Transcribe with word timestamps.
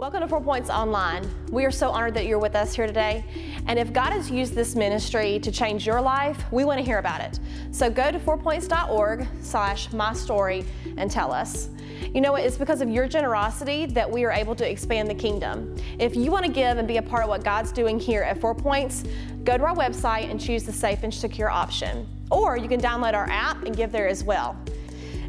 Welcome 0.00 0.20
to 0.20 0.28
Four 0.28 0.40
Points 0.40 0.70
Online. 0.70 1.28
We 1.50 1.66
are 1.66 1.70
so 1.70 1.90
honored 1.90 2.14
that 2.14 2.24
you're 2.24 2.38
with 2.38 2.56
us 2.56 2.74
here 2.74 2.86
today. 2.86 3.22
And 3.66 3.78
if 3.78 3.92
God 3.92 4.14
has 4.14 4.30
used 4.30 4.54
this 4.54 4.74
ministry 4.74 5.38
to 5.40 5.52
change 5.52 5.86
your 5.86 6.00
life, 6.00 6.42
we 6.50 6.64
want 6.64 6.78
to 6.78 6.82
hear 6.82 6.96
about 6.96 7.20
it. 7.20 7.38
So 7.70 7.90
go 7.90 8.10
to 8.10 8.18
fourpoints.org 8.18 9.28
slash 9.42 9.92
my 9.92 10.14
story 10.14 10.64
and 10.96 11.10
tell 11.10 11.30
us. 11.30 11.68
You 12.14 12.22
know 12.22 12.32
what? 12.32 12.44
It's 12.44 12.56
because 12.56 12.80
of 12.80 12.88
your 12.88 13.06
generosity 13.08 13.84
that 13.84 14.10
we 14.10 14.24
are 14.24 14.32
able 14.32 14.54
to 14.54 14.66
expand 14.66 15.10
the 15.10 15.14
kingdom. 15.14 15.76
If 15.98 16.16
you 16.16 16.30
want 16.30 16.46
to 16.46 16.50
give 16.50 16.78
and 16.78 16.88
be 16.88 16.96
a 16.96 17.02
part 17.02 17.24
of 17.24 17.28
what 17.28 17.44
God's 17.44 17.70
doing 17.70 18.00
here 18.00 18.22
at 18.22 18.40
Four 18.40 18.54
Points, 18.54 19.04
go 19.44 19.58
to 19.58 19.64
our 19.64 19.76
website 19.76 20.30
and 20.30 20.40
choose 20.40 20.64
the 20.64 20.72
safe 20.72 21.02
and 21.02 21.12
secure 21.12 21.50
option. 21.50 22.08
Or 22.30 22.56
you 22.56 22.68
can 22.68 22.80
download 22.80 23.12
our 23.12 23.28
app 23.28 23.64
and 23.64 23.76
give 23.76 23.92
there 23.92 24.08
as 24.08 24.24
well. 24.24 24.56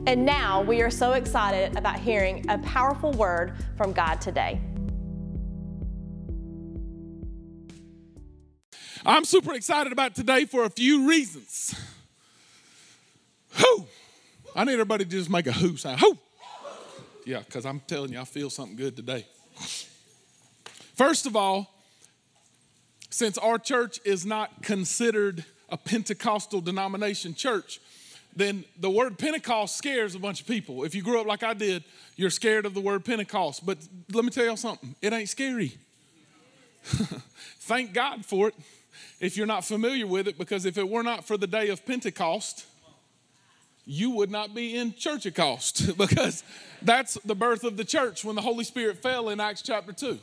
And 0.07 0.25
now 0.25 0.63
we 0.63 0.81
are 0.81 0.89
so 0.89 1.13
excited 1.13 1.77
about 1.77 1.99
hearing 1.99 2.43
a 2.49 2.57
powerful 2.57 3.11
word 3.11 3.53
from 3.77 3.93
God 3.93 4.19
today. 4.19 4.59
I'm 9.05 9.25
super 9.25 9.53
excited 9.53 9.93
about 9.93 10.15
today 10.15 10.45
for 10.45 10.63
a 10.63 10.71
few 10.71 11.07
reasons. 11.07 11.75
Who? 13.51 13.85
I 14.55 14.63
need 14.63 14.73
everybody 14.73 15.05
to 15.05 15.09
just 15.09 15.29
make 15.29 15.45
a 15.45 15.51
who 15.51 15.77
sound. 15.77 15.99
Who? 15.99 16.17
Yeah, 17.23 17.39
because 17.39 17.67
I'm 17.67 17.79
telling 17.81 18.11
you, 18.11 18.19
I 18.19 18.25
feel 18.25 18.49
something 18.49 18.75
good 18.75 18.95
today. 18.95 19.27
First 20.95 21.27
of 21.27 21.35
all, 21.35 21.75
since 23.11 23.37
our 23.37 23.59
church 23.59 23.99
is 24.03 24.25
not 24.25 24.63
considered 24.63 25.45
a 25.69 25.77
Pentecostal 25.77 26.59
denomination 26.59 27.35
church, 27.35 27.79
then 28.35 28.63
the 28.79 28.89
word 28.89 29.17
Pentecost 29.17 29.77
scares 29.77 30.15
a 30.15 30.19
bunch 30.19 30.41
of 30.41 30.47
people. 30.47 30.83
If 30.83 30.95
you 30.95 31.01
grew 31.01 31.19
up 31.19 31.27
like 31.27 31.43
I 31.43 31.53
did, 31.53 31.83
you're 32.15 32.29
scared 32.29 32.65
of 32.65 32.73
the 32.73 32.81
word 32.81 33.03
Pentecost. 33.03 33.65
But 33.65 33.77
let 34.11 34.23
me 34.23 34.31
tell 34.31 34.45
y'all 34.45 34.57
something 34.57 34.95
it 35.01 35.13
ain't 35.13 35.29
scary. 35.29 35.77
Thank 36.83 37.93
God 37.93 38.25
for 38.25 38.47
it 38.49 38.55
if 39.19 39.37
you're 39.37 39.47
not 39.47 39.63
familiar 39.63 40.07
with 40.07 40.27
it, 40.27 40.37
because 40.37 40.65
if 40.65 40.77
it 40.77 40.87
were 40.87 41.03
not 41.03 41.25
for 41.25 41.37
the 41.37 41.47
day 41.47 41.69
of 41.69 41.85
Pentecost, 41.85 42.65
you 43.85 44.11
would 44.11 44.31
not 44.31 44.53
be 44.53 44.75
in 44.75 44.93
church 44.93 45.25
at 45.25 45.35
cost 45.35 45.95
because 45.97 46.43
that's 46.81 47.15
the 47.25 47.35
birth 47.35 47.63
of 47.63 47.77
the 47.77 47.85
church 47.85 48.25
when 48.25 48.35
the 48.35 48.41
Holy 48.41 48.63
Spirit 48.63 49.01
fell 49.01 49.29
in 49.29 49.39
Acts 49.39 49.61
chapter 49.61 49.93
2. 49.93 50.19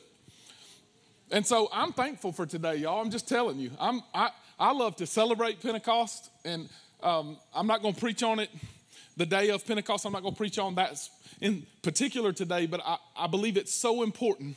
And 1.30 1.46
so 1.46 1.68
I'm 1.72 1.92
thankful 1.92 2.32
for 2.32 2.46
today, 2.46 2.76
y'all. 2.76 3.00
I'm 3.00 3.10
just 3.10 3.28
telling 3.28 3.58
you. 3.58 3.70
I'm, 3.78 4.02
I, 4.14 4.30
I 4.58 4.72
love 4.72 4.96
to 4.96 5.06
celebrate 5.06 5.60
Pentecost, 5.60 6.30
and 6.44 6.68
um, 7.02 7.36
I'm 7.54 7.66
not 7.66 7.82
going 7.82 7.94
to 7.94 8.00
preach 8.00 8.22
on 8.22 8.38
it 8.38 8.50
the 9.16 9.26
day 9.26 9.50
of 9.50 9.66
Pentecost. 9.66 10.04
I'm 10.04 10.12
not 10.12 10.22
going 10.22 10.34
to 10.34 10.38
preach 10.38 10.58
on 10.58 10.74
that 10.76 10.98
in 11.40 11.66
particular 11.82 12.32
today, 12.32 12.66
but 12.66 12.80
I, 12.84 12.98
I 13.16 13.26
believe 13.26 13.56
it's 13.56 13.74
so 13.74 14.02
important 14.02 14.56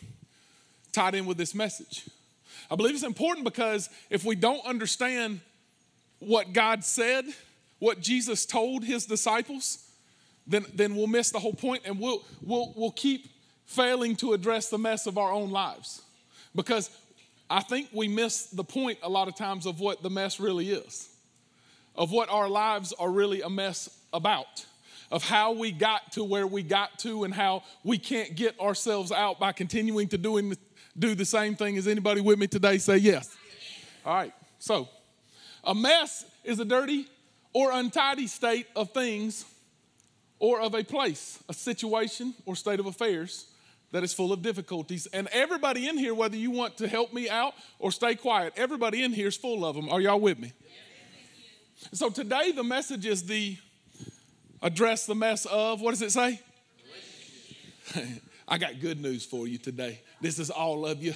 tied 0.92 1.16
in 1.16 1.26
with 1.26 1.38
this 1.38 1.56
message. 1.56 2.10
I 2.70 2.76
believe 2.76 2.94
it's 2.94 3.04
important 3.04 3.46
because 3.46 3.90
if 4.10 4.24
we 4.24 4.36
don't 4.36 4.66
understand 4.66 5.42
what 6.20 6.54
God 6.54 6.84
said, 6.84 7.26
what 7.80 8.00
Jesus 8.02 8.46
told 8.46 8.84
his 8.84 9.06
disciples, 9.06 9.90
then, 10.48 10.66
then 10.74 10.96
we'll 10.96 11.08
miss 11.08 11.32
the 11.32 11.40
whole 11.40 11.54
point 11.54 11.84
and 11.86 12.00
we'll, 12.00 12.24
we'll, 12.42 12.74
we'll 12.76 12.92
keep 12.92 13.30
failing 13.66 14.16
to 14.18 14.34
address 14.34 14.70
the 14.70 14.78
mess 14.78 15.08
of 15.08 15.18
our 15.18 15.32
own 15.32 15.52
lives. 15.52 16.02
Because 16.56 16.90
I 17.50 17.62
think 17.62 17.90
we 17.94 18.08
miss 18.08 18.48
the 18.48 18.64
point 18.64 19.00
a 19.04 19.10
lot 19.10 19.28
of 19.28 19.36
times 19.36 19.66
of 19.66 19.80
what 19.80 20.04
the 20.04 20.10
mess 20.10 20.40
really 20.40 20.72
is, 20.72 21.10
of 22.02 22.12
what 22.12 22.30
our 22.30 22.50
lives 22.50 22.94
are 22.94 23.12
really 23.12 23.44
a 23.44 23.50
mess 23.50 23.88
about, 24.12 24.66
of 25.12 25.24
how 25.24 25.52
we 25.52 25.72
got 25.72 26.12
to 26.14 26.24
where 26.24 26.48
we 26.48 26.64
got 26.64 26.98
to 26.98 27.24
and 27.26 27.32
how 27.32 27.62
we 27.84 28.00
can't 28.00 28.36
get 28.36 28.60
ourselves 28.60 29.12
out 29.12 29.40
by 29.40 29.52
continuing 29.52 30.08
to 30.08 30.18
doing, 30.18 30.58
do 30.98 31.14
the 31.14 31.24
same 31.24 31.56
thing. 31.56 31.76
Is 31.76 31.88
anybody 31.88 32.20
with 32.20 32.40
me 32.40 32.48
today? 32.48 32.80
Say 32.80 32.98
yes. 32.98 33.38
All 34.04 34.16
right, 34.16 34.34
so 34.58 34.90
a 35.64 35.76
mess 35.76 36.26
is 36.44 36.60
a 36.60 36.66
dirty 36.66 37.06
or 37.54 37.72
untidy 37.72 38.26
state 38.26 38.66
of 38.76 38.92
things 38.94 39.46
or 40.40 40.60
of 40.60 40.74
a 40.74 40.84
place, 40.84 41.38
a 41.50 41.54
situation 41.54 42.34
or 42.48 42.56
state 42.56 42.80
of 42.80 42.88
affairs 42.88 43.46
that 43.92 44.04
is 44.04 44.12
full 44.12 44.34
of 44.34 44.42
difficulties. 44.42 45.06
And 45.14 45.28
everybody 45.32 45.88
in 45.88 46.00
here, 46.00 46.16
whether 46.16 46.36
you 46.36 46.50
want 46.50 46.78
to 46.78 46.88
help 46.88 47.14
me 47.14 47.30
out 47.30 47.54
or 47.78 47.92
stay 47.92 48.16
quiet, 48.16 48.54
everybody 48.56 49.04
in 49.04 49.14
here 49.14 49.28
is 49.28 49.38
full 49.38 49.64
of 49.64 49.76
them. 49.76 49.88
Are 49.88 50.02
y'all 50.02 50.20
with 50.20 50.40
me? 50.40 50.52
So 51.94 52.10
today 52.10 52.52
the 52.52 52.64
message 52.64 53.06
is 53.06 53.24
the 53.24 53.58
address 54.62 55.06
the 55.06 55.16
mess 55.16 55.46
of, 55.46 55.82
what 55.82 55.92
does 55.92 56.02
it 56.02 56.12
say? 56.12 56.40
I 58.48 58.58
got 58.58 58.80
good 58.80 59.02
news 59.02 59.26
for 59.26 59.48
you 59.48 59.58
today. 59.58 60.00
This 60.20 60.40
is 60.40 60.50
all 60.50 60.86
of 60.86 61.04
you. 61.04 61.14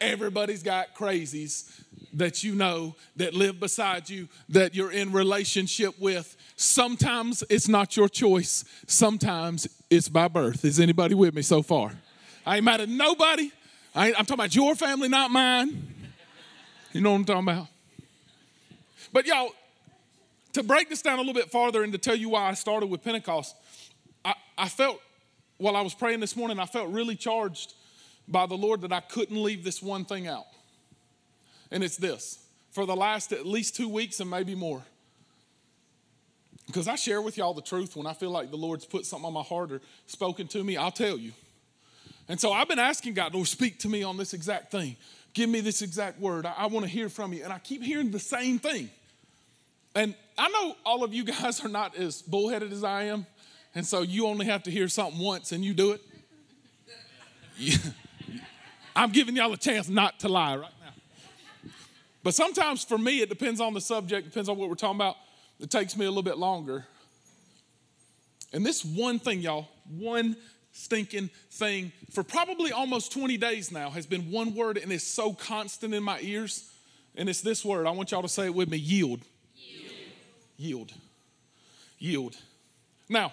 Everybody's 0.00 0.62
got 0.62 0.94
crazies 0.94 1.80
that 2.12 2.42
you 2.42 2.54
know 2.54 2.94
that 3.16 3.34
live 3.34 3.60
beside 3.60 4.08
you 4.08 4.28
that 4.48 4.74
you're 4.74 4.90
in 4.90 5.12
relationship 5.12 5.98
with. 5.98 6.36
Sometimes 6.56 7.44
it's 7.48 7.68
not 7.68 7.96
your 7.96 8.08
choice. 8.08 8.64
Sometimes 8.86 9.68
it's 9.90 10.08
by 10.08 10.28
birth. 10.28 10.64
Is 10.64 10.80
anybody 10.80 11.14
with 11.14 11.34
me 11.34 11.42
so 11.42 11.62
far? 11.62 11.92
I 12.44 12.56
ain't 12.56 12.64
mad 12.64 12.80
at 12.80 12.88
nobody. 12.88 13.50
I 13.94 14.08
am 14.08 14.14
talking 14.14 14.34
about 14.34 14.54
your 14.54 14.74
family, 14.74 15.08
not 15.08 15.30
mine. 15.30 15.94
You 16.92 17.00
know 17.00 17.10
what 17.10 17.16
I'm 17.16 17.24
talking 17.24 17.42
about? 17.42 17.66
But 19.16 19.26
y'all, 19.26 19.48
to 20.52 20.62
break 20.62 20.90
this 20.90 21.00
down 21.00 21.14
a 21.14 21.22
little 21.22 21.32
bit 21.32 21.50
farther 21.50 21.82
and 21.82 21.90
to 21.94 21.98
tell 21.98 22.14
you 22.14 22.28
why 22.28 22.50
I 22.50 22.52
started 22.52 22.90
with 22.90 23.02
Pentecost, 23.02 23.56
I, 24.22 24.34
I 24.58 24.68
felt 24.68 25.00
while 25.56 25.74
I 25.74 25.80
was 25.80 25.94
praying 25.94 26.20
this 26.20 26.36
morning, 26.36 26.58
I 26.58 26.66
felt 26.66 26.90
really 26.90 27.16
charged 27.16 27.72
by 28.28 28.44
the 28.44 28.56
Lord 28.58 28.82
that 28.82 28.92
I 28.92 29.00
couldn't 29.00 29.42
leave 29.42 29.64
this 29.64 29.82
one 29.82 30.04
thing 30.04 30.26
out. 30.26 30.44
And 31.70 31.82
it's 31.82 31.96
this 31.96 32.40
for 32.72 32.84
the 32.84 32.94
last 32.94 33.32
at 33.32 33.46
least 33.46 33.74
two 33.74 33.88
weeks 33.88 34.20
and 34.20 34.28
maybe 34.28 34.54
more. 34.54 34.82
Because 36.66 36.86
I 36.86 36.96
share 36.96 37.22
with 37.22 37.38
y'all 37.38 37.54
the 37.54 37.62
truth 37.62 37.96
when 37.96 38.06
I 38.06 38.12
feel 38.12 38.30
like 38.30 38.50
the 38.50 38.58
Lord's 38.58 38.84
put 38.84 39.06
something 39.06 39.28
on 39.28 39.32
my 39.32 39.40
heart 39.40 39.72
or 39.72 39.80
spoken 40.04 40.46
to 40.48 40.62
me, 40.62 40.76
I'll 40.76 40.90
tell 40.90 41.16
you. 41.16 41.32
And 42.28 42.38
so 42.38 42.52
I've 42.52 42.68
been 42.68 42.78
asking 42.78 43.14
God, 43.14 43.32
Lord, 43.32 43.48
speak 43.48 43.78
to 43.78 43.88
me 43.88 44.02
on 44.02 44.18
this 44.18 44.34
exact 44.34 44.70
thing. 44.70 44.94
Give 45.32 45.48
me 45.48 45.62
this 45.62 45.80
exact 45.80 46.20
word. 46.20 46.44
I, 46.44 46.52
I 46.58 46.66
want 46.66 46.84
to 46.84 46.90
hear 46.90 47.08
from 47.08 47.32
you. 47.32 47.44
And 47.44 47.50
I 47.50 47.58
keep 47.60 47.82
hearing 47.82 48.10
the 48.10 48.18
same 48.18 48.58
thing. 48.58 48.90
And 49.96 50.14
I 50.36 50.48
know 50.50 50.76
all 50.84 51.02
of 51.02 51.14
you 51.14 51.24
guys 51.24 51.64
are 51.64 51.68
not 51.68 51.96
as 51.96 52.20
bullheaded 52.20 52.70
as 52.70 52.84
I 52.84 53.04
am. 53.04 53.26
And 53.74 53.84
so 53.84 54.02
you 54.02 54.26
only 54.26 54.44
have 54.44 54.62
to 54.64 54.70
hear 54.70 54.88
something 54.88 55.18
once 55.18 55.52
and 55.52 55.64
you 55.64 55.72
do 55.72 55.96
it. 57.58 57.80
I'm 58.94 59.10
giving 59.10 59.36
y'all 59.36 59.52
a 59.52 59.56
chance 59.56 59.88
not 59.88 60.20
to 60.20 60.28
lie 60.28 60.56
right 60.56 60.70
now. 60.80 61.70
But 62.22 62.34
sometimes 62.34 62.84
for 62.84 62.98
me, 62.98 63.22
it 63.22 63.30
depends 63.30 63.58
on 63.58 63.72
the 63.72 63.80
subject, 63.80 64.26
depends 64.28 64.50
on 64.50 64.58
what 64.58 64.68
we're 64.68 64.74
talking 64.74 64.96
about. 64.96 65.16
It 65.60 65.70
takes 65.70 65.96
me 65.96 66.04
a 66.04 66.10
little 66.10 66.22
bit 66.22 66.36
longer. 66.36 66.84
And 68.52 68.66
this 68.66 68.84
one 68.84 69.18
thing, 69.18 69.40
y'all, 69.40 69.68
one 69.88 70.36
stinking 70.72 71.30
thing 71.52 71.90
for 72.10 72.22
probably 72.22 72.70
almost 72.70 73.12
20 73.12 73.38
days 73.38 73.72
now 73.72 73.88
has 73.88 74.04
been 74.04 74.30
one 74.30 74.54
word 74.54 74.76
and 74.76 74.92
it's 74.92 75.06
so 75.06 75.32
constant 75.32 75.94
in 75.94 76.02
my 76.02 76.20
ears. 76.20 76.70
And 77.14 77.30
it's 77.30 77.40
this 77.40 77.64
word. 77.64 77.86
I 77.86 77.92
want 77.92 78.10
y'all 78.10 78.20
to 78.20 78.28
say 78.28 78.44
it 78.44 78.54
with 78.54 78.68
me. 78.68 78.76
Yield. 78.76 79.22
Yield. 80.56 80.92
Yield. 81.98 82.36
Now, 83.08 83.32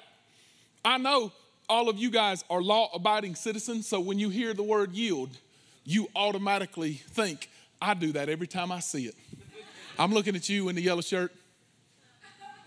I 0.83 0.97
know 0.97 1.31
all 1.69 1.89
of 1.89 1.97
you 1.97 2.11
guys 2.11 2.43
are 2.49 2.61
law 2.61 2.89
abiding 2.93 3.35
citizens, 3.35 3.87
so 3.87 3.99
when 3.99 4.19
you 4.19 4.29
hear 4.29 4.53
the 4.53 4.63
word 4.63 4.91
yield, 4.91 5.29
you 5.85 6.07
automatically 6.15 6.93
think, 6.93 7.49
I 7.81 7.93
do 7.93 8.11
that 8.13 8.29
every 8.29 8.47
time 8.47 8.71
I 8.71 8.79
see 8.79 9.05
it. 9.05 9.15
I'm 9.97 10.13
looking 10.13 10.35
at 10.35 10.49
you 10.49 10.69
in 10.69 10.75
the 10.75 10.81
yellow 10.81 11.01
shirt 11.01 11.31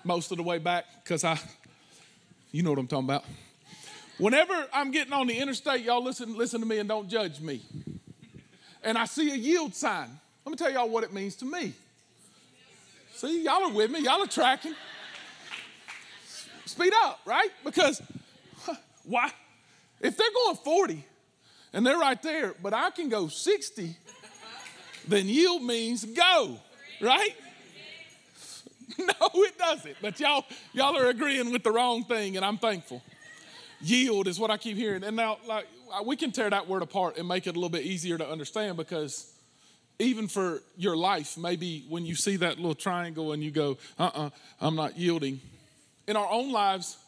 most 0.05 0.31
of 0.31 0.37
the 0.37 0.43
way 0.43 0.59
back 0.59 0.84
because 1.03 1.25
I, 1.25 1.38
you 2.53 2.62
know 2.62 2.71
what 2.71 2.78
I'm 2.78 2.87
talking 2.87 3.06
about. 3.06 3.25
Whenever 4.19 4.67
I'm 4.73 4.91
getting 4.91 5.12
on 5.12 5.27
the 5.27 5.37
interstate, 5.37 5.83
y'all 5.83 6.03
listen, 6.03 6.37
listen 6.37 6.61
to 6.61 6.67
me 6.67 6.78
and 6.78 6.88
don't 6.88 7.08
judge 7.08 7.41
me. 7.41 7.62
And 8.82 8.97
I 8.97 9.05
see 9.05 9.31
a 9.32 9.37
yield 9.37 9.75
sign. 9.75 10.08
Let 10.44 10.50
me 10.50 10.56
tell 10.56 10.73
y'all 10.73 10.88
what 10.88 11.05
it 11.05 11.12
means 11.12 11.37
to 11.37 11.44
me. 11.44 11.75
See, 13.17 13.45
y'all 13.45 13.65
are 13.65 13.73
with 13.73 13.91
me, 13.91 14.01
y'all 14.01 14.23
are 14.23 14.27
tracking. 14.27 14.75
Speed 16.67 16.93
up, 17.03 17.21
right? 17.25 17.49
Because 17.65 18.03
why? 19.05 19.31
If 20.03 20.19
they're 20.19 20.27
going 20.45 20.57
40 20.57 21.05
and 21.73 21.87
they're 21.87 21.99
right 21.99 22.21
there, 22.23 22.55
but 22.63 22.75
I 22.75 22.91
can 22.91 23.09
go 23.09 23.29
60, 23.29 23.97
then 25.09 25.27
yield 25.29 25.63
means 25.63 26.05
go, 26.05 26.59
right? 27.01 27.35
No, 28.99 29.29
it 29.35 29.59
doesn't. 29.59 29.97
But 30.01 30.19
y'all, 30.21 30.47
y'all 30.73 30.97
are 30.97 31.09
agreeing 31.09 31.53
with 31.53 31.63
the 31.63 31.71
wrong 31.71 32.05
thing, 32.05 32.37
and 32.37 32.47
I'm 32.47 32.57
thankful. 32.57 33.03
Yield 33.83 34.27
is 34.27 34.39
what 34.41 34.51
I 34.51 34.57
keep 34.57 34.77
hearing. 34.79 35.05
And 35.05 35.17
now, 35.17 35.37
like, 35.47 35.67
we 36.07 36.17
can 36.17 36.33
tear 36.33 36.49
that 36.49 36.67
word 36.67 36.81
apart 36.81 37.19
and 37.19 37.29
make 37.29 37.47
it 37.47 37.51
a 37.51 37.53
little 37.53 37.69
bit 37.69 37.83
easier 37.83 38.17
to 38.17 38.27
understand 38.27 38.79
because 38.79 39.31
even 39.98 40.28
for 40.28 40.62
your 40.76 40.96
life, 40.96 41.38
maybe 41.38 41.84
when 41.88 42.04
you 42.04 42.14
see 42.14 42.37
that 42.37 42.56
little 42.56 42.75
triangle 42.75 43.32
and 43.32 43.43
you 43.43 43.50
go, 43.50 43.78
uh 43.98 44.04
uh-uh, 44.04 44.26
uh, 44.26 44.31
i 44.60 44.66
am 44.66 44.76
not 44.76 44.98
yielding. 44.98 45.40
In 46.06 46.16
our 46.16 46.28
own 46.31 46.52
lives, 46.52 46.98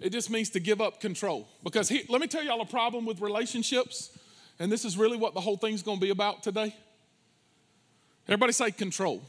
It 0.00 0.10
just 0.10 0.28
means 0.30 0.50
to 0.50 0.60
give 0.60 0.80
up 0.80 1.00
control. 1.00 1.48
Because 1.62 1.88
he, 1.88 2.04
let 2.08 2.20
me 2.20 2.26
tell 2.26 2.42
y'all 2.42 2.60
a 2.60 2.66
problem 2.66 3.06
with 3.06 3.20
relationships, 3.20 4.16
and 4.58 4.70
this 4.70 4.84
is 4.84 4.96
really 4.96 5.16
what 5.16 5.34
the 5.34 5.40
whole 5.40 5.56
thing's 5.56 5.82
gonna 5.82 6.00
be 6.00 6.10
about 6.10 6.42
today. 6.42 6.74
Everybody 8.26 8.52
say 8.52 8.70
control. 8.70 9.22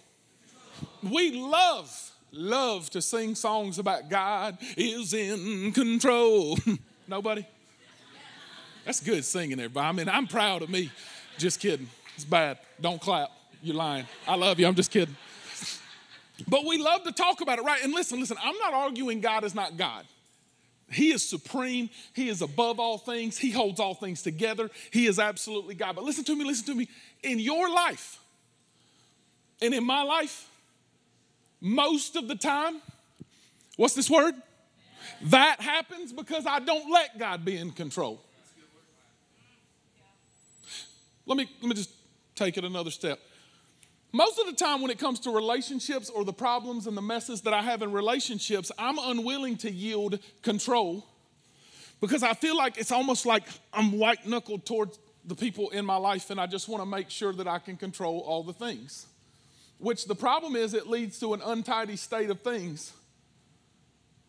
We 1.03 1.31
love, 1.31 2.11
love 2.31 2.89
to 2.91 3.01
sing 3.01 3.35
songs 3.35 3.77
about 3.77 4.09
God 4.09 4.57
is 4.75 5.13
in 5.13 5.71
control. 5.71 6.57
Nobody? 7.07 7.45
That's 8.85 9.01
good 9.01 9.25
singing, 9.25 9.59
everybody. 9.59 9.87
I 9.87 9.91
mean, 9.91 10.09
I'm 10.09 10.27
proud 10.27 10.61
of 10.61 10.69
me. 10.69 10.91
Just 11.37 11.59
kidding. 11.59 11.89
It's 12.15 12.25
bad. 12.25 12.59
Don't 12.79 13.00
clap. 13.00 13.29
You're 13.62 13.75
lying. 13.75 14.06
I 14.27 14.35
love 14.35 14.59
you. 14.59 14.67
I'm 14.67 14.75
just 14.75 14.91
kidding. 14.91 15.15
But 16.47 16.65
we 16.65 16.77
love 16.77 17.03
to 17.03 17.12
talk 17.12 17.41
about 17.41 17.59
it, 17.59 17.63
right? 17.63 17.83
And 17.83 17.94
listen, 17.94 18.19
listen, 18.19 18.38
I'm 18.44 18.57
not 18.57 18.73
arguing 18.73 19.21
God 19.21 19.44
is 19.44 19.56
not 19.56 19.77
God. 19.77 20.06
He 20.91 21.12
is 21.12 21.27
supreme. 21.27 21.89
He 22.13 22.29
is 22.29 22.41
above 22.41 22.79
all 22.79 22.97
things. 22.97 23.38
He 23.38 23.51
holds 23.51 23.79
all 23.79 23.95
things 23.95 24.21
together. 24.21 24.69
He 24.91 25.07
is 25.07 25.17
absolutely 25.17 25.75
God. 25.75 25.95
But 25.95 26.03
listen 26.03 26.23
to 26.25 26.35
me, 26.35 26.45
listen 26.45 26.65
to 26.67 26.75
me. 26.75 26.88
In 27.23 27.39
your 27.39 27.69
life 27.73 28.19
and 29.61 29.73
in 29.73 29.85
my 29.85 30.03
life, 30.03 30.47
most 31.59 32.15
of 32.15 32.27
the 32.27 32.35
time, 32.35 32.81
what's 33.77 33.95
this 33.95 34.09
word? 34.09 34.35
That 35.23 35.61
happens 35.61 36.13
because 36.13 36.45
I 36.45 36.59
don't 36.59 36.91
let 36.91 37.18
God 37.18 37.44
be 37.45 37.57
in 37.57 37.71
control. 37.71 38.21
Let 41.25 41.38
me, 41.38 41.50
let 41.61 41.69
me 41.69 41.75
just 41.75 41.89
take 42.35 42.57
it 42.57 42.63
another 42.63 42.91
step. 42.91 43.19
Most 44.11 44.39
of 44.39 44.45
the 44.45 44.53
time, 44.53 44.81
when 44.81 44.91
it 44.91 44.99
comes 44.99 45.19
to 45.21 45.31
relationships 45.31 46.09
or 46.09 46.23
the 46.23 46.33
problems 46.33 46.87
and 46.87 46.95
the 46.95 47.01
messes 47.01 47.41
that 47.41 47.53
I 47.53 47.61
have 47.61 47.81
in 47.81 47.91
relationships, 47.91 48.71
I'm 48.77 48.97
unwilling 48.97 49.57
to 49.57 49.71
yield 49.71 50.19
control 50.41 51.05
because 51.99 52.23
I 52.23 52.33
feel 52.33 52.55
like 52.55 52.77
it's 52.77 52.91
almost 52.91 53.25
like 53.25 53.43
I'm 53.73 53.97
white 53.97 54.25
knuckled 54.25 54.65
towards 54.65 54.99
the 55.25 55.35
people 55.35 55.69
in 55.71 55.85
my 55.85 55.97
life 55.97 56.29
and 56.29 56.39
I 56.39 56.45
just 56.45 56.69
want 56.69 56.81
to 56.81 56.85
make 56.85 57.09
sure 57.09 57.33
that 57.33 57.47
I 57.47 57.59
can 57.59 57.77
control 57.77 58.19
all 58.19 58.43
the 58.43 58.53
things. 58.53 59.07
Which 59.79 60.05
the 60.05 60.15
problem 60.15 60.55
is, 60.55 60.73
it 60.73 60.87
leads 60.87 61.19
to 61.19 61.33
an 61.33 61.41
untidy 61.41 61.97
state 61.97 62.29
of 62.29 62.41
things 62.41 62.93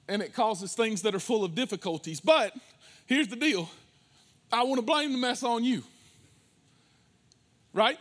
and 0.08 0.22
it 0.22 0.32
causes 0.32 0.74
things 0.74 1.02
that 1.02 1.14
are 1.14 1.20
full 1.20 1.44
of 1.44 1.54
difficulties. 1.54 2.20
But 2.20 2.54
here's 3.06 3.28
the 3.28 3.36
deal 3.36 3.68
I 4.52 4.64
want 4.64 4.76
to 4.76 4.82
blame 4.82 5.12
the 5.12 5.18
mess 5.18 5.42
on 5.42 5.64
you. 5.64 5.82
Right? 7.76 7.99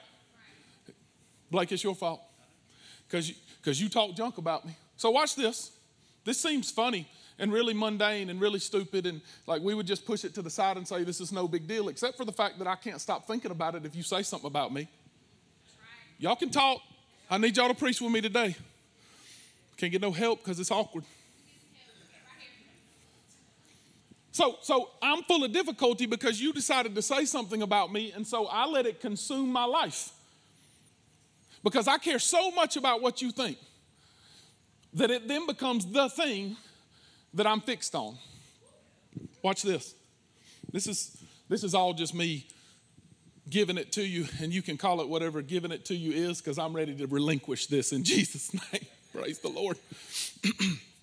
Blake, 1.51 1.69
it's 1.73 1.83
your 1.83 1.95
fault 1.95 2.21
because 3.07 3.27
you, 3.27 3.35
cause 3.61 3.79
you 3.79 3.89
talk 3.89 4.15
junk 4.15 4.37
about 4.37 4.65
me. 4.65 4.73
So, 4.95 5.11
watch 5.11 5.35
this. 5.35 5.71
This 6.23 6.41
seems 6.41 6.71
funny 6.71 7.07
and 7.37 7.51
really 7.51 7.73
mundane 7.73 8.29
and 8.29 8.39
really 8.39 8.59
stupid, 8.59 9.05
and 9.05 9.19
like 9.45 9.61
we 9.61 9.73
would 9.73 9.85
just 9.85 10.05
push 10.05 10.23
it 10.23 10.33
to 10.35 10.41
the 10.41 10.49
side 10.49 10.77
and 10.77 10.87
say, 10.87 11.03
This 11.03 11.19
is 11.19 11.33
no 11.33 11.45
big 11.45 11.67
deal, 11.67 11.89
except 11.89 12.15
for 12.15 12.23
the 12.23 12.31
fact 12.31 12.57
that 12.59 12.67
I 12.67 12.75
can't 12.75 13.01
stop 13.01 13.27
thinking 13.27 13.51
about 13.51 13.75
it 13.75 13.85
if 13.85 13.97
you 13.97 14.01
say 14.01 14.23
something 14.23 14.47
about 14.47 14.71
me. 14.73 14.87
Y'all 16.19 16.37
can 16.37 16.49
talk. 16.49 16.79
I 17.29 17.37
need 17.37 17.57
y'all 17.57 17.67
to 17.67 17.75
preach 17.75 17.99
with 17.99 18.13
me 18.13 18.21
today. 18.21 18.55
Can't 19.75 19.91
get 19.91 20.01
no 20.01 20.11
help 20.11 20.41
because 20.41 20.57
it's 20.57 20.71
awkward. 20.71 21.03
So, 24.35 24.57
so 24.61 24.89
I'm 25.01 25.23
full 25.23 25.45
of 25.45 25.53
difficulty 25.53 26.07
because 26.07 26.41
you 26.41 26.51
decided 26.51 26.93
to 26.95 27.01
say 27.01 27.23
something 27.23 27.61
about 27.61 27.93
me, 27.93 28.11
and 28.11 28.27
so 28.27 28.47
I 28.47 28.65
let 28.65 28.85
it 28.85 28.99
consume 28.99 29.49
my 29.49 29.63
life 29.63 30.11
because 31.63 31.87
I 31.87 31.97
care 31.99 32.19
so 32.19 32.51
much 32.51 32.75
about 32.75 33.01
what 33.01 33.21
you 33.21 33.31
think 33.31 33.57
that 34.93 35.09
it 35.09 35.29
then 35.29 35.47
becomes 35.47 35.85
the 35.85 36.09
thing 36.09 36.57
that 37.33 37.47
I'm 37.47 37.61
fixed 37.61 37.95
on. 37.95 38.17
Watch 39.41 39.61
this. 39.61 39.95
This 40.69 40.85
is 40.85 41.15
this 41.47 41.63
is 41.63 41.73
all 41.73 41.93
just 41.93 42.13
me 42.13 42.45
giving 43.49 43.77
it 43.77 43.93
to 43.93 44.05
you, 44.05 44.27
and 44.41 44.51
you 44.51 44.61
can 44.61 44.75
call 44.75 44.99
it 44.99 45.07
whatever 45.07 45.41
giving 45.41 45.71
it 45.71 45.85
to 45.85 45.95
you 45.95 46.11
is, 46.11 46.41
because 46.41 46.59
I'm 46.59 46.73
ready 46.73 46.93
to 46.95 47.07
relinquish 47.07 47.67
this 47.67 47.93
in 47.93 48.03
Jesus' 48.13 48.53
name. 48.53 48.85
Praise 49.13 49.39
the 49.39 49.47
Lord. 49.47 49.77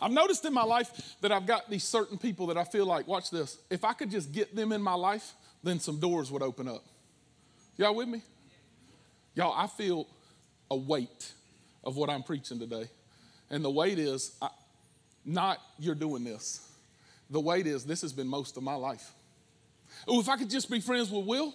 I've 0.00 0.12
noticed 0.12 0.44
in 0.44 0.52
my 0.52 0.64
life 0.64 1.16
that 1.20 1.32
I've 1.32 1.46
got 1.46 1.70
these 1.70 1.84
certain 1.84 2.18
people 2.18 2.46
that 2.48 2.56
I 2.56 2.64
feel 2.64 2.86
like, 2.86 3.06
watch 3.06 3.30
this, 3.30 3.58
if 3.70 3.84
I 3.84 3.92
could 3.92 4.10
just 4.10 4.32
get 4.32 4.54
them 4.54 4.72
in 4.72 4.82
my 4.82 4.94
life, 4.94 5.32
then 5.62 5.80
some 5.80 5.98
doors 5.98 6.30
would 6.30 6.42
open 6.42 6.68
up. 6.68 6.84
Y'all 7.76 7.94
with 7.94 8.08
me? 8.08 8.22
Y'all, 9.34 9.54
I 9.56 9.66
feel 9.66 10.06
a 10.70 10.76
weight 10.76 11.32
of 11.82 11.96
what 11.96 12.10
I'm 12.10 12.22
preaching 12.22 12.58
today. 12.58 12.88
And 13.50 13.64
the 13.64 13.70
weight 13.70 13.98
is 13.98 14.36
I, 14.40 14.48
not 15.24 15.58
you're 15.78 15.94
doing 15.94 16.24
this. 16.24 16.68
The 17.30 17.40
weight 17.40 17.66
is 17.66 17.84
this 17.84 18.02
has 18.02 18.12
been 18.12 18.28
most 18.28 18.56
of 18.56 18.62
my 18.62 18.74
life. 18.74 19.12
Oh, 20.06 20.20
if 20.20 20.28
I 20.28 20.36
could 20.36 20.50
just 20.50 20.70
be 20.70 20.80
friends 20.80 21.10
with 21.10 21.24
Will, 21.24 21.54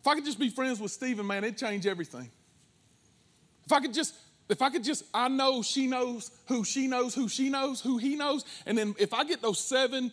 if 0.00 0.06
I 0.06 0.14
could 0.14 0.24
just 0.24 0.38
be 0.38 0.50
friends 0.50 0.78
with 0.78 0.92
Stephen, 0.92 1.26
man, 1.26 1.42
it'd 1.44 1.58
change 1.58 1.86
everything. 1.86 2.30
If 3.64 3.72
I 3.72 3.80
could 3.80 3.92
just 3.92 4.14
if 4.48 4.62
I 4.62 4.70
could 4.70 4.84
just, 4.84 5.04
I 5.12 5.28
know 5.28 5.62
she 5.62 5.86
knows 5.86 6.30
who 6.46 6.64
she 6.64 6.86
knows, 6.86 7.14
who 7.14 7.28
she 7.28 7.50
knows, 7.50 7.80
who 7.80 7.98
he 7.98 8.14
knows, 8.14 8.44
and 8.64 8.78
then 8.78 8.94
if 8.98 9.12
I 9.12 9.24
get 9.24 9.42
those 9.42 9.58
seven, 9.58 10.12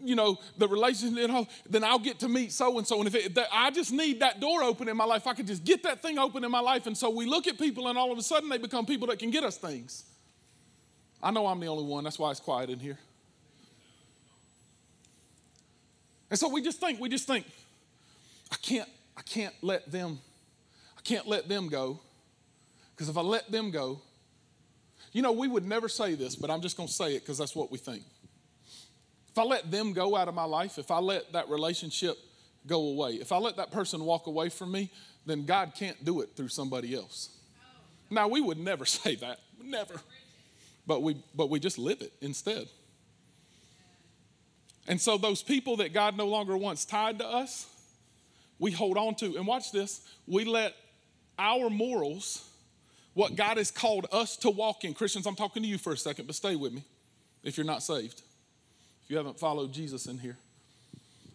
you 0.00 0.14
know, 0.14 0.38
the 0.58 0.68
relationship, 0.68 1.48
then 1.68 1.82
I'll 1.82 1.98
get 1.98 2.20
to 2.20 2.28
meet 2.28 2.52
so 2.52 2.78
and 2.78 2.86
so. 2.86 2.98
And 2.98 3.08
if 3.08 3.14
it, 3.14 3.36
I 3.52 3.72
just 3.72 3.92
need 3.92 4.20
that 4.20 4.38
door 4.40 4.62
open 4.62 4.88
in 4.88 4.96
my 4.96 5.04
life, 5.04 5.26
I 5.26 5.34
could 5.34 5.48
just 5.48 5.64
get 5.64 5.82
that 5.82 6.02
thing 6.02 6.18
open 6.18 6.44
in 6.44 6.50
my 6.50 6.60
life. 6.60 6.86
And 6.86 6.96
so 6.96 7.10
we 7.10 7.26
look 7.26 7.48
at 7.48 7.58
people, 7.58 7.88
and 7.88 7.98
all 7.98 8.12
of 8.12 8.18
a 8.18 8.22
sudden 8.22 8.48
they 8.48 8.58
become 8.58 8.86
people 8.86 9.08
that 9.08 9.18
can 9.18 9.30
get 9.30 9.42
us 9.42 9.56
things. 9.56 10.04
I 11.20 11.32
know 11.32 11.46
I'm 11.46 11.58
the 11.58 11.66
only 11.66 11.84
one. 11.84 12.04
That's 12.04 12.18
why 12.18 12.30
it's 12.30 12.40
quiet 12.40 12.70
in 12.70 12.78
here. 12.78 12.98
And 16.30 16.38
so 16.38 16.48
we 16.48 16.62
just 16.62 16.80
think, 16.80 17.00
we 17.00 17.08
just 17.08 17.26
think, 17.26 17.46
I 18.52 18.56
can't, 18.56 18.88
I 19.16 19.22
can't 19.22 19.54
let 19.62 19.90
them, 19.90 20.20
I 20.96 21.00
can't 21.02 21.26
let 21.26 21.48
them 21.48 21.68
go. 21.68 22.00
Because 22.94 23.08
if 23.08 23.16
I 23.16 23.22
let 23.22 23.50
them 23.50 23.70
go, 23.70 24.00
you 25.12 25.22
know, 25.22 25.32
we 25.32 25.48
would 25.48 25.64
never 25.64 25.88
say 25.88 26.14
this, 26.14 26.36
but 26.36 26.50
I'm 26.50 26.60
just 26.60 26.76
going 26.76 26.88
to 26.88 26.92
say 26.92 27.14
it 27.14 27.20
because 27.20 27.38
that's 27.38 27.54
what 27.54 27.70
we 27.70 27.78
think. 27.78 28.02
If 29.30 29.38
I 29.38 29.42
let 29.42 29.70
them 29.70 29.92
go 29.92 30.16
out 30.16 30.28
of 30.28 30.34
my 30.34 30.44
life, 30.44 30.78
if 30.78 30.90
I 30.90 30.98
let 30.98 31.32
that 31.32 31.48
relationship 31.48 32.16
go 32.66 32.80
away, 32.80 33.14
if 33.14 33.32
I 33.32 33.38
let 33.38 33.56
that 33.56 33.72
person 33.72 34.04
walk 34.04 34.26
away 34.26 34.48
from 34.48 34.70
me, 34.70 34.90
then 35.26 35.44
God 35.44 35.72
can't 35.76 36.04
do 36.04 36.20
it 36.20 36.30
through 36.36 36.48
somebody 36.48 36.94
else. 36.94 37.30
Now, 38.10 38.28
we 38.28 38.40
would 38.40 38.58
never 38.58 38.84
say 38.86 39.16
that, 39.16 39.40
never. 39.62 39.94
But 40.86 41.02
we, 41.02 41.16
but 41.34 41.50
we 41.50 41.58
just 41.58 41.78
live 41.78 42.00
it 42.00 42.12
instead. 42.20 42.66
And 44.86 45.00
so, 45.00 45.16
those 45.16 45.42
people 45.42 45.78
that 45.78 45.94
God 45.94 46.16
no 46.16 46.26
longer 46.26 46.56
wants 46.56 46.84
tied 46.84 47.18
to 47.20 47.26
us, 47.26 47.66
we 48.58 48.70
hold 48.70 48.98
on 48.98 49.14
to. 49.16 49.36
And 49.36 49.46
watch 49.46 49.72
this 49.72 50.06
we 50.26 50.44
let 50.44 50.74
our 51.38 51.70
morals 51.70 52.48
what 53.14 53.36
God 53.36 53.56
has 53.56 53.70
called 53.70 54.06
us 54.12 54.36
to 54.38 54.50
walk 54.50 54.84
in. 54.84 54.94
Christians, 54.94 55.26
I'm 55.26 55.36
talking 55.36 55.62
to 55.62 55.68
you 55.68 55.78
for 55.78 55.92
a 55.92 55.96
second, 55.96 56.26
but 56.26 56.34
stay 56.34 56.56
with 56.56 56.72
me 56.72 56.84
if 57.42 57.56
you're 57.56 57.66
not 57.66 57.82
saved, 57.82 58.22
if 59.04 59.10
you 59.10 59.16
haven't 59.16 59.38
followed 59.38 59.72
Jesus 59.72 60.06
in 60.06 60.18
here. 60.18 60.36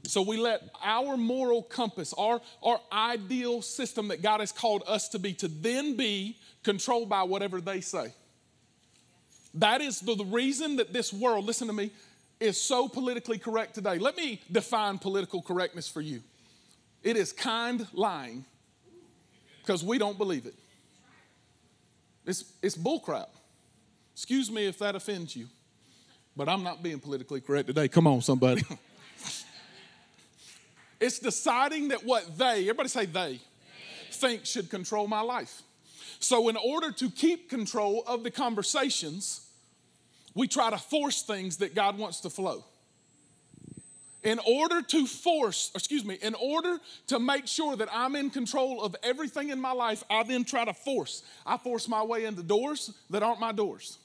So 0.03 0.21
we 0.21 0.37
let 0.37 0.61
our 0.83 1.17
moral 1.17 1.61
compass, 1.61 2.13
our, 2.17 2.41
our 2.63 2.79
ideal 2.91 3.61
system 3.61 4.07
that 4.09 4.21
God 4.21 4.39
has 4.39 4.51
called 4.51 4.83
us 4.87 5.09
to 5.09 5.19
be, 5.19 5.33
to 5.35 5.47
then 5.47 5.95
be 5.95 6.37
controlled 6.63 7.09
by 7.09 7.23
whatever 7.23 7.61
they 7.61 7.81
say. 7.81 8.13
That 9.55 9.81
is 9.81 9.99
the, 9.99 10.15
the 10.15 10.25
reason 10.25 10.77
that 10.77 10.93
this 10.93 11.11
world, 11.11 11.45
listen 11.45 11.67
to 11.67 11.73
me, 11.73 11.91
is 12.39 12.59
so 12.59 12.87
politically 12.87 13.37
correct 13.37 13.75
today. 13.75 13.97
Let 13.97 14.15
me 14.15 14.41
define 14.51 14.97
political 14.97 15.41
correctness 15.41 15.87
for 15.87 16.01
you 16.01 16.21
it 17.03 17.15
is 17.15 17.31
kind 17.31 17.87
lying 17.93 18.45
because 19.61 19.83
we 19.83 19.97
don't 19.97 20.17
believe 20.17 20.45
it. 20.45 20.55
It's, 22.29 22.43
it's 22.61 22.77
bullcrap. 22.77 23.29
Excuse 24.13 24.51
me 24.51 24.67
if 24.67 24.77
that 24.79 24.95
offends 24.95 25.35
you, 25.35 25.47
but 26.37 26.47
I'm 26.47 26.61
not 26.61 26.83
being 26.83 26.99
politically 26.99 27.41
correct 27.41 27.65
today. 27.65 27.87
Come 27.87 28.05
on, 28.05 28.21
somebody. 28.21 28.61
it's 30.99 31.17
deciding 31.17 31.87
that 31.87 32.05
what 32.05 32.37
they, 32.37 32.61
everybody 32.61 32.87
say 32.87 33.07
they, 33.07 33.11
they, 33.13 33.39
think 34.11 34.45
should 34.45 34.69
control 34.69 35.07
my 35.07 35.21
life. 35.21 35.63
So, 36.19 36.49
in 36.49 36.57
order 36.57 36.91
to 36.91 37.09
keep 37.09 37.49
control 37.49 38.03
of 38.05 38.23
the 38.23 38.29
conversations, 38.29 39.47
we 40.35 40.47
try 40.47 40.69
to 40.69 40.77
force 40.77 41.23
things 41.23 41.57
that 41.57 41.73
God 41.73 41.97
wants 41.97 42.19
to 42.21 42.29
flow 42.29 42.63
in 44.23 44.39
order 44.45 44.81
to 44.81 45.05
force, 45.05 45.71
excuse 45.75 46.03
me, 46.03 46.17
in 46.21 46.35
order 46.35 46.77
to 47.07 47.19
make 47.19 47.47
sure 47.47 47.75
that 47.77 47.87
I'm 47.91 48.15
in 48.15 48.29
control 48.29 48.83
of 48.83 48.95
everything 49.01 49.49
in 49.49 49.61
my 49.61 49.71
life, 49.71 50.03
I 50.09 50.23
then 50.23 50.43
try 50.43 50.65
to 50.65 50.73
force. 50.73 51.23
I 51.45 51.57
force 51.57 51.87
my 51.87 52.03
way 52.03 52.25
into 52.25 52.43
doors 52.43 52.93
that 53.09 53.23
aren't 53.23 53.39
my 53.39 53.51
doors. 53.51 53.97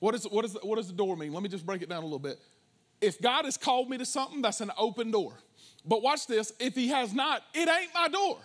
What, 0.00 0.14
is, 0.14 0.24
what, 0.24 0.44
is, 0.44 0.56
what 0.62 0.76
does 0.76 0.88
the 0.88 0.94
door 0.94 1.16
mean? 1.16 1.32
Let 1.32 1.42
me 1.42 1.48
just 1.48 1.64
break 1.64 1.82
it 1.82 1.88
down 1.88 2.02
a 2.02 2.06
little 2.06 2.18
bit. 2.18 2.38
If 3.00 3.20
God 3.20 3.44
has 3.44 3.56
called 3.56 3.88
me 3.88 3.98
to 3.98 4.04
something, 4.04 4.42
that's 4.42 4.60
an 4.60 4.72
open 4.76 5.10
door. 5.10 5.34
But 5.84 6.02
watch 6.02 6.26
this 6.26 6.52
if 6.58 6.74
He 6.74 6.88
has 6.88 7.14
not, 7.14 7.42
it 7.54 7.68
ain't 7.68 7.94
my 7.94 8.08
door. 8.08 8.38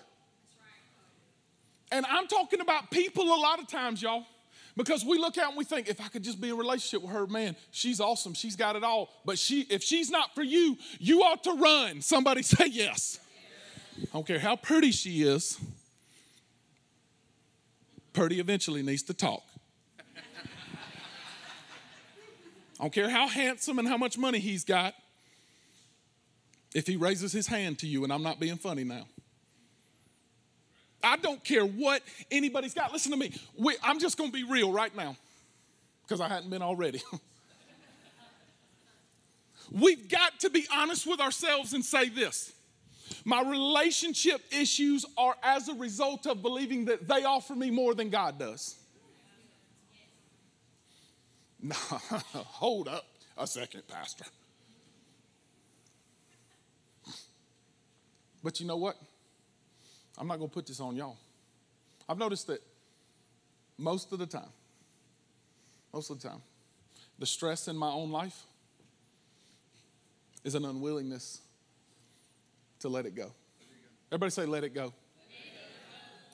And 1.92 2.06
I'm 2.06 2.28
talking 2.28 2.62
about 2.62 2.92
people 2.92 3.24
a 3.24 3.40
lot 3.40 3.60
of 3.60 3.68
times, 3.68 4.02
y'all. 4.02 4.26
Because 4.78 5.06
we 5.06 5.18
look 5.18 5.38
out 5.38 5.50
and 5.50 5.58
we 5.58 5.64
think, 5.64 5.88
if 5.88 6.02
I 6.02 6.10
could 6.10 6.24
just 6.24 6.42
be 6.42 6.50
in 6.50 6.54
a 6.54 6.58
relationship 6.58 7.02
with 7.02 7.12
her, 7.12 7.26
man, 7.28 7.56
she's 7.72 8.02
awesome. 8.02 8.34
She's 8.34 8.58
got 8.58 8.76
it 8.76 8.84
all. 8.84 9.10
But 9.24 9.40
she, 9.40 9.62
if 9.70 9.82
she's 9.82 10.10
not 10.10 10.36
for 10.36 10.44
you, 10.44 10.78
you 11.00 11.22
ought 11.22 11.44
to 11.46 11.54
run. 11.54 12.02
Somebody 12.02 12.42
say 12.44 12.68
yes. 12.68 13.20
I 14.02 14.06
don't 14.12 14.28
care 14.28 14.40
how 14.40 14.58
pretty 14.58 14.92
she 14.92 15.24
is. 15.24 15.58
Purdy 18.12 18.40
eventually 18.40 18.82
needs 18.82 19.04
to 19.04 19.14
talk. 19.14 19.44
I 22.78 22.84
don't 22.84 22.94
care 22.94 23.10
how 23.10 23.28
handsome 23.30 23.80
and 23.80 23.88
how 23.88 23.98
much 23.98 24.18
money 24.18 24.40
he's 24.40 24.66
got. 24.66 24.94
If 26.74 26.88
he 26.88 26.98
raises 26.98 27.32
his 27.32 27.48
hand 27.48 27.80
to 27.80 27.88
you, 27.88 28.04
and 28.04 28.12
I'm 28.12 28.24
not 28.24 28.38
being 28.38 28.58
funny 28.58 28.84
now, 28.84 29.08
I 31.06 31.18
don't 31.18 31.44
care 31.44 31.64
what 31.64 32.02
anybody's 32.32 32.74
got. 32.74 32.92
Listen 32.92 33.12
to 33.12 33.18
me. 33.18 33.32
We, 33.58 33.76
I'm 33.84 34.00
just 34.00 34.18
going 34.18 34.32
to 34.32 34.36
be 34.36 34.44
real 34.44 34.72
right 34.72 34.94
now 34.96 35.16
because 36.04 36.20
I 36.20 36.28
hadn't 36.28 36.50
been 36.50 36.64
already. 36.64 37.02
We've 39.72 40.10
got 40.10 40.40
to 40.42 40.50
be 40.50 40.66
honest 40.74 41.08
with 41.08 41.20
ourselves 41.20 41.74
and 41.74 41.86
say 41.86 42.10
this 42.10 42.54
my 43.24 43.42
relationship 43.42 44.42
issues 44.52 45.06
are 45.18 45.36
as 45.44 45.70
a 45.70 45.76
result 45.76 46.26
of 46.26 46.42
believing 46.42 46.86
that 46.86 47.08
they 47.08 47.24
offer 47.24 47.56
me 47.56 47.70
more 47.70 47.94
than 47.94 48.10
God 48.10 48.40
does. 48.40 48.76
No, 51.62 51.74
hold 51.74 52.88
up 52.88 53.06
a 53.40 53.48
second, 53.48 53.88
Pastor. 53.88 54.26
But 58.44 58.60
you 58.60 58.68
know 58.68 58.78
what? 58.78 58.98
I'm 60.18 60.28
not 60.28 60.38
going 60.38 60.50
to 60.50 60.54
put 60.54 60.68
this 60.68 60.80
on 60.80 60.96
y'all. 60.96 61.18
I've 62.08 62.18
noticed 62.18 62.48
that 62.48 62.62
most 63.78 64.12
of 64.12 64.20
the 64.20 64.26
time, 64.26 64.50
most 65.94 66.10
of 66.10 66.22
the 66.22 66.30
time, 66.30 66.42
the 67.20 67.26
stress 67.26 67.68
in 67.68 67.76
my 67.76 67.90
own 67.90 68.12
life 68.12 68.44
is 70.44 70.56
an 70.56 70.66
unwillingness 70.66 71.42
to 72.80 72.90
let 72.90 73.06
it 73.06 73.16
go. 73.16 73.32
Everybody 74.12 74.32
say, 74.32 74.46
let 74.46 74.64
it 74.64 74.74
go. 74.74 74.94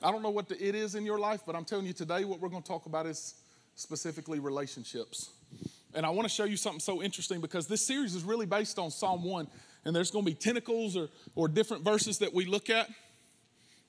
I 0.02 0.10
don't 0.10 0.22
know 0.22 0.30
what 0.30 0.48
the 0.48 0.62
it 0.62 0.74
is 0.74 0.94
in 0.94 1.06
your 1.06 1.18
life, 1.18 1.42
but 1.46 1.54
I'm 1.54 1.64
telling 1.64 1.86
you 1.86 1.92
today, 1.92 2.24
what 2.24 2.40
we're 2.40 2.48
going 2.48 2.62
to 2.62 2.68
talk 2.68 2.86
about 2.86 3.06
is 3.06 3.34
specifically 3.76 4.40
relationships. 4.40 5.30
And 5.94 6.04
I 6.04 6.10
want 6.10 6.28
to 6.28 6.34
show 6.34 6.44
you 6.44 6.56
something 6.56 6.80
so 6.80 7.02
interesting 7.02 7.40
because 7.40 7.66
this 7.66 7.86
series 7.86 8.14
is 8.14 8.24
really 8.24 8.46
based 8.46 8.78
on 8.78 8.90
Psalm 8.90 9.22
1, 9.24 9.46
and 9.84 9.94
there's 9.94 10.10
going 10.10 10.24
to 10.24 10.30
be 10.30 10.34
tentacles 10.34 10.96
or, 10.96 11.08
or 11.34 11.48
different 11.48 11.84
verses 11.84 12.18
that 12.18 12.34
we 12.34 12.46
look 12.46 12.68
at 12.68 12.88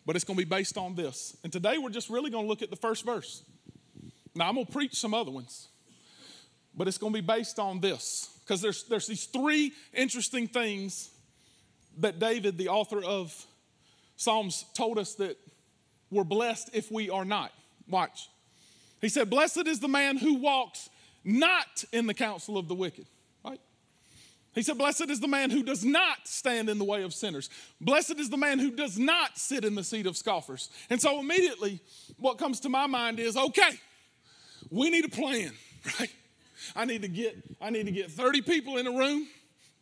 but 0.05 0.15
it's 0.15 0.25
going 0.25 0.37
to 0.37 0.45
be 0.45 0.49
based 0.49 0.77
on 0.77 0.95
this. 0.95 1.37
And 1.43 1.51
today 1.51 1.77
we're 1.77 1.89
just 1.89 2.09
really 2.09 2.29
going 2.29 2.45
to 2.45 2.49
look 2.49 2.61
at 2.61 2.69
the 2.69 2.75
first 2.75 3.05
verse. 3.05 3.43
Now 4.35 4.49
I'm 4.49 4.55
going 4.55 4.65
to 4.65 4.71
preach 4.71 4.95
some 4.95 5.13
other 5.13 5.31
ones, 5.31 5.67
but 6.75 6.87
it's 6.87 6.97
going 6.97 7.13
to 7.13 7.21
be 7.21 7.25
based 7.25 7.59
on 7.59 7.79
this 7.79 8.29
because 8.41 8.61
there's, 8.61 8.83
there's 8.85 9.07
these 9.07 9.25
three 9.25 9.71
interesting 9.93 10.47
things 10.47 11.11
that 11.99 12.19
David, 12.19 12.57
the 12.57 12.69
author 12.69 13.03
of 13.03 13.33
Psalms, 14.15 14.65
told 14.73 14.97
us 14.97 15.15
that 15.15 15.37
we're 16.09 16.23
blessed 16.23 16.69
if 16.73 16.91
we 16.91 17.09
are 17.09 17.25
not. 17.25 17.51
Watch. 17.87 18.29
He 19.01 19.09
said, 19.09 19.29
Blessed 19.29 19.67
is 19.67 19.79
the 19.79 19.87
man 19.87 20.17
who 20.17 20.35
walks 20.35 20.89
not 21.23 21.83
in 21.91 22.07
the 22.07 22.13
counsel 22.13 22.57
of 22.57 22.67
the 22.67 22.75
wicked 22.75 23.05
he 24.53 24.61
said, 24.61 24.77
Blessed 24.77 25.09
is 25.09 25.19
the 25.19 25.27
man 25.27 25.49
who 25.49 25.63
does 25.63 25.83
not 25.83 26.27
stand 26.27 26.69
in 26.69 26.77
the 26.77 26.83
way 26.83 27.03
of 27.03 27.13
sinners. 27.13 27.49
Blessed 27.81 28.19
is 28.19 28.29
the 28.29 28.37
man 28.37 28.59
who 28.59 28.71
does 28.71 28.99
not 28.99 29.37
sit 29.37 29.65
in 29.65 29.75
the 29.75 29.83
seat 29.83 30.05
of 30.05 30.15
scoffers. 30.15 30.69
And 30.89 31.01
so 31.01 31.19
immediately, 31.19 31.79
what 32.17 32.37
comes 32.37 32.59
to 32.61 32.69
my 32.69 32.85
mind 32.85 33.19
is 33.19 33.35
okay, 33.35 33.79
we 34.69 34.89
need 34.89 35.05
a 35.05 35.09
plan, 35.09 35.51
right? 35.99 36.11
I 36.75 36.85
need 36.85 37.01
to 37.01 37.07
get, 37.07 37.35
I 37.61 37.69
need 37.69 37.87
to 37.87 37.91
get 37.91 38.11
30 38.11 38.41
people 38.41 38.77
in 38.77 38.87
a 38.87 38.91
room, 38.91 39.27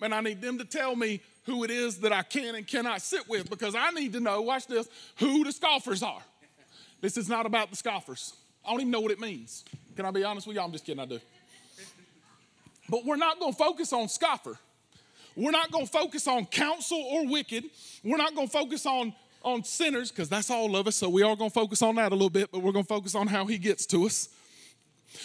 and 0.02 0.16
I 0.16 0.22
need 0.22 0.42
them 0.42 0.58
to 0.58 0.66
tell 0.66 0.96
me 0.96 1.22
who 1.46 1.64
it 1.64 1.72
is 1.72 2.00
that 2.00 2.14
I 2.14 2.24
can 2.24 2.56
and 2.56 2.66
cannot 2.66 3.02
sit 3.02 3.28
with 3.28 3.50
because 3.50 3.76
I 3.76 3.92
need 3.92 4.14
to 4.14 4.20
know, 4.20 4.42
watch 4.42 4.68
this, 4.68 4.88
who 5.18 5.44
the 5.44 5.52
scoffers 5.52 6.02
are. 6.02 6.22
This 7.02 7.18
is 7.18 7.28
not 7.28 7.46
about 7.46 7.72
the 7.72 7.76
scoffers. 7.76 8.34
I 8.66 8.72
don't 8.72 8.82
even 8.82 8.92
know 8.92 9.02
what 9.02 9.12
it 9.12 9.20
means. 9.20 9.66
Can 9.96 10.06
I 10.06 10.12
be 10.12 10.24
honest 10.24 10.48
with 10.48 10.56
you? 10.56 10.62
I'm 10.62 10.72
just 10.72 10.86
kidding, 10.86 11.02
I 11.02 11.06
do. 11.06 11.20
But 12.92 13.06
we're 13.06 13.16
not 13.16 13.40
going 13.40 13.54
to 13.54 13.58
focus 13.58 13.94
on 13.94 14.10
scoffer. 14.10 14.60
We're 15.38 15.52
not 15.52 15.72
going 15.72 15.86
to 15.86 15.92
focus 15.92 16.28
on 16.28 16.46
counsel 16.46 16.98
or 16.98 17.26
wicked. 17.26 17.64
We're 18.04 18.18
not 18.18 18.36
going 18.36 18.48
to 18.48 18.54
focus 18.54 18.86
on, 18.86 19.14
on 19.44 19.64
sinners, 19.64 20.12
because 20.12 20.28
that's 20.28 20.52
all 20.52 20.76
of 20.76 20.88
us. 20.88 20.98
So 20.98 21.08
we 21.08 21.24
are 21.24 21.38
going 21.38 21.50
to 21.50 21.54
focus 21.54 21.82
on 21.82 21.96
that 21.96 22.12
a 22.12 22.16
little 22.16 22.30
bit, 22.30 22.52
but 22.52 22.62
we're 22.62 22.74
going 22.74 22.84
to 22.84 22.90
focus 22.90 23.16
on 23.16 23.28
how 23.28 23.46
he 23.46 23.58
gets 23.58 23.86
to 23.88 24.06
us. 24.06 24.28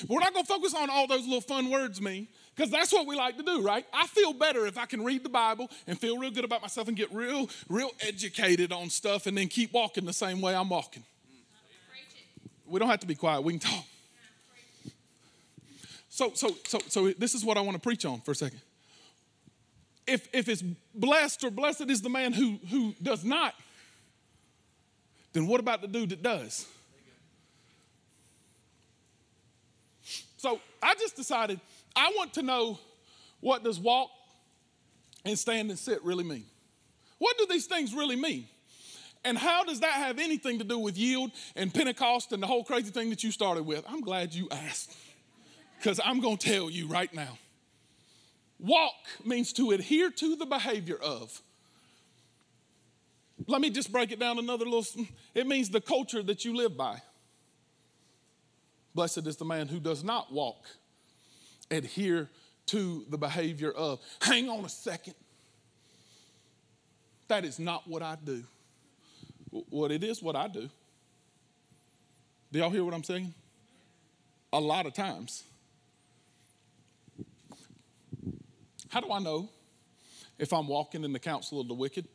We're 0.07 0.21
not 0.21 0.33
going 0.33 0.47
to 0.47 0.53
focus 0.53 0.75
on 0.75 0.89
all 0.91 1.09
those 1.09 1.25
little 1.25 1.41
fun 1.41 1.69
words 1.69 2.01
mean, 2.01 2.29
because 2.55 2.71
that's 2.71 2.93
what 2.93 3.05
we 3.05 3.17
like 3.17 3.37
to 3.37 3.43
do, 3.43 3.63
right? 3.63 3.85
I 3.93 4.07
feel 4.07 4.33
better 4.33 4.67
if 4.67 4.79
I 4.79 4.87
can 4.87 5.03
read 5.03 5.25
the 5.25 5.29
Bible 5.29 5.69
and 5.89 5.99
feel 5.99 6.19
real 6.19 6.31
good 6.31 6.45
about 6.45 6.63
myself 6.63 6.87
and 6.87 6.97
get 6.97 7.13
real, 7.13 7.51
real 7.69 7.91
educated 8.01 8.71
on 8.71 8.91
stuff 8.91 9.27
and 9.27 9.37
then 9.37 9.49
keep 9.49 9.73
walking 9.73 10.05
the 10.05 10.13
same 10.13 10.41
way 10.41 10.55
I'm 10.55 10.69
walking. 10.69 11.03
We 12.65 12.79
don't 12.79 12.89
have 12.89 13.01
to 13.01 13.07
be 13.07 13.17
quiet, 13.17 13.43
we 13.43 13.55
can 13.55 13.61
talk. 13.61 13.85
So, 16.17 16.33
so, 16.33 16.57
so, 16.67 16.79
so 16.89 17.11
this 17.11 17.35
is 17.35 17.45
what 17.45 17.59
I 17.59 17.61
want 17.61 17.75
to 17.75 17.79
preach 17.79 18.07
on 18.07 18.23
for 18.23 18.31
a 18.31 18.35
second. 18.35 18.63
If, 20.07 20.27
if 20.33 20.49
it's 20.49 20.63
blessed 20.95 21.45
or 21.45 21.51
blessed 21.51 21.91
is 21.91 22.01
the 22.01 22.09
man 22.09 22.33
who, 22.33 22.59
who 22.71 22.95
does 23.03 23.23
not, 23.23 23.55
then 25.35 25.47
what 25.47 25.61
about 25.61 25.83
the 25.83 25.89
dude 25.89 26.09
that 26.09 26.23
does? 26.23 26.67
So 30.39 30.59
I 30.83 30.95
just 30.95 31.17
decided 31.17 31.61
I 31.95 32.11
want 32.17 32.33
to 32.35 32.43
know 32.43 32.79
what 33.41 33.63
does 33.63 33.79
walk 33.79 34.09
and 35.27 35.39
stand 35.39 35.69
and 35.69 35.79
sit 35.79 36.03
really 36.03 36.25
mean? 36.25 36.47
What 37.19 37.37
do 37.37 37.47
these 37.51 37.67
things 37.67 37.93
really 37.93 38.17
mean? 38.17 38.49
And 39.23 39.37
how 39.37 39.65
does 39.65 39.81
that 39.81 39.93
have 39.93 40.19
anything 40.19 40.61
to 40.61 40.65
do 40.65 40.79
with 40.79 40.97
yield 40.97 41.33
and 41.57 41.75
Pentecost 41.75 42.33
and 42.33 42.43
the 42.43 42.47
whole 42.47 42.65
crazy 42.65 42.91
thing 42.91 43.11
that 43.11 43.23
you 43.23 43.31
started 43.31 43.67
with? 43.67 43.85
I'm 43.87 44.01
glad 44.01 44.33
you 44.33 44.49
asked 44.51 44.95
because 45.87 46.01
I'm 46.05 46.19
going 46.19 46.37
to 46.37 46.49
tell 46.49 46.69
you 46.69 46.89
right 46.89 47.15
now. 47.15 47.39
Walk 48.59 48.91
means 49.25 49.53
to 49.53 49.71
adhere 49.71 50.11
to 50.11 50.35
the 50.35 50.45
behavior 50.45 50.97
of. 50.97 51.41
Let 53.47 53.61
me 53.61 53.71
just 53.71 53.93
break 53.93 54.11
it 54.11 54.19
down 54.19 54.41
another 54.41 54.65
little. 54.65 54.85
It 55.37 55.47
means 55.47 55.71
the 55.71 55.81
culture 55.81 56.25
that 56.25 56.45
you 56.45 56.57
live 56.57 56.77
by. 56.77 57.03
Blessed 58.97 59.29
is 59.29 59.37
the 59.37 59.45
man 59.45 59.69
who 59.69 59.79
does 59.79 60.03
not 60.03 60.33
walk, 60.33 60.67
adhere 61.71 62.31
to 62.67 63.05
the 63.09 63.19
behavior 63.19 63.71
of. 63.71 64.01
Hang 64.21 64.49
on 64.49 64.65
a 64.65 64.69
second. 64.69 65.15
That 67.29 67.45
is 67.45 67.61
not 67.61 67.87
what 67.87 68.03
I 68.03 68.17
do. 68.25 68.43
What 69.71 69.93
it 69.93 70.03
is, 70.03 70.21
what 70.21 70.35
I 70.35 70.49
do. 70.49 70.69
Do 72.51 72.59
y'all 72.59 72.71
hear 72.71 72.83
what 72.83 72.93
I'm 72.93 73.05
saying? 73.05 73.33
A 74.53 74.59
lot 74.59 74.87
of 74.87 74.93
times. 74.93 75.45
How 78.89 79.01
do 79.01 79.11
I 79.11 79.19
know 79.19 79.49
if 80.39 80.53
I'm 80.53 80.69
walking 80.69 81.05
in 81.05 81.13
the 81.13 81.19
counsel 81.19 81.61
of 81.61 81.69
the 81.69 81.75
wicked? 81.75 82.07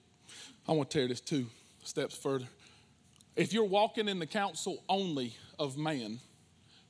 I 0.68 0.72
want 0.72 0.90
to 0.90 0.98
tear 0.98 1.08
this 1.08 1.20
two 1.20 1.48
steps 1.84 2.16
further. 2.16 2.48
If 3.36 3.54
you're 3.54 3.64
walking 3.66 4.08
in 4.08 4.20
the 4.20 4.26
counsel 4.26 4.84
only 4.88 5.36
of 5.60 5.78
man, 5.78 6.20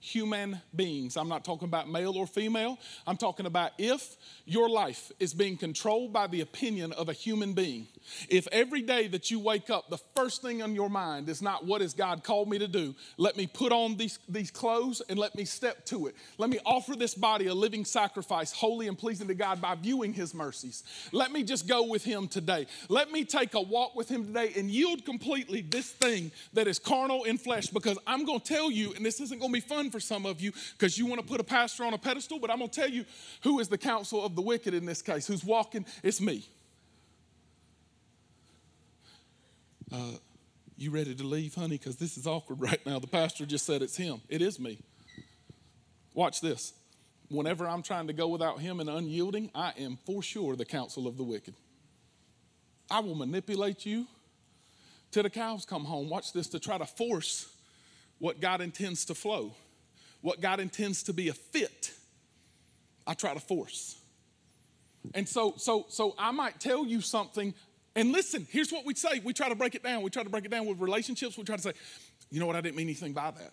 human 0.01 0.59
beings. 0.75 1.15
I'm 1.15 1.29
not 1.29 1.45
talking 1.45 1.67
about 1.67 1.87
male 1.87 2.17
or 2.17 2.25
female. 2.25 2.79
I'm 3.05 3.17
talking 3.17 3.45
about 3.45 3.71
if 3.77 4.17
your 4.45 4.67
life 4.67 5.11
is 5.19 5.33
being 5.33 5.55
controlled 5.55 6.11
by 6.11 6.25
the 6.25 6.41
opinion 6.41 6.91
of 6.93 7.07
a 7.07 7.13
human 7.13 7.53
being. 7.53 7.87
If 8.27 8.47
every 8.51 8.81
day 8.81 9.07
that 9.09 9.29
you 9.29 9.39
wake 9.39 9.69
up, 9.69 9.89
the 9.89 9.99
first 10.15 10.41
thing 10.41 10.63
on 10.63 10.73
your 10.73 10.89
mind 10.89 11.29
is 11.29 11.41
not 11.41 11.65
what 11.65 11.81
has 11.81 11.93
God 11.93 12.23
called 12.23 12.49
me 12.49 12.57
to 12.57 12.67
do, 12.67 12.95
let 13.17 13.37
me 13.37 13.45
put 13.45 13.71
on 13.71 13.95
these, 13.95 14.17
these 14.27 14.49
clothes 14.49 15.03
and 15.07 15.19
let 15.19 15.35
me 15.35 15.45
step 15.45 15.85
to 15.85 16.07
it. 16.07 16.15
Let 16.39 16.49
me 16.49 16.57
offer 16.65 16.95
this 16.95 17.13
body 17.13 17.45
a 17.45 17.53
living 17.53 17.85
sacrifice, 17.85 18.51
holy 18.51 18.87
and 18.87 18.97
pleasing 18.97 19.27
to 19.27 19.35
God 19.35 19.61
by 19.61 19.75
viewing 19.75 20.13
his 20.13 20.33
mercies. 20.33 20.83
Let 21.11 21.31
me 21.31 21.43
just 21.43 21.67
go 21.67 21.83
with 21.83 22.03
him 22.03 22.27
today. 22.27 22.65
Let 22.89 23.11
me 23.11 23.23
take 23.23 23.53
a 23.53 23.61
walk 23.61 23.95
with 23.95 24.09
him 24.09 24.25
today 24.25 24.51
and 24.57 24.71
yield 24.71 25.05
completely 25.05 25.61
this 25.61 25.91
thing 25.91 26.31
that 26.53 26.67
is 26.67 26.79
carnal 26.79 27.25
in 27.25 27.37
flesh 27.37 27.67
because 27.67 27.99
I'm 28.07 28.25
going 28.25 28.39
to 28.39 28.45
tell 28.45 28.71
you, 28.71 28.93
and 28.93 29.05
this 29.05 29.21
isn't 29.21 29.39
going 29.39 29.51
to 29.51 29.61
be 29.61 29.61
fun 29.61 29.90
for 29.91 29.99
some 29.99 30.25
of 30.25 30.41
you 30.41 30.51
because 30.77 30.97
you 30.97 31.05
want 31.05 31.21
to 31.21 31.27
put 31.27 31.39
a 31.39 31.43
pastor 31.43 31.83
on 31.83 31.93
a 31.93 31.97
pedestal, 31.97 32.39
but 32.39 32.49
I'm 32.49 32.57
going 32.57 32.69
to 32.69 32.79
tell 32.79 32.89
you 32.89 33.05
who 33.43 33.59
is 33.59 33.67
the 33.67 33.77
counsel 33.77 34.23
of 34.25 34.35
the 34.35 34.41
wicked 34.41 34.73
in 34.73 34.85
this 34.85 35.01
case, 35.01 35.27
who's 35.27 35.43
walking, 35.43 35.85
it's 36.03 36.21
me. 36.21 36.45
Uh, 39.91 40.13
you 40.77 40.89
ready 40.89 41.13
to 41.13 41.23
leave, 41.23 41.53
honey? 41.53 41.77
Because 41.77 41.97
this 41.97 42.17
is 42.17 42.25
awkward 42.25 42.61
right 42.61 42.83
now. 42.85 42.99
The 42.99 43.07
pastor 43.07 43.45
just 43.45 43.65
said 43.65 43.81
it's 43.81 43.97
him. 43.97 44.21
It 44.29 44.41
is 44.41 44.59
me. 44.59 44.79
Watch 46.13 46.41
this. 46.41 46.73
Whenever 47.29 47.67
I'm 47.67 47.81
trying 47.81 48.07
to 48.07 48.13
go 48.13 48.27
without 48.27 48.59
him 48.59 48.79
and 48.79 48.89
unyielding, 48.89 49.51
I 49.55 49.73
am 49.77 49.97
for 50.05 50.21
sure 50.21 50.55
the 50.55 50.65
counsel 50.65 51.07
of 51.07 51.17
the 51.17 51.23
wicked. 51.23 51.55
I 52.89 52.99
will 52.99 53.15
manipulate 53.15 53.85
you 53.85 54.05
till 55.11 55.23
the 55.23 55.29
cows 55.29 55.65
come 55.65 55.85
home. 55.85 56.09
Watch 56.09 56.33
this 56.33 56.47
to 56.49 56.59
try 56.59 56.77
to 56.77 56.85
force 56.85 57.49
what 58.19 58.41
God 58.41 58.59
intends 58.59 59.05
to 59.05 59.15
flow. 59.15 59.53
What 60.21 60.41
God 60.41 60.59
intends 60.59 61.03
to 61.03 61.13
be 61.13 61.29
a 61.29 61.33
fit, 61.33 61.91
I 63.05 63.13
try 63.13 63.33
to 63.33 63.39
force. 63.39 63.97
And 65.15 65.27
so, 65.27 65.55
so, 65.57 65.85
so 65.89 66.15
I 66.17 66.31
might 66.31 66.59
tell 66.59 66.85
you 66.85 67.01
something, 67.01 67.53
and 67.95 68.11
listen, 68.11 68.47
here's 68.49 68.71
what 68.71 68.85
we 68.85 68.93
say. 68.93 69.19
We 69.23 69.33
try 69.33 69.49
to 69.49 69.55
break 69.55 69.75
it 69.75 69.83
down. 69.83 70.01
We 70.03 70.09
try 70.09 70.23
to 70.23 70.29
break 70.29 70.45
it 70.45 70.51
down 70.51 70.65
with 70.67 70.79
relationships. 70.79 71.37
We 71.37 71.43
try 71.43 71.55
to 71.55 71.61
say, 71.61 71.73
you 72.29 72.39
know 72.39 72.45
what, 72.45 72.55
I 72.55 72.61
didn't 72.61 72.77
mean 72.77 72.87
anything 72.87 73.13
by 73.13 73.31
that. 73.31 73.51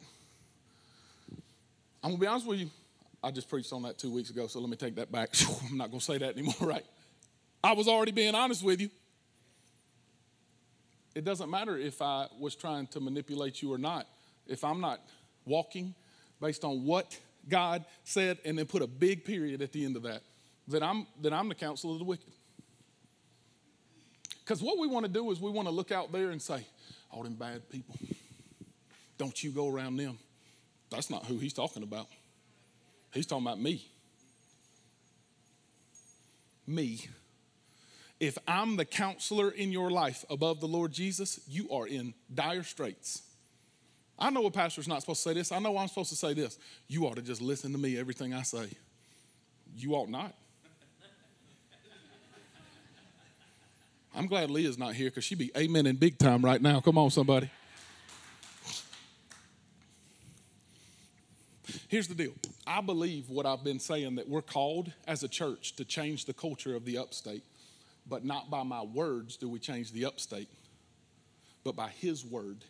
I'm 2.02 2.10
gonna 2.10 2.20
be 2.20 2.26
honest 2.26 2.46
with 2.46 2.60
you. 2.60 2.70
I 3.22 3.32
just 3.32 3.48
preached 3.48 3.72
on 3.72 3.82
that 3.82 3.98
two 3.98 4.12
weeks 4.12 4.30
ago, 4.30 4.46
so 4.46 4.60
let 4.60 4.68
me 4.68 4.76
take 4.76 4.94
that 4.96 5.10
back. 5.10 5.30
I'm 5.70 5.76
not 5.76 5.90
gonna 5.90 6.00
say 6.00 6.18
that 6.18 6.34
anymore, 6.34 6.54
right? 6.60 6.84
I 7.64 7.72
was 7.72 7.88
already 7.88 8.12
being 8.12 8.34
honest 8.34 8.62
with 8.62 8.80
you. 8.80 8.90
It 11.14 11.24
doesn't 11.24 11.50
matter 11.50 11.76
if 11.76 12.00
I 12.00 12.28
was 12.38 12.54
trying 12.54 12.86
to 12.88 13.00
manipulate 13.00 13.60
you 13.60 13.72
or 13.72 13.78
not. 13.78 14.06
If 14.46 14.62
I'm 14.62 14.80
not 14.80 15.00
walking 15.44 15.94
based 16.40 16.64
on 16.64 16.84
what 16.84 17.18
God 17.48 17.84
said 18.04 18.38
and 18.44 18.58
then 18.58 18.66
put 18.66 18.82
a 18.82 18.86
big 18.86 19.24
period 19.24 19.62
at 19.62 19.72
the 19.72 19.84
end 19.84 19.96
of 19.96 20.02
that, 20.02 20.22
then 20.66 20.82
I'm, 20.82 21.06
then 21.20 21.32
I'm 21.32 21.48
the 21.48 21.54
counsel 21.54 21.92
of 21.92 21.98
the 21.98 22.04
wicked. 22.04 22.32
Because 24.44 24.62
what 24.62 24.78
we 24.78 24.86
want 24.86 25.04
to 25.04 25.12
do 25.12 25.30
is 25.30 25.40
we 25.40 25.50
want 25.50 25.68
to 25.68 25.74
look 25.74 25.92
out 25.92 26.10
there 26.12 26.30
and 26.30 26.40
say, 26.40 26.66
all 27.10 27.22
them 27.22 27.34
bad 27.34 27.68
people, 27.70 27.96
don't 29.16 29.42
you 29.42 29.50
go 29.50 29.68
around 29.68 29.96
them. 29.96 30.18
That's 30.90 31.10
not 31.10 31.26
who 31.26 31.38
he's 31.38 31.52
talking 31.52 31.82
about. 31.82 32.06
He's 33.12 33.26
talking 33.26 33.46
about 33.46 33.60
me. 33.60 33.84
Me. 36.66 37.08
If 38.20 38.36
I'm 38.46 38.76
the 38.76 38.84
counselor 38.84 39.50
in 39.50 39.70
your 39.70 39.90
life 39.90 40.24
above 40.28 40.60
the 40.60 40.68
Lord 40.68 40.92
Jesus, 40.92 41.40
you 41.46 41.70
are 41.70 41.86
in 41.86 42.14
dire 42.32 42.62
straits. 42.62 43.22
I 44.18 44.30
know 44.30 44.46
a 44.46 44.50
pastor's 44.50 44.88
not 44.88 45.00
supposed 45.00 45.22
to 45.22 45.28
say 45.28 45.34
this. 45.34 45.52
I 45.52 45.58
know 45.60 45.76
I'm 45.78 45.88
supposed 45.88 46.10
to 46.10 46.16
say 46.16 46.34
this. 46.34 46.58
You 46.88 47.06
ought 47.06 47.16
to 47.16 47.22
just 47.22 47.40
listen 47.40 47.72
to 47.72 47.78
me, 47.78 47.98
everything 47.98 48.34
I 48.34 48.42
say. 48.42 48.68
You 49.76 49.94
ought 49.94 50.08
not. 50.08 50.34
I'm 54.14 54.26
glad 54.26 54.50
Leah's 54.50 54.78
not 54.78 54.94
here 54.94 55.10
because 55.10 55.22
she'd 55.22 55.38
be 55.38 55.52
amen 55.56 55.86
in 55.86 55.94
big 55.94 56.18
time 56.18 56.44
right 56.44 56.60
now. 56.60 56.80
Come 56.80 56.98
on, 56.98 57.10
somebody. 57.10 57.48
Here's 61.86 62.08
the 62.08 62.14
deal 62.14 62.32
I 62.66 62.80
believe 62.80 63.30
what 63.30 63.46
I've 63.46 63.62
been 63.62 63.78
saying 63.78 64.16
that 64.16 64.28
we're 64.28 64.42
called 64.42 64.92
as 65.06 65.22
a 65.22 65.28
church 65.28 65.76
to 65.76 65.84
change 65.84 66.24
the 66.24 66.34
culture 66.34 66.74
of 66.74 66.84
the 66.84 66.98
upstate, 66.98 67.44
but 68.08 68.24
not 68.24 68.50
by 68.50 68.64
my 68.64 68.82
words 68.82 69.36
do 69.36 69.48
we 69.48 69.60
change 69.60 69.92
the 69.92 70.04
upstate, 70.04 70.48
but 71.62 71.76
by 71.76 71.88
His 71.88 72.24
word 72.24 72.64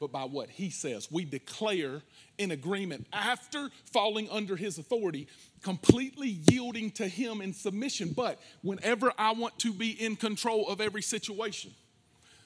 but 0.00 0.10
by 0.10 0.24
what 0.24 0.48
he 0.48 0.70
says. 0.70 1.12
We 1.12 1.26
declare 1.26 2.00
in 2.38 2.50
agreement 2.50 3.06
after 3.12 3.68
falling 3.92 4.28
under 4.30 4.56
his 4.56 4.78
authority, 4.78 5.28
completely 5.62 6.28
yielding 6.28 6.90
to 6.92 7.06
him 7.06 7.42
in 7.42 7.52
submission. 7.52 8.14
But 8.16 8.40
whenever 8.62 9.12
I 9.18 9.32
want 9.32 9.58
to 9.60 9.72
be 9.72 9.90
in 9.90 10.16
control 10.16 10.68
of 10.68 10.80
every 10.80 11.02
situation, 11.02 11.72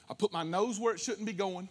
I 0.09 0.13
put 0.13 0.33
my 0.33 0.43
nose 0.43 0.79
where 0.79 0.93
it 0.93 0.99
shouldn't 0.99 1.25
be 1.25 1.33
going 1.33 1.69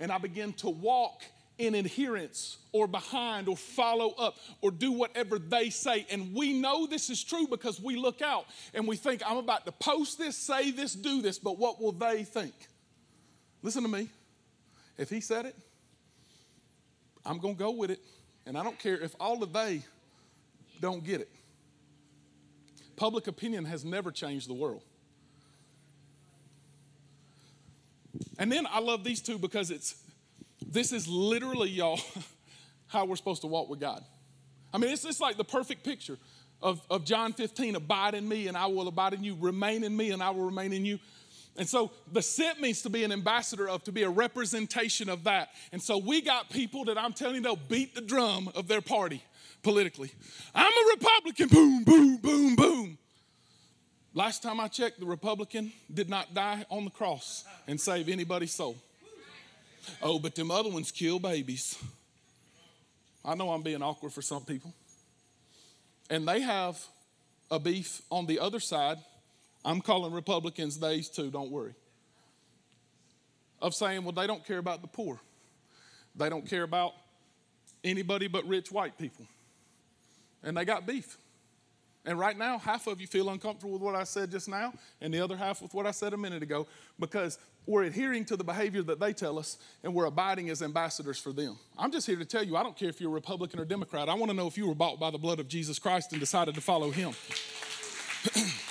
and 0.00 0.10
I 0.10 0.18
begin 0.18 0.52
to 0.54 0.68
walk 0.68 1.22
in 1.56 1.76
adherence 1.76 2.58
or 2.72 2.88
behind 2.88 3.46
or 3.46 3.56
follow 3.56 4.10
up 4.18 4.36
or 4.60 4.72
do 4.72 4.90
whatever 4.90 5.38
they 5.38 5.70
say. 5.70 6.04
And 6.10 6.34
we 6.34 6.52
know 6.52 6.88
this 6.88 7.08
is 7.08 7.22
true 7.22 7.46
because 7.46 7.80
we 7.80 7.94
look 7.94 8.20
out 8.20 8.46
and 8.74 8.88
we 8.88 8.96
think, 8.96 9.22
I'm 9.24 9.36
about 9.36 9.64
to 9.66 9.72
post 9.72 10.18
this, 10.18 10.36
say 10.36 10.72
this, 10.72 10.92
do 10.92 11.22
this, 11.22 11.38
but 11.38 11.56
what 11.56 11.80
will 11.80 11.92
they 11.92 12.24
think? 12.24 12.54
Listen 13.62 13.84
to 13.84 13.88
me. 13.88 14.08
If 14.96 15.10
he 15.10 15.20
said 15.20 15.46
it, 15.46 15.56
I'm 17.24 17.38
going 17.38 17.54
to 17.54 17.58
go 17.58 17.70
with 17.70 17.90
it. 17.90 18.00
And 18.46 18.58
I 18.58 18.62
don't 18.62 18.78
care 18.78 18.98
if 18.98 19.14
all 19.18 19.42
of 19.42 19.52
they 19.52 19.82
don't 20.80 21.02
get 21.02 21.20
it. 21.20 21.30
Public 22.96 23.26
opinion 23.26 23.64
has 23.64 23.84
never 23.84 24.10
changed 24.10 24.48
the 24.48 24.54
world. 24.54 24.82
And 28.38 28.52
then 28.52 28.66
I 28.70 28.80
love 28.80 29.02
these 29.02 29.20
two 29.20 29.38
because 29.38 29.70
it's 29.70 29.96
this 30.66 30.92
is 30.92 31.08
literally, 31.08 31.70
y'all, 31.70 32.00
how 32.86 33.04
we're 33.04 33.16
supposed 33.16 33.42
to 33.42 33.46
walk 33.46 33.68
with 33.68 33.80
God. 33.80 34.04
I 34.72 34.78
mean, 34.78 34.90
it's 34.90 35.02
just 35.02 35.20
like 35.20 35.36
the 35.36 35.44
perfect 35.44 35.84
picture 35.84 36.18
of, 36.62 36.80
of 36.90 37.04
John 37.04 37.32
15 37.32 37.76
abide 37.76 38.14
in 38.14 38.28
me 38.28 38.48
and 38.48 38.56
I 38.56 38.66
will 38.66 38.88
abide 38.88 39.14
in 39.14 39.22
you, 39.22 39.36
remain 39.38 39.84
in 39.84 39.96
me 39.96 40.10
and 40.10 40.22
I 40.22 40.30
will 40.30 40.44
remain 40.44 40.72
in 40.72 40.84
you. 40.84 40.98
And 41.56 41.68
so 41.68 41.92
the 42.12 42.20
sent 42.20 42.60
means 42.60 42.82
to 42.82 42.90
be 42.90 43.04
an 43.04 43.12
ambassador 43.12 43.68
of, 43.68 43.84
to 43.84 43.92
be 43.92 44.02
a 44.02 44.10
representation 44.10 45.08
of 45.08 45.24
that. 45.24 45.50
And 45.72 45.80
so 45.80 45.98
we 45.98 46.20
got 46.20 46.50
people 46.50 46.84
that 46.86 46.98
I'm 46.98 47.12
telling 47.12 47.36
you, 47.36 47.42
they'll 47.42 47.56
beat 47.56 47.94
the 47.94 48.00
drum 48.00 48.50
of 48.56 48.66
their 48.66 48.80
party 48.80 49.22
politically. 49.62 50.10
I'm 50.54 50.72
a 50.72 50.90
Republican, 50.90 51.48
boom, 51.48 51.84
boom, 51.84 52.16
boom, 52.16 52.56
boom. 52.56 52.98
Last 54.14 54.42
time 54.42 54.60
I 54.60 54.68
checked, 54.68 55.00
the 55.00 55.06
Republican 55.06 55.72
did 55.92 56.08
not 56.08 56.34
die 56.34 56.64
on 56.70 56.84
the 56.84 56.90
cross 56.90 57.44
and 57.66 57.80
save 57.80 58.08
anybody's 58.08 58.52
soul. 58.52 58.76
Oh, 60.02 60.18
but 60.18 60.34
them 60.34 60.50
other 60.50 60.70
ones 60.70 60.90
kill 60.90 61.18
babies. 61.18 61.78
I 63.24 63.34
know 63.34 63.50
I'm 63.50 63.62
being 63.62 63.82
awkward 63.82 64.12
for 64.12 64.22
some 64.22 64.44
people. 64.44 64.72
And 66.10 66.26
they 66.28 66.40
have 66.40 66.80
a 67.50 67.58
beef 67.58 68.02
on 68.10 68.26
the 68.26 68.38
other 68.38 68.60
side 68.60 68.98
I'm 69.64 69.80
calling 69.80 70.12
Republicans 70.12 70.76
days 70.76 71.08
too, 71.08 71.30
don't 71.30 71.50
worry. 71.50 71.74
Of 73.60 73.74
saying, 73.74 74.04
well, 74.04 74.12
they 74.12 74.26
don't 74.26 74.44
care 74.44 74.58
about 74.58 74.82
the 74.82 74.88
poor. 74.88 75.20
They 76.16 76.28
don't 76.28 76.48
care 76.48 76.62
about 76.62 76.92
anybody 77.82 78.28
but 78.28 78.46
rich 78.46 78.70
white 78.70 78.98
people. 78.98 79.26
And 80.42 80.56
they 80.56 80.64
got 80.64 80.86
beef. 80.86 81.16
And 82.06 82.18
right 82.18 82.36
now, 82.36 82.58
half 82.58 82.86
of 82.86 83.00
you 83.00 83.06
feel 83.06 83.30
uncomfortable 83.30 83.72
with 83.72 83.82
what 83.82 83.94
I 83.94 84.04
said 84.04 84.30
just 84.30 84.46
now, 84.46 84.74
and 85.00 85.12
the 85.12 85.20
other 85.20 85.36
half 85.36 85.62
with 85.62 85.72
what 85.72 85.86
I 85.86 85.90
said 85.90 86.12
a 86.12 86.18
minute 86.18 86.42
ago, 86.42 86.66
because 87.00 87.38
we're 87.66 87.84
adhering 87.84 88.26
to 88.26 88.36
the 88.36 88.44
behavior 88.44 88.82
that 88.82 89.00
they 89.00 89.14
tell 89.14 89.38
us, 89.38 89.56
and 89.82 89.94
we're 89.94 90.04
abiding 90.04 90.50
as 90.50 90.60
ambassadors 90.60 91.18
for 91.18 91.32
them. 91.32 91.58
I'm 91.78 91.90
just 91.90 92.06
here 92.06 92.16
to 92.16 92.26
tell 92.26 92.42
you 92.42 92.56
I 92.56 92.62
don't 92.62 92.76
care 92.76 92.90
if 92.90 93.00
you're 93.00 93.10
a 93.10 93.14
Republican 93.14 93.58
or 93.58 93.64
Democrat. 93.64 94.10
I 94.10 94.14
want 94.14 94.30
to 94.30 94.36
know 94.36 94.46
if 94.46 94.58
you 94.58 94.68
were 94.68 94.74
bought 94.74 95.00
by 95.00 95.10
the 95.10 95.16
blood 95.16 95.40
of 95.40 95.48
Jesus 95.48 95.78
Christ 95.78 96.12
and 96.12 96.20
decided 96.20 96.54
to 96.56 96.60
follow 96.60 96.90
him. 96.90 97.14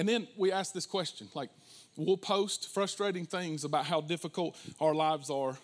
And 0.00 0.08
then 0.08 0.26
we 0.34 0.50
ask 0.50 0.72
this 0.72 0.86
question 0.86 1.28
like, 1.34 1.50
we'll 1.94 2.16
post 2.16 2.72
frustrating 2.72 3.26
things 3.26 3.64
about 3.64 3.84
how 3.84 4.00
difficult 4.00 4.56
our 4.80 4.94
lives 4.94 5.28
are 5.28 5.58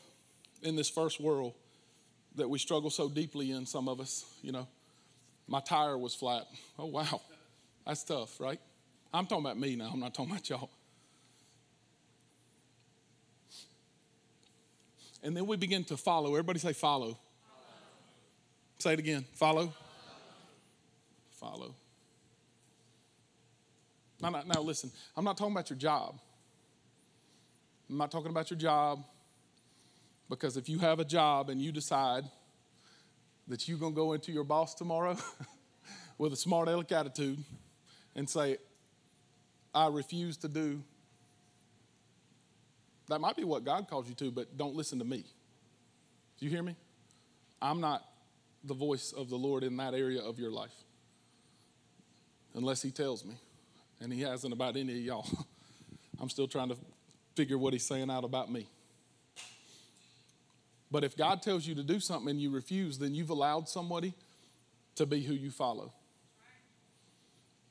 in 0.62 0.76
this 0.76 0.90
first 0.90 1.18
world 1.18 1.54
that 2.34 2.46
we 2.46 2.58
struggle 2.58 2.90
so 2.90 3.08
deeply 3.08 3.52
in, 3.52 3.64
some 3.64 3.88
of 3.88 3.98
us, 3.98 4.26
you 4.42 4.52
know. 4.52 4.68
My 5.48 5.60
tire 5.60 5.96
was 5.96 6.14
flat. 6.14 6.44
Oh, 6.78 6.84
wow. 6.84 7.22
That's 7.86 8.04
tough, 8.04 8.38
right? 8.38 8.60
I'm 9.10 9.24
talking 9.24 9.46
about 9.46 9.58
me 9.58 9.74
now, 9.74 9.88
I'm 9.90 10.00
not 10.00 10.12
talking 10.12 10.32
about 10.32 10.50
y'all. 10.50 10.68
And 15.22 15.34
then 15.34 15.46
we 15.46 15.56
begin 15.56 15.82
to 15.84 15.96
follow. 15.96 16.32
Everybody 16.32 16.58
say 16.58 16.74
follow. 16.74 17.06
follow. 17.06 17.18
Say 18.80 18.92
it 18.92 18.98
again. 18.98 19.24
Follow. 19.32 19.72
Follow. 21.30 21.58
follow. 21.58 21.74
Now, 24.20 24.30
now, 24.30 24.42
now, 24.46 24.60
listen, 24.60 24.90
I'm 25.16 25.24
not 25.24 25.36
talking 25.36 25.52
about 25.52 25.70
your 25.70 25.78
job. 25.78 26.18
I'm 27.88 27.98
not 27.98 28.10
talking 28.10 28.30
about 28.30 28.50
your 28.50 28.58
job 28.58 29.04
because 30.28 30.56
if 30.56 30.68
you 30.68 30.78
have 30.78 30.98
a 30.98 31.04
job 31.04 31.50
and 31.50 31.60
you 31.60 31.70
decide 31.70 32.24
that 33.48 33.68
you're 33.68 33.78
going 33.78 33.92
to 33.92 33.96
go 33.96 34.12
into 34.12 34.32
your 34.32 34.44
boss 34.44 34.74
tomorrow 34.74 35.16
with 36.18 36.32
a 36.32 36.36
smart 36.36 36.68
aleck 36.68 36.90
attitude 36.90 37.38
and 38.16 38.28
say, 38.28 38.56
I 39.74 39.88
refuse 39.88 40.36
to 40.38 40.48
do, 40.48 40.82
that 43.08 43.20
might 43.20 43.36
be 43.36 43.44
what 43.44 43.64
God 43.64 43.86
calls 43.88 44.08
you 44.08 44.14
to, 44.16 44.32
but 44.32 44.56
don't 44.56 44.74
listen 44.74 44.98
to 44.98 45.04
me. 45.04 45.24
Do 46.38 46.44
you 46.44 46.50
hear 46.50 46.62
me? 46.62 46.74
I'm 47.62 47.80
not 47.80 48.04
the 48.64 48.74
voice 48.74 49.12
of 49.12 49.30
the 49.30 49.36
Lord 49.36 49.62
in 49.62 49.76
that 49.76 49.94
area 49.94 50.20
of 50.20 50.40
your 50.40 50.50
life 50.50 50.74
unless 52.54 52.82
He 52.82 52.90
tells 52.90 53.24
me 53.24 53.34
and 54.00 54.12
he 54.12 54.22
hasn't 54.22 54.52
about 54.52 54.76
any 54.76 54.92
of 54.92 55.00
y'all. 55.00 55.28
I'm 56.20 56.28
still 56.28 56.48
trying 56.48 56.68
to 56.68 56.76
figure 57.34 57.58
what 57.58 57.72
he's 57.72 57.84
saying 57.86 58.10
out 58.10 58.24
about 58.24 58.50
me. 58.50 58.66
But 60.90 61.04
if 61.04 61.16
God 61.16 61.42
tells 61.42 61.66
you 61.66 61.74
to 61.74 61.82
do 61.82 62.00
something 62.00 62.30
and 62.30 62.40
you 62.40 62.50
refuse, 62.50 62.98
then 62.98 63.14
you've 63.14 63.30
allowed 63.30 63.68
somebody 63.68 64.14
to 64.94 65.04
be 65.04 65.22
who 65.22 65.34
you 65.34 65.50
follow. 65.50 65.92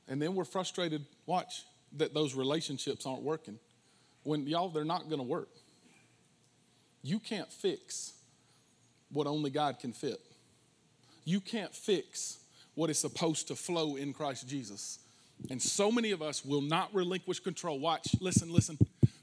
And 0.08 0.22
then 0.22 0.34
we're 0.34 0.44
frustrated, 0.44 1.04
watch, 1.24 1.64
that 1.96 2.14
those 2.14 2.34
relationships 2.34 3.06
aren't 3.06 3.22
working. 3.22 3.58
When 4.22 4.46
y'all, 4.46 4.68
they're 4.68 4.84
not 4.84 5.08
going 5.08 5.18
to 5.18 5.26
work. 5.26 5.48
You 7.02 7.18
can't 7.18 7.50
fix 7.52 8.12
what 9.10 9.26
only 9.26 9.50
God 9.50 9.78
can 9.78 9.92
fit. 9.92 10.20
You 11.24 11.40
can't 11.40 11.74
fix 11.74 12.38
what 12.74 12.90
is 12.90 12.98
supposed 12.98 13.48
to 13.48 13.56
flow 13.56 13.96
in 13.96 14.12
Christ 14.12 14.48
Jesus. 14.48 14.98
And 15.50 15.60
so 15.60 15.92
many 15.92 16.10
of 16.10 16.22
us 16.22 16.44
will 16.44 16.62
not 16.62 16.94
relinquish 16.94 17.40
control. 17.40 17.78
Watch, 17.78 18.08
listen, 18.20 18.52
listen. 18.52 18.78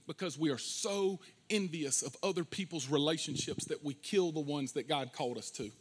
because 0.07 0.37
we 0.37 0.49
are 0.49 0.57
so 0.57 1.19
envious 1.49 2.01
of 2.01 2.15
other 2.23 2.43
people's 2.43 2.89
relationships 2.89 3.65
that 3.65 3.83
we 3.83 3.93
kill 3.95 4.31
the 4.31 4.39
ones 4.39 4.73
that 4.73 4.87
God 4.87 5.11
called 5.13 5.37
us 5.37 5.49
to. 5.51 5.71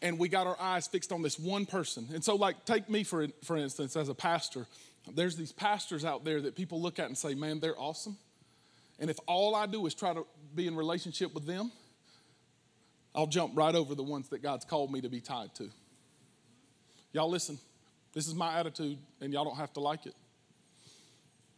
And 0.00 0.18
we 0.18 0.28
got 0.28 0.46
our 0.46 0.56
eyes 0.60 0.86
fixed 0.86 1.12
on 1.12 1.22
this 1.22 1.38
one 1.38 1.66
person. 1.66 2.08
And 2.14 2.22
so, 2.22 2.36
like, 2.36 2.64
take 2.64 2.88
me 2.88 3.02
for, 3.04 3.26
for 3.44 3.56
instance, 3.56 3.96
as 3.96 4.08
a 4.08 4.14
pastor. 4.14 4.66
There's 5.12 5.36
these 5.36 5.52
pastors 5.52 6.04
out 6.04 6.24
there 6.24 6.40
that 6.42 6.54
people 6.54 6.80
look 6.80 6.98
at 6.98 7.06
and 7.06 7.18
say, 7.18 7.34
man, 7.34 7.60
they're 7.60 7.78
awesome. 7.78 8.16
And 9.00 9.10
if 9.10 9.18
all 9.26 9.54
I 9.54 9.66
do 9.66 9.84
is 9.86 9.94
try 9.94 10.14
to 10.14 10.24
be 10.54 10.66
in 10.66 10.76
relationship 10.76 11.34
with 11.34 11.46
them, 11.46 11.72
I'll 13.14 13.26
jump 13.26 13.52
right 13.56 13.74
over 13.74 13.94
the 13.94 14.02
ones 14.02 14.28
that 14.28 14.42
God's 14.42 14.64
called 14.64 14.92
me 14.92 15.00
to 15.00 15.08
be 15.08 15.20
tied 15.20 15.54
to. 15.56 15.68
Y'all 17.12 17.28
listen, 17.28 17.58
this 18.12 18.26
is 18.26 18.34
my 18.34 18.58
attitude, 18.58 18.98
and 19.20 19.32
y'all 19.32 19.44
don't 19.44 19.56
have 19.56 19.72
to 19.74 19.80
like 19.80 20.06
it. 20.06 20.14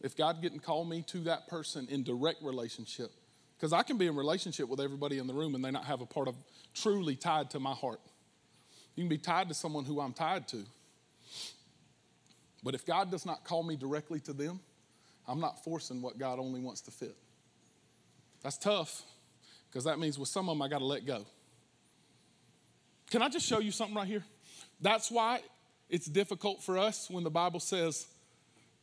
If 0.01 0.15
God 0.15 0.41
didn't 0.41 0.59
call 0.59 0.85
me 0.85 1.03
to 1.07 1.19
that 1.21 1.47
person 1.47 1.87
in 1.89 2.03
direct 2.03 2.41
relationship, 2.43 3.11
because 3.57 3.73
I 3.73 3.83
can 3.83 3.97
be 3.97 4.07
in 4.07 4.15
relationship 4.15 4.67
with 4.67 4.79
everybody 4.79 5.17
in 5.17 5.27
the 5.27 5.33
room 5.33 5.55
and 5.55 5.63
they 5.63 5.71
not 5.71 5.85
have 5.85 6.01
a 6.01 6.05
part 6.05 6.27
of 6.27 6.35
truly 6.73 7.15
tied 7.15 7.49
to 7.51 7.59
my 7.59 7.73
heart. 7.73 8.01
You 8.95 9.03
can 9.03 9.09
be 9.09 9.17
tied 9.17 9.47
to 9.49 9.53
someone 9.53 9.85
who 9.85 9.99
I'm 9.99 10.13
tied 10.13 10.47
to. 10.49 10.63
But 12.63 12.75
if 12.75 12.85
God 12.85 13.11
does 13.11 13.25
not 13.25 13.43
call 13.43 13.63
me 13.63 13.75
directly 13.75 14.19
to 14.21 14.33
them, 14.33 14.59
I'm 15.27 15.39
not 15.39 15.63
forcing 15.63 16.01
what 16.01 16.17
God 16.17 16.39
only 16.39 16.59
wants 16.59 16.81
to 16.81 16.91
fit. 16.91 17.15
That's 18.43 18.57
tough 18.57 19.03
because 19.69 19.85
that 19.85 19.99
means 19.99 20.19
with 20.19 20.29
some 20.29 20.49
of 20.49 20.55
them 20.55 20.61
I 20.61 20.67
got 20.67 20.79
to 20.79 20.85
let 20.85 21.05
go. 21.05 21.25
Can 23.09 23.21
I 23.21 23.29
just 23.29 23.45
show 23.45 23.59
you 23.59 23.71
something 23.71 23.95
right 23.95 24.07
here? 24.07 24.23
That's 24.81 25.09
why 25.09 25.41
it's 25.89 26.07
difficult 26.07 26.63
for 26.63 26.77
us 26.77 27.09
when 27.09 27.23
the 27.23 27.29
Bible 27.29 27.59
says, 27.59 28.07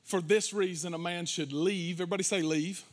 for 0.04 0.20
this 0.20 0.52
reason, 0.52 0.94
a 0.94 0.98
man 0.98 1.26
should 1.26 1.52
leave. 1.52 1.96
Everybody 1.96 2.22
say, 2.22 2.42
leave. 2.42 2.50
leave. 2.50 2.84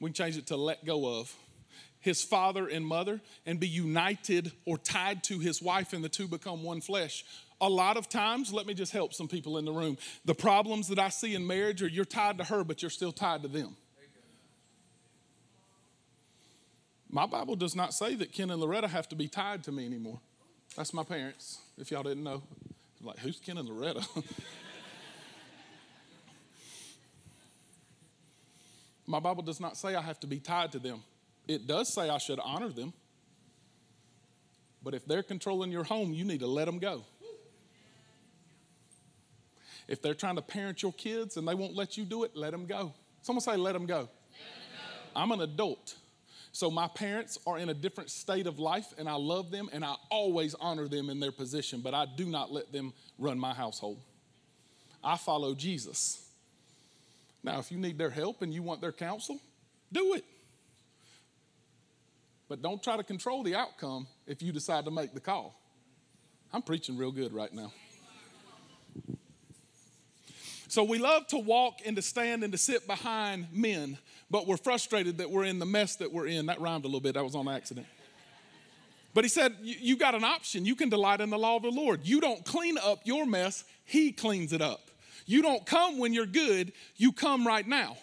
We 0.00 0.10
can 0.10 0.14
change 0.14 0.36
it 0.36 0.46
to 0.48 0.56
let 0.56 0.84
go 0.84 1.20
of 1.20 1.34
his 2.00 2.22
father 2.22 2.66
and 2.66 2.84
mother 2.84 3.20
and 3.46 3.60
be 3.60 3.68
united 3.68 4.52
or 4.64 4.78
tied 4.78 5.22
to 5.24 5.38
his 5.38 5.62
wife, 5.62 5.92
and 5.92 6.02
the 6.02 6.08
two 6.08 6.26
become 6.26 6.62
one 6.62 6.80
flesh. 6.80 7.24
A 7.60 7.68
lot 7.68 7.98
of 7.98 8.08
times, 8.08 8.52
let 8.52 8.66
me 8.66 8.72
just 8.72 8.90
help 8.90 9.12
some 9.12 9.28
people 9.28 9.58
in 9.58 9.66
the 9.66 9.72
room. 9.72 9.98
The 10.24 10.34
problems 10.34 10.88
that 10.88 10.98
I 10.98 11.10
see 11.10 11.34
in 11.34 11.46
marriage 11.46 11.82
are 11.82 11.88
you're 11.88 12.06
tied 12.06 12.38
to 12.38 12.44
her, 12.44 12.64
but 12.64 12.82
you're 12.82 12.90
still 12.90 13.12
tied 13.12 13.42
to 13.42 13.48
them. 13.48 13.76
My 17.10 17.26
Bible 17.26 17.56
does 17.56 17.76
not 17.76 17.92
say 17.92 18.14
that 18.14 18.32
Ken 18.32 18.50
and 18.50 18.60
Loretta 18.60 18.88
have 18.88 19.08
to 19.10 19.16
be 19.16 19.28
tied 19.28 19.64
to 19.64 19.72
me 19.72 19.84
anymore. 19.84 20.20
That's 20.76 20.94
my 20.94 21.02
parents, 21.02 21.58
if 21.76 21.90
y'all 21.90 22.04
didn't 22.04 22.24
know. 22.24 22.42
Like, 23.02 23.18
who's 23.18 23.40
Ken 23.40 23.56
and 23.56 23.68
Loretta? 23.68 24.06
My 29.06 29.18
Bible 29.18 29.42
does 29.42 29.58
not 29.58 29.76
say 29.76 29.94
I 29.94 30.02
have 30.02 30.20
to 30.20 30.26
be 30.26 30.38
tied 30.38 30.72
to 30.72 30.78
them. 30.78 31.02
It 31.48 31.66
does 31.66 31.92
say 31.92 32.08
I 32.08 32.18
should 32.18 32.38
honor 32.38 32.68
them. 32.68 32.92
But 34.82 34.94
if 34.94 35.04
they're 35.04 35.22
controlling 35.22 35.72
your 35.72 35.84
home, 35.84 36.12
you 36.12 36.24
need 36.24 36.40
to 36.40 36.46
let 36.46 36.66
them 36.66 36.78
go. 36.78 37.04
If 39.88 40.00
they're 40.00 40.14
trying 40.14 40.36
to 40.36 40.42
parent 40.42 40.82
your 40.82 40.92
kids 40.92 41.36
and 41.36 41.48
they 41.48 41.54
won't 41.54 41.74
let 41.74 41.96
you 41.96 42.04
do 42.04 42.22
it, 42.22 42.36
let 42.36 42.52
them 42.52 42.66
go. 42.66 42.94
Someone 43.22 43.40
say, 43.40 43.56
let 43.56 43.72
them 43.72 43.86
go. 43.86 43.96
Let 43.96 44.06
them 44.06 44.08
go. 45.14 45.20
I'm 45.20 45.32
an 45.32 45.40
adult. 45.40 45.96
So 46.52 46.70
my 46.70 46.88
parents 46.88 47.38
are 47.46 47.58
in 47.58 47.68
a 47.68 47.74
different 47.74 48.10
state 48.10 48.46
of 48.46 48.58
life 48.58 48.92
and 48.98 49.08
I 49.08 49.14
love 49.14 49.50
them 49.50 49.70
and 49.72 49.84
I 49.84 49.94
always 50.10 50.54
honor 50.54 50.88
them 50.88 51.08
in 51.08 51.20
their 51.20 51.32
position, 51.32 51.80
but 51.80 51.94
I 51.94 52.06
do 52.16 52.26
not 52.26 52.52
let 52.52 52.72
them 52.72 52.92
run 53.18 53.38
my 53.38 53.54
household. 53.54 54.00
I 55.02 55.16
follow 55.16 55.54
Jesus. 55.54 56.26
Now, 57.42 57.58
if 57.58 57.70
you 57.70 57.78
need 57.78 57.96
their 57.96 58.10
help 58.10 58.42
and 58.42 58.52
you 58.52 58.62
want 58.62 58.80
their 58.80 58.92
counsel, 58.92 59.38
do 59.92 60.14
it. 60.14 60.24
But 62.48 62.62
don't 62.62 62.82
try 62.82 62.96
to 62.96 63.04
control 63.04 63.42
the 63.42 63.54
outcome 63.54 64.08
if 64.26 64.42
you 64.42 64.52
decide 64.52 64.84
to 64.84 64.90
make 64.90 65.14
the 65.14 65.20
call. 65.20 65.58
I'm 66.52 66.62
preaching 66.62 66.98
real 66.98 67.12
good 67.12 67.32
right 67.32 67.52
now. 67.52 67.72
So 70.70 70.84
we 70.84 70.98
love 70.98 71.26
to 71.28 71.38
walk 71.38 71.80
and 71.84 71.96
to 71.96 72.02
stand 72.02 72.44
and 72.44 72.52
to 72.52 72.58
sit 72.58 72.86
behind 72.86 73.48
men 73.52 73.98
but 74.30 74.46
we're 74.46 74.56
frustrated 74.56 75.18
that 75.18 75.30
we're 75.30 75.44
in 75.44 75.58
the 75.58 75.66
mess 75.66 75.96
that 75.96 76.12
we're 76.12 76.28
in. 76.28 76.46
That 76.46 76.60
rhymed 76.60 76.84
a 76.84 76.88
little 76.88 77.00
bit, 77.00 77.14
that 77.14 77.24
was 77.24 77.34
on 77.34 77.48
accident. 77.48 77.86
But 79.12 79.24
he 79.24 79.28
said, 79.28 79.56
You 79.60 79.96
got 79.96 80.14
an 80.14 80.22
option. 80.22 80.64
You 80.64 80.76
can 80.76 80.88
delight 80.88 81.20
in 81.20 81.30
the 81.30 81.38
law 81.38 81.56
of 81.56 81.62
the 81.62 81.70
Lord. 81.70 82.00
You 82.04 82.20
don't 82.20 82.44
clean 82.44 82.78
up 82.78 83.00
your 83.04 83.26
mess, 83.26 83.64
He 83.84 84.12
cleans 84.12 84.52
it 84.52 84.62
up. 84.62 84.90
You 85.26 85.42
don't 85.42 85.66
come 85.66 85.98
when 85.98 86.12
you're 86.12 86.26
good, 86.26 86.72
you 86.96 87.12
come 87.12 87.46
right 87.46 87.66
now. 87.66 87.96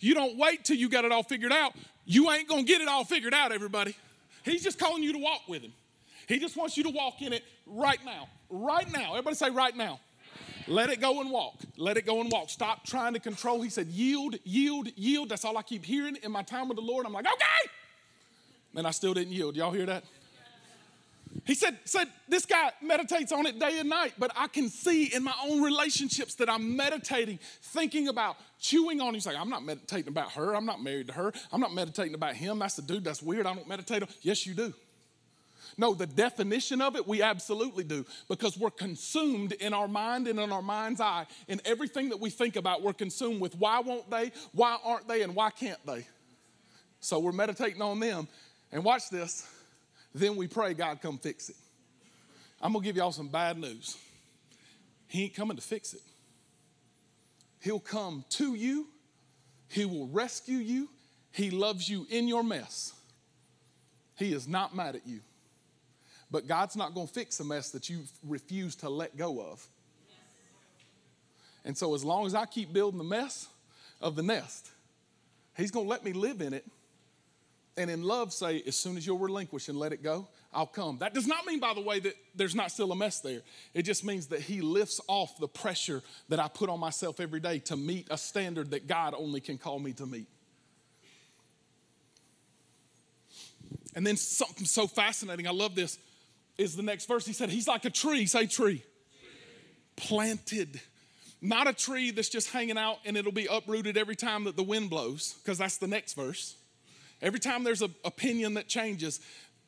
You 0.00 0.14
don't 0.14 0.38
wait 0.38 0.64
till 0.64 0.76
you 0.76 0.88
got 0.88 1.04
it 1.04 1.12
all 1.12 1.24
figured 1.24 1.52
out. 1.52 1.74
You 2.06 2.30
ain't 2.30 2.48
gonna 2.48 2.62
get 2.62 2.80
it 2.80 2.88
all 2.88 3.04
figured 3.04 3.34
out, 3.34 3.52
everybody. 3.52 3.96
He's 4.44 4.62
just 4.62 4.78
calling 4.78 5.02
you 5.02 5.12
to 5.14 5.18
walk 5.18 5.48
with 5.48 5.62
Him. 5.62 5.72
He 6.28 6.38
just 6.38 6.56
wants 6.56 6.76
you 6.76 6.84
to 6.84 6.90
walk 6.90 7.20
in 7.20 7.32
it 7.32 7.42
right 7.66 8.02
now. 8.04 8.28
Right 8.48 8.90
now. 8.90 9.10
Everybody 9.10 9.36
say, 9.36 9.50
right 9.50 9.76
now. 9.76 9.98
Let 10.66 10.90
it 10.90 11.00
go 11.00 11.20
and 11.20 11.30
walk. 11.30 11.56
Let 11.76 11.96
it 11.96 12.06
go 12.06 12.20
and 12.20 12.30
walk. 12.30 12.50
Stop 12.50 12.84
trying 12.86 13.14
to 13.14 13.20
control. 13.20 13.60
He 13.62 13.70
said, 13.70 13.88
yield, 13.88 14.36
yield, 14.44 14.88
yield. 14.96 15.28
That's 15.28 15.44
all 15.44 15.58
I 15.58 15.62
keep 15.62 15.84
hearing 15.84 16.16
in 16.22 16.32
my 16.32 16.42
time 16.42 16.68
with 16.68 16.76
the 16.76 16.84
Lord. 16.84 17.06
I'm 17.06 17.12
like, 17.12 17.26
okay. 17.26 17.70
And 18.76 18.86
I 18.86 18.90
still 18.90 19.14
didn't 19.14 19.32
yield. 19.32 19.56
Y'all 19.56 19.72
hear 19.72 19.86
that? 19.86 20.04
He 21.44 21.54
said, 21.54 21.78
said, 21.84 22.08
this 22.28 22.46
guy 22.46 22.70
meditates 22.80 23.32
on 23.32 23.44
it 23.46 23.58
day 23.58 23.78
and 23.80 23.88
night, 23.88 24.14
but 24.18 24.30
I 24.36 24.46
can 24.46 24.68
see 24.68 25.06
in 25.14 25.24
my 25.24 25.34
own 25.44 25.62
relationships 25.62 26.36
that 26.36 26.48
I'm 26.48 26.76
meditating, 26.76 27.40
thinking 27.60 28.08
about, 28.08 28.36
chewing 28.60 29.00
on. 29.00 29.14
He's 29.14 29.26
like, 29.26 29.36
I'm 29.36 29.50
not 29.50 29.64
meditating 29.64 30.08
about 30.08 30.32
her. 30.32 30.54
I'm 30.54 30.64
not 30.64 30.82
married 30.82 31.08
to 31.08 31.12
her. 31.14 31.32
I'm 31.52 31.60
not 31.60 31.74
meditating 31.74 32.14
about 32.14 32.34
him. 32.34 32.60
That's 32.60 32.76
the 32.76 32.82
dude. 32.82 33.04
That's 33.04 33.22
weird. 33.22 33.46
I 33.46 33.54
don't 33.54 33.68
meditate 33.68 34.02
on. 34.02 34.08
Yes, 34.22 34.46
you 34.46 34.54
do. 34.54 34.72
No, 35.76 35.94
the 35.94 36.06
definition 36.06 36.80
of 36.80 36.96
it, 36.96 37.06
we 37.06 37.22
absolutely 37.22 37.84
do 37.84 38.04
because 38.28 38.56
we're 38.56 38.70
consumed 38.70 39.52
in 39.52 39.74
our 39.74 39.88
mind 39.88 40.28
and 40.28 40.38
in 40.38 40.52
our 40.52 40.62
mind's 40.62 41.00
eye. 41.00 41.26
In 41.48 41.60
everything 41.64 42.10
that 42.10 42.20
we 42.20 42.30
think 42.30 42.56
about, 42.56 42.82
we're 42.82 42.92
consumed 42.92 43.40
with 43.40 43.56
why 43.56 43.80
won't 43.80 44.08
they, 44.10 44.30
why 44.52 44.78
aren't 44.84 45.08
they, 45.08 45.22
and 45.22 45.34
why 45.34 45.50
can't 45.50 45.84
they. 45.86 46.06
So 47.00 47.18
we're 47.18 47.32
meditating 47.32 47.82
on 47.82 47.98
them. 48.00 48.28
And 48.72 48.84
watch 48.84 49.10
this. 49.10 49.48
Then 50.14 50.36
we 50.36 50.46
pray, 50.46 50.74
God, 50.74 51.00
come 51.02 51.18
fix 51.18 51.48
it. 51.48 51.56
I'm 52.60 52.72
going 52.72 52.82
to 52.82 52.86
give 52.86 52.96
y'all 52.96 53.12
some 53.12 53.28
bad 53.28 53.58
news. 53.58 53.96
He 55.08 55.24
ain't 55.24 55.34
coming 55.34 55.56
to 55.56 55.62
fix 55.62 55.92
it. 55.92 56.00
He'll 57.60 57.80
come 57.80 58.24
to 58.30 58.54
you, 58.54 58.86
He 59.68 59.84
will 59.84 60.06
rescue 60.08 60.58
you, 60.58 60.88
He 61.32 61.50
loves 61.50 61.88
you 61.88 62.06
in 62.10 62.28
your 62.28 62.44
mess. 62.44 62.92
He 64.16 64.32
is 64.32 64.46
not 64.46 64.76
mad 64.76 64.96
at 64.96 65.06
you. 65.06 65.20
But 66.34 66.48
God's 66.48 66.74
not 66.74 66.94
going 66.94 67.06
to 67.06 67.12
fix 67.12 67.38
a 67.38 67.44
mess 67.44 67.70
that 67.70 67.88
you 67.88 68.00
refuse 68.26 68.74
to 68.76 68.90
let 68.90 69.16
go 69.16 69.40
of. 69.40 69.64
And 71.64 71.78
so, 71.78 71.94
as 71.94 72.04
long 72.04 72.26
as 72.26 72.34
I 72.34 72.44
keep 72.44 72.72
building 72.72 72.98
the 72.98 73.04
mess 73.04 73.46
of 74.00 74.16
the 74.16 74.24
nest, 74.24 74.68
He's 75.56 75.70
going 75.70 75.86
to 75.86 75.90
let 75.90 76.04
me 76.04 76.12
live 76.12 76.40
in 76.40 76.52
it. 76.52 76.66
And 77.76 77.88
in 77.88 78.02
love, 78.02 78.32
say, 78.32 78.60
as 78.66 78.74
soon 78.74 78.96
as 78.96 79.06
you'll 79.06 79.20
relinquish 79.20 79.68
and 79.68 79.78
let 79.78 79.92
it 79.92 80.02
go, 80.02 80.26
I'll 80.52 80.66
come. 80.66 80.98
That 80.98 81.14
does 81.14 81.28
not 81.28 81.46
mean, 81.46 81.60
by 81.60 81.72
the 81.72 81.80
way, 81.80 82.00
that 82.00 82.16
there's 82.34 82.56
not 82.56 82.72
still 82.72 82.90
a 82.90 82.96
mess 82.96 83.20
there. 83.20 83.42
It 83.72 83.82
just 83.82 84.04
means 84.04 84.26
that 84.26 84.40
He 84.40 84.60
lifts 84.60 85.00
off 85.06 85.38
the 85.38 85.46
pressure 85.46 86.02
that 86.30 86.40
I 86.40 86.48
put 86.48 86.68
on 86.68 86.80
myself 86.80 87.20
every 87.20 87.38
day 87.38 87.60
to 87.60 87.76
meet 87.76 88.08
a 88.10 88.18
standard 88.18 88.72
that 88.72 88.88
God 88.88 89.14
only 89.16 89.40
can 89.40 89.56
call 89.56 89.78
me 89.78 89.92
to 89.92 90.04
meet. 90.04 90.26
And 93.94 94.04
then 94.04 94.16
something 94.16 94.66
so 94.66 94.88
fascinating, 94.88 95.46
I 95.46 95.52
love 95.52 95.76
this 95.76 95.96
is 96.58 96.76
the 96.76 96.82
next 96.82 97.06
verse. 97.06 97.26
He 97.26 97.32
said, 97.32 97.50
He's 97.50 97.68
like 97.68 97.84
a 97.84 97.90
tree. 97.90 98.26
Say 98.26 98.46
tree. 98.46 98.82
Planted. 99.96 100.80
Not 101.40 101.68
a 101.68 101.74
tree 101.74 102.10
that's 102.10 102.30
just 102.30 102.50
hanging 102.50 102.78
out 102.78 102.98
and 103.04 103.16
it'll 103.16 103.32
be 103.32 103.46
uprooted 103.50 103.98
every 103.98 104.16
time 104.16 104.44
that 104.44 104.56
the 104.56 104.62
wind 104.62 104.88
blows, 104.88 105.34
because 105.42 105.58
that's 105.58 105.76
the 105.76 105.86
next 105.86 106.14
verse. 106.14 106.56
Every 107.20 107.38
time 107.38 107.64
there's 107.64 107.82
an 107.82 107.94
opinion 108.04 108.54
that 108.54 108.66
changes, 108.66 109.20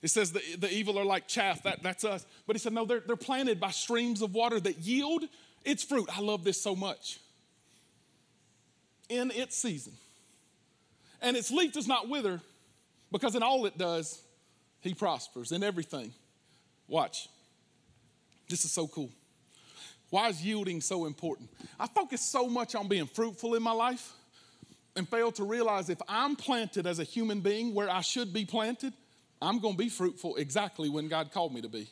it 0.02 0.08
says 0.08 0.32
the, 0.32 0.40
the 0.58 0.72
evil 0.72 0.98
are 0.98 1.04
like 1.04 1.26
chaff. 1.28 1.62
That, 1.64 1.82
that's 1.82 2.04
us. 2.04 2.24
But 2.46 2.56
he 2.56 2.60
said, 2.60 2.72
no, 2.72 2.84
they're, 2.84 3.00
they're 3.00 3.16
planted 3.16 3.60
by 3.60 3.70
streams 3.70 4.22
of 4.22 4.34
water 4.34 4.60
that 4.60 4.78
yield 4.78 5.24
its 5.64 5.82
fruit. 5.82 6.08
I 6.14 6.20
love 6.20 6.44
this 6.44 6.62
so 6.62 6.76
much. 6.76 7.20
In 9.08 9.30
its 9.30 9.56
season. 9.56 9.92
And 11.20 11.36
its 11.36 11.50
leaf 11.50 11.72
does 11.72 11.88
not 11.88 12.08
wither, 12.08 12.40
because 13.10 13.34
in 13.34 13.42
all 13.42 13.66
it 13.66 13.76
does, 13.78 14.22
he 14.80 14.94
prospers 14.94 15.52
in 15.52 15.62
everything. 15.62 16.12
Watch. 16.88 17.28
This 18.48 18.64
is 18.64 18.72
so 18.72 18.86
cool. 18.86 19.10
Why 20.10 20.28
is 20.28 20.44
yielding 20.44 20.80
so 20.80 21.06
important? 21.06 21.50
I 21.78 21.86
focus 21.88 22.20
so 22.20 22.48
much 22.48 22.74
on 22.74 22.88
being 22.88 23.06
fruitful 23.06 23.54
in 23.54 23.62
my 23.62 23.72
life 23.72 24.12
and 24.94 25.08
fail 25.08 25.32
to 25.32 25.44
realize 25.44 25.90
if 25.90 26.00
I'm 26.08 26.36
planted 26.36 26.86
as 26.86 26.98
a 26.98 27.04
human 27.04 27.40
being 27.40 27.74
where 27.74 27.90
I 27.90 28.00
should 28.00 28.32
be 28.32 28.44
planted, 28.44 28.92
I'm 29.42 29.58
going 29.58 29.74
to 29.74 29.78
be 29.78 29.88
fruitful 29.88 30.36
exactly 30.36 30.88
when 30.88 31.08
God 31.08 31.32
called 31.32 31.52
me 31.52 31.60
to 31.60 31.68
be. 31.68 31.88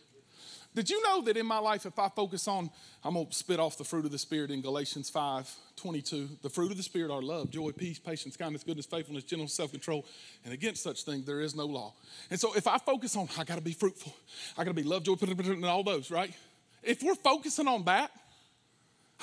Did 0.75 0.91
you 0.91 1.01
know 1.05 1.23
that 1.23 1.37
in 1.37 1.47
my 1.47 1.59
life, 1.59 1.87
if 1.87 1.99
I 1.99 2.09
focus 2.09 2.49
on, 2.49 2.69
I'm 3.05 3.15
going 3.15 3.29
to 3.29 3.35
spit 3.35 3.61
off 3.61 3.79
the 3.79 3.85
fruit 3.85 4.05
of 4.05 4.11
the 4.11 4.19
Spirit 4.19 4.51
in 4.51 4.61
Galatians 4.61 5.09
5 5.09 5.49
22. 5.77 6.29
The 6.43 6.51
fruit 6.51 6.71
of 6.71 6.77
the 6.77 6.83
Spirit 6.83 7.13
are 7.13 7.23
love, 7.23 7.51
joy, 7.51 7.71
peace, 7.71 7.99
patience, 7.99 8.37
kindness, 8.37 8.65
goodness, 8.65 8.87
faithfulness, 8.87 9.25
gentleness, 9.25 9.55
self 9.55 9.71
control. 9.71 10.05
And 10.45 10.53
against 10.53 10.83
such 10.83 11.05
things, 11.05 11.27
there 11.27 11.41
is 11.41 11.55
no 11.55 11.67
law. 11.67 11.95
And 12.31 12.41
so 12.41 12.55
if 12.55 12.67
I 12.67 12.79
focus 12.79 13.17
on, 13.17 13.29
I 13.39 13.45
got 13.45 13.57
to 13.57 13.61
be 13.61 13.73
fruitful, 13.73 14.15
I 14.59 14.65
got 14.65 14.71
to 14.71 14.75
be 14.75 14.83
love, 14.83 15.05
joy, 15.05 15.15
and 15.21 15.65
all 15.65 15.85
those, 15.85 16.11
right? 16.11 16.35
If 16.83 17.03
we're 17.03 17.15
focusing 17.15 17.69
on 17.69 17.85
that, 17.85 18.11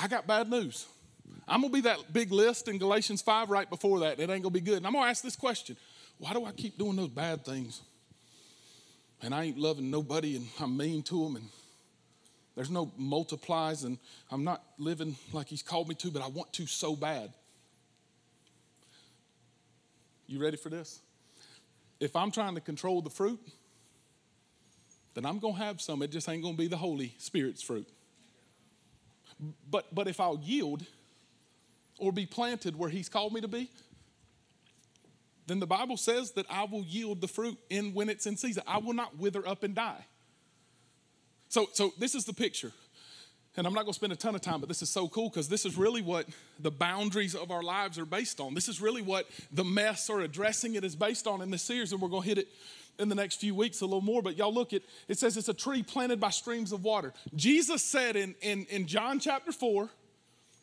I 0.01 0.07
got 0.07 0.25
bad 0.25 0.49
news. 0.49 0.87
I'm 1.47 1.61
going 1.61 1.71
to 1.71 1.75
be 1.75 1.81
that 1.81 2.13
big 2.13 2.31
list 2.31 2.69
in 2.69 2.77
Galatians 2.77 3.21
5 3.21 3.49
right 3.49 3.69
before 3.69 3.99
that. 3.99 4.19
It 4.19 4.29
ain't 4.29 4.29
going 4.29 4.43
to 4.43 4.49
be 4.49 4.61
good. 4.61 4.77
And 4.77 4.87
I'm 4.87 4.93
going 4.93 5.05
to 5.05 5.09
ask 5.09 5.21
this 5.21 5.35
question 5.35 5.75
Why 6.17 6.33
do 6.33 6.45
I 6.45 6.51
keep 6.51 6.77
doing 6.77 6.95
those 6.95 7.09
bad 7.09 7.43
things? 7.43 7.81
And 9.21 9.34
I 9.34 9.43
ain't 9.45 9.57
loving 9.57 9.91
nobody 9.91 10.36
and 10.36 10.47
I'm 10.60 10.75
mean 10.75 11.03
to 11.03 11.23
them 11.23 11.36
and 11.36 11.45
there's 12.55 12.69
no 12.69 12.91
multiplies 12.97 13.84
and 13.84 13.97
I'm 14.29 14.43
not 14.43 14.63
living 14.77 15.15
like 15.31 15.47
he's 15.47 15.62
called 15.62 15.88
me 15.88 15.95
to, 15.95 16.12
but 16.12 16.21
I 16.21 16.27
want 16.27 16.51
to 16.53 16.65
so 16.65 16.95
bad. 16.95 17.31
You 20.27 20.41
ready 20.41 20.57
for 20.57 20.69
this? 20.69 20.99
If 21.99 22.15
I'm 22.15 22.31
trying 22.31 22.55
to 22.55 22.62
control 22.62 23.01
the 23.01 23.10
fruit, 23.10 23.39
then 25.13 25.25
I'm 25.25 25.39
going 25.39 25.55
to 25.55 25.62
have 25.62 25.81
some. 25.81 26.01
It 26.01 26.12
just 26.12 26.27
ain't 26.29 26.41
going 26.41 26.55
to 26.55 26.57
be 26.57 26.67
the 26.67 26.77
Holy 26.77 27.13
Spirit's 27.17 27.62
fruit. 27.62 27.88
But, 29.69 29.93
but 29.93 30.07
if 30.07 30.19
I'll 30.19 30.39
yield 30.41 30.84
or 31.99 32.12
be 32.12 32.25
planted 32.25 32.77
where 32.77 32.89
He's 32.89 33.10
called 33.10 33.34
me 33.34 33.41
to 33.41 33.47
be, 33.47 33.69
then 35.47 35.60
the 35.60 35.67
Bible 35.67 35.97
says 35.97 36.32
that 36.32 36.45
I 36.49 36.65
will 36.65 36.84
yield 36.84 37.21
the 37.21 37.27
fruit 37.27 37.58
in 37.69 37.93
when 37.93 38.10
it's 38.10 38.25
in 38.25 38.38
season. 38.38 38.63
I 38.67 38.77
will 38.77 38.93
not 38.93 39.17
wither 39.17 39.47
up 39.47 39.63
and 39.63 39.75
die. 39.75 40.06
So, 41.49 41.67
so 41.73 41.93
this 41.99 42.15
is 42.15 42.25
the 42.25 42.34
picture. 42.34 42.71
And 43.58 43.67
I'm 43.67 43.73
not 43.73 43.82
going 43.82 43.91
to 43.91 43.95
spend 43.95 44.13
a 44.13 44.15
ton 44.15 44.34
of 44.34 44.39
time, 44.39 44.62
but 44.62 44.69
this 44.69 44.82
is 44.82 44.89
so 44.89 45.10
cool 45.10 45.30
because 45.30 45.49
this 45.49 45.65
is 45.65 45.75
really 45.75 46.01
what 46.01 46.25
the 46.60 46.71
boundaries 46.71 47.36
of 47.36 47.51
our 47.51 47.62
lives 47.62 47.99
are 47.99 48.06
based 48.06 48.39
on. 48.39 48.54
This 48.54 48.69
is 48.69 48.80
really 48.80 49.01
what 49.01 49.27
the 49.51 49.65
mess 49.65 50.10
or 50.10 50.21
addressing 50.21 50.75
it 50.75 50.86
is 50.86 50.95
based 50.95 51.27
on 51.27 51.41
in 51.41 51.51
this 51.51 51.62
series, 51.62 51.91
and 51.91 52.01
we're 52.01 52.08
going 52.08 52.23
to 52.23 52.30
hit 52.30 52.38
it 52.38 52.47
in 52.97 53.10
the 53.10 53.15
next 53.15 53.41
few 53.41 53.54
weeks 53.54 53.82
a 53.82 53.86
little 53.86 53.99
more. 53.99 54.21
But 54.21 54.38
y'all 54.38 54.54
look 54.54 54.71
at 54.71 54.84
it 55.10 55.19
says 55.19 55.36
it's 55.36 55.49
a 55.49 55.54
tree 55.54 55.84
planted 55.84 56.21
by 56.21 56.30
streams 56.30 56.71
of 56.71 56.86
water. 56.86 57.12
Jesus 57.36 57.84
said 57.84 58.15
in, 58.15 58.36
in, 58.41 58.65
in 58.69 58.88
John 58.88 59.19
chapter 59.19 59.51
4, 59.51 59.89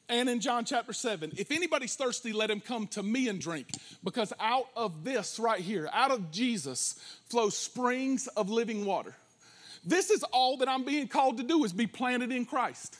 and 0.08 0.28
in 0.28 0.40
John 0.40 0.64
chapter 0.64 0.92
7, 0.92 1.32
if 1.36 1.50
anybody's 1.50 1.94
thirsty, 1.94 2.32
let 2.32 2.50
him 2.50 2.60
come 2.60 2.86
to 2.88 3.02
me 3.02 3.28
and 3.28 3.40
drink. 3.40 3.68
Because 4.02 4.32
out 4.40 4.66
of 4.74 5.04
this 5.04 5.38
right 5.38 5.60
here, 5.60 5.88
out 5.92 6.10
of 6.10 6.30
Jesus, 6.30 6.98
flow 7.28 7.50
springs 7.50 8.26
of 8.28 8.48
living 8.48 8.84
water. 8.84 9.14
This 9.84 10.10
is 10.10 10.22
all 10.24 10.58
that 10.58 10.68
I'm 10.68 10.84
being 10.84 11.08
called 11.08 11.38
to 11.38 11.42
do 11.42 11.64
is 11.64 11.72
be 11.72 11.86
planted 11.86 12.32
in 12.32 12.46
Christ. 12.46 12.96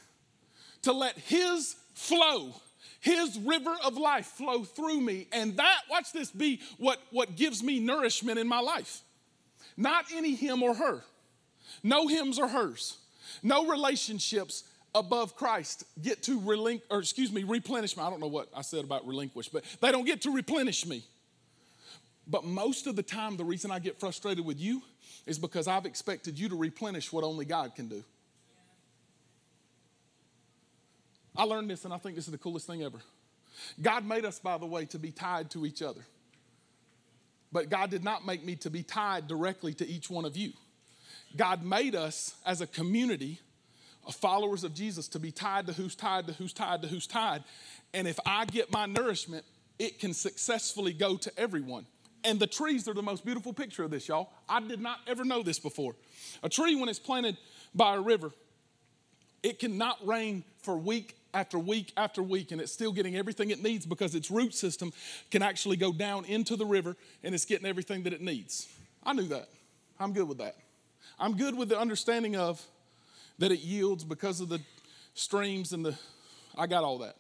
To 0.83 0.92
let 0.92 1.18
his 1.18 1.77
flow, 1.94 2.55
his 3.01 3.38
river 3.38 3.75
of 3.85 3.97
life 3.97 4.27
flow 4.27 4.64
through 4.64 5.01
me. 5.01 5.29
And 5.33 5.57
that, 5.57 5.81
watch 5.90 6.12
this, 6.12 6.31
be 6.31 6.61
what, 6.79 6.99
what 7.11 7.37
gives 7.37 7.62
me 7.62 7.81
nourishment 7.81 8.38
in 8.38 8.49
my 8.49 8.61
life. 8.61 9.03
Not 9.77 10.07
any 10.14 10.35
him 10.35 10.62
or 10.62 10.75
her. 10.75 11.05
No 11.83 12.07
hims 12.07 12.38
or 12.38 12.49
hers. 12.49 12.99
No 13.42 13.66
relationships 13.66 14.64
above 14.94 15.37
Christ 15.37 15.85
get 16.01 16.22
to 16.24 16.40
relinquish, 16.40 16.87
or 16.90 16.98
excuse 17.01 17.33
me, 17.33 17.44
replenish 17.44 17.96
me. 17.96 18.03
I 18.03 18.11
don't 18.11 18.20
know 18.20 18.27
what 18.29 18.48
I 18.55 18.62
said 18.62 18.85
about 18.85 19.07
relinquish, 19.07 19.48
but 19.48 19.64
they 19.81 19.92
don't 19.92 20.05
get 20.05 20.22
to 20.22 20.31
replenish 20.31 20.87
me. 20.87 21.05
But 22.27 22.44
most 22.44 22.87
of 22.87 22.96
the 22.96 23.03
time, 23.03 23.37
the 23.37 23.44
reason 23.44 23.70
I 23.70 23.79
get 23.79 23.98
frustrated 23.98 24.44
with 24.44 24.61
you 24.61 24.83
is 25.27 25.38
because 25.38 25.66
I've 25.66 25.87
expected 25.87 26.38
you 26.38 26.48
to 26.51 26.57
replenish 26.57 27.12
what 27.12 27.24
only 27.24 27.44
God 27.44 27.74
can 27.74 27.88
do. 27.88 28.05
I 31.37 31.44
learned 31.44 31.70
this, 31.70 31.85
and 31.85 31.94
I 31.94 31.98
think 31.98 32.16
this 32.16 32.27
is 32.27 32.33
the 32.33 32.38
coolest 32.38 32.66
thing 32.66 32.83
ever. 32.83 32.98
God 33.81 34.05
made 34.05 34.24
us, 34.24 34.38
by 34.38 34.59
the 34.59 34.66
way, 34.66 34.85
to 34.87 34.98
be 34.98 35.11
tied 35.11 35.51
to 35.53 35.64
each 35.64 35.83
other. 35.83 36.01
But 37.51 37.70
God 37.70 37.90
did 37.90 38.05
not 38.05 38.27
make 38.27 38.44
me 38.44 38.57
to 38.57 38.70
be 38.70 38.83
tied 38.83 39.27
directly 39.27 39.72
to 39.74 39.87
each 39.87 40.11
one 40.11 40.24
of 40.24 40.37
you. 40.37 40.53
God 41.37 41.64
made 41.64 41.94
us 41.94 42.35
as 42.44 42.61
a 42.61 42.66
community 42.66 43.40
followers 44.12 44.64
of 44.64 44.75
Jesus 44.75 45.09
to 45.09 45.18
be 45.18 45.31
tied 45.31 45.66
to 45.66 45.73
who's 45.73 45.94
tied 45.94 46.27
to 46.27 46.33
who's 46.33 46.53
tied 46.53 46.83
to 46.83 46.88
who's 46.88 47.07
tied. 47.07 47.44
And 47.94 48.09
if 48.09 48.18
I 48.27 48.44
get 48.44 48.73
my 48.73 48.87
nourishment, 48.87 49.44
it 49.79 49.99
can 49.99 50.14
successfully 50.14 50.92
go 50.92 51.16
to 51.16 51.33
everyone. 51.38 51.87
And 52.25 52.40
the 52.40 52.47
trees 52.47 52.88
are 52.88 52.94
the 52.94 53.03
most 53.03 53.25
beautiful 53.25 53.53
picture 53.53 53.85
of 53.85 53.90
this, 53.90 54.09
y'all. 54.09 54.31
I 54.49 54.61
did 54.61 54.81
not 54.81 54.99
ever 55.07 55.25
know 55.25 55.42
this 55.42 55.59
before. 55.59 55.94
A 56.42 56.49
tree, 56.49 56.75
when 56.75 56.88
it's 56.88 56.99
planted 56.99 57.37
by 57.75 57.94
a 57.94 58.01
river, 58.01 58.33
it 59.42 59.59
cannot 59.59 60.05
rain 60.07 60.42
for 60.62 60.77
week 60.77 61.16
after 61.33 61.59
week 61.59 61.92
after 61.97 62.23
week, 62.23 62.51
and 62.51 62.61
it's 62.61 62.73
still 62.73 62.92
getting 62.92 63.16
everything 63.16 63.51
it 63.51 63.62
needs 63.62 63.87
because 63.87 64.14
its 64.14 64.31
root 64.31 64.55
system 64.55 64.92
can 65.31 65.42
actually 65.42 65.77
go 65.77 65.92
down 65.92 66.25
into 66.25 66.57
the 66.57 66.66
river 66.66 66.97
and 67.23 67.35
it's 67.35 67.44
getting 67.44 67.66
everything 67.66 68.03
that 68.03 68.12
it 68.12 68.21
needs. 68.21 68.68
I 69.05 69.12
knew 69.12 69.29
that. 69.29 69.49
I'm 70.01 70.12
good 70.12 70.29
with 70.29 70.38
that. 70.38 70.57
I'm 71.18 71.37
good 71.37 71.57
with 71.57 71.68
the 71.68 71.79
understanding 71.79 72.37
of 72.37 72.61
that 73.38 73.53
it 73.53 73.61
yields 73.61 74.05
because 74.05 74.40
of 74.40 74.48
the 74.48 74.61
streams 75.14 75.72
and 75.72 75.85
the, 75.85 75.96
I 76.57 76.66
got 76.66 76.85
all 76.85 76.98
that. 76.98 77.16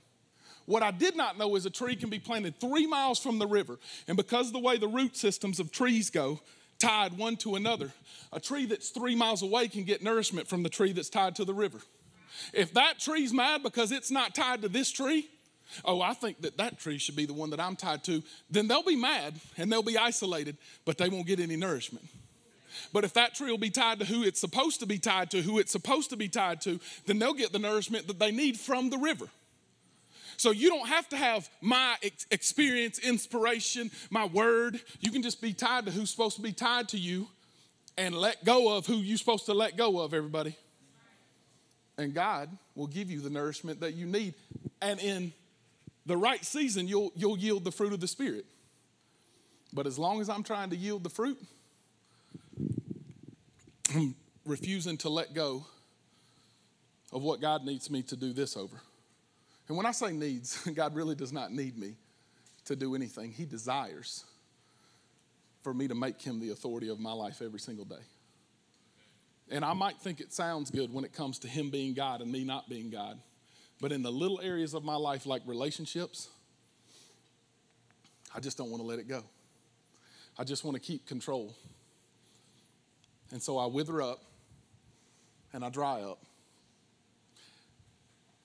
What 0.66 0.82
I 0.82 0.90
did 0.90 1.16
not 1.16 1.38
know 1.38 1.56
is 1.56 1.64
a 1.64 1.70
tree 1.70 1.96
can 1.96 2.10
be 2.10 2.18
planted 2.18 2.60
three 2.60 2.86
miles 2.86 3.18
from 3.18 3.38
the 3.38 3.46
river, 3.46 3.78
and 4.06 4.16
because 4.16 4.48
of 4.48 4.52
the 4.52 4.58
way 4.58 4.76
the 4.76 4.88
root 4.88 5.16
systems 5.16 5.60
of 5.60 5.72
trees 5.72 6.10
go, 6.10 6.40
tied 6.78 7.16
one 7.16 7.36
to 7.38 7.54
another, 7.54 7.92
a 8.32 8.40
tree 8.40 8.66
that's 8.66 8.90
three 8.90 9.14
miles 9.14 9.42
away 9.42 9.68
can 9.68 9.84
get 9.84 10.02
nourishment 10.02 10.46
from 10.46 10.62
the 10.62 10.68
tree 10.68 10.92
that's 10.92 11.08
tied 11.08 11.34
to 11.36 11.44
the 11.44 11.54
river. 11.54 11.78
If 12.52 12.74
that 12.74 12.98
tree's 12.98 13.32
mad 13.32 13.62
because 13.62 13.92
it's 13.92 14.10
not 14.10 14.34
tied 14.34 14.62
to 14.62 14.68
this 14.68 14.90
tree, 14.90 15.28
oh, 15.84 16.00
I 16.00 16.14
think 16.14 16.42
that 16.42 16.58
that 16.58 16.78
tree 16.78 16.98
should 16.98 17.16
be 17.16 17.26
the 17.26 17.32
one 17.32 17.50
that 17.50 17.60
I'm 17.60 17.74
tied 17.74 18.04
to, 18.04 18.22
then 18.50 18.68
they'll 18.68 18.82
be 18.82 18.96
mad 18.96 19.40
and 19.56 19.72
they'll 19.72 19.82
be 19.82 19.98
isolated, 19.98 20.56
but 20.84 20.98
they 20.98 21.08
won't 21.08 21.26
get 21.26 21.40
any 21.40 21.56
nourishment. 21.56 22.06
But 22.92 23.04
if 23.04 23.14
that 23.14 23.34
tree 23.34 23.50
will 23.50 23.58
be 23.58 23.70
tied 23.70 23.98
to 24.00 24.04
who 24.04 24.22
it's 24.22 24.40
supposed 24.40 24.80
to 24.80 24.86
be 24.86 24.98
tied 24.98 25.30
to, 25.32 25.42
who 25.42 25.58
it's 25.58 25.72
supposed 25.72 26.10
to 26.10 26.16
be 26.16 26.28
tied 26.28 26.60
to, 26.62 26.80
then 27.06 27.18
they'll 27.18 27.34
get 27.34 27.52
the 27.52 27.58
nourishment 27.58 28.06
that 28.08 28.18
they 28.18 28.30
need 28.30 28.58
from 28.58 28.90
the 28.90 28.98
river. 28.98 29.28
So 30.36 30.52
you 30.52 30.68
don't 30.68 30.88
have 30.88 31.08
to 31.08 31.16
have 31.16 31.50
my 31.60 31.96
experience, 32.30 33.00
inspiration, 33.00 33.90
my 34.08 34.24
word. 34.26 34.80
You 35.00 35.10
can 35.10 35.22
just 35.22 35.42
be 35.42 35.52
tied 35.52 35.86
to 35.86 35.90
who's 35.90 36.10
supposed 36.10 36.36
to 36.36 36.42
be 36.42 36.52
tied 36.52 36.88
to 36.90 36.98
you 36.98 37.26
and 37.96 38.14
let 38.14 38.44
go 38.44 38.76
of 38.76 38.86
who 38.86 38.98
you're 38.98 39.18
supposed 39.18 39.46
to 39.46 39.54
let 39.54 39.76
go 39.76 39.98
of, 40.00 40.14
everybody. 40.14 40.56
And 41.98 42.14
God 42.14 42.48
will 42.76 42.86
give 42.86 43.10
you 43.10 43.20
the 43.20 43.30
nourishment 43.30 43.80
that 43.80 43.94
you 43.94 44.06
need. 44.06 44.34
And 44.80 45.00
in 45.00 45.32
the 46.06 46.16
right 46.16 46.44
season, 46.44 46.86
you'll, 46.86 47.10
you'll 47.16 47.36
yield 47.36 47.64
the 47.64 47.72
fruit 47.72 47.92
of 47.92 47.98
the 47.98 48.06
Spirit. 48.06 48.46
But 49.72 49.86
as 49.88 49.98
long 49.98 50.20
as 50.20 50.28
I'm 50.28 50.44
trying 50.44 50.70
to 50.70 50.76
yield 50.76 51.02
the 51.02 51.10
fruit, 51.10 51.38
I'm 53.94 54.14
refusing 54.44 54.96
to 54.98 55.08
let 55.08 55.34
go 55.34 55.64
of 57.12 57.22
what 57.22 57.40
God 57.40 57.64
needs 57.64 57.90
me 57.90 58.02
to 58.02 58.16
do 58.16 58.32
this 58.32 58.56
over. 58.56 58.80
And 59.68 59.76
when 59.76 59.86
I 59.86 59.92
say 59.92 60.12
needs, 60.12 60.62
God 60.74 60.94
really 60.94 61.14
does 61.14 61.32
not 61.32 61.52
need 61.52 61.78
me 61.78 61.94
to 62.66 62.76
do 62.76 62.94
anything. 62.94 63.32
He 63.32 63.44
desires 63.44 64.24
for 65.62 65.72
me 65.72 65.88
to 65.88 65.94
make 65.94 66.20
Him 66.20 66.40
the 66.40 66.50
authority 66.50 66.88
of 66.88 67.00
my 67.00 67.12
life 67.12 67.40
every 67.42 67.60
single 67.60 67.84
day. 67.84 67.96
And 69.50 69.64
I 69.64 69.72
might 69.72 69.96
think 69.96 70.20
it 70.20 70.32
sounds 70.32 70.70
good 70.70 70.92
when 70.92 71.04
it 71.04 71.12
comes 71.12 71.38
to 71.40 71.48
Him 71.48 71.70
being 71.70 71.94
God 71.94 72.20
and 72.20 72.30
me 72.30 72.44
not 72.44 72.68
being 72.68 72.90
God. 72.90 73.18
But 73.80 73.92
in 73.92 74.02
the 74.02 74.12
little 74.12 74.40
areas 74.40 74.74
of 74.74 74.84
my 74.84 74.96
life, 74.96 75.24
like 75.24 75.42
relationships, 75.46 76.28
I 78.34 78.40
just 78.40 78.58
don't 78.58 78.70
want 78.70 78.82
to 78.82 78.86
let 78.86 78.98
it 78.98 79.08
go. 79.08 79.22
I 80.38 80.44
just 80.44 80.64
want 80.64 80.74
to 80.74 80.80
keep 80.80 81.06
control. 81.06 81.54
And 83.30 83.42
so 83.42 83.58
I 83.58 83.66
wither 83.66 84.00
up 84.00 84.22
and 85.52 85.64
I 85.64 85.68
dry 85.68 86.02
up. 86.02 86.18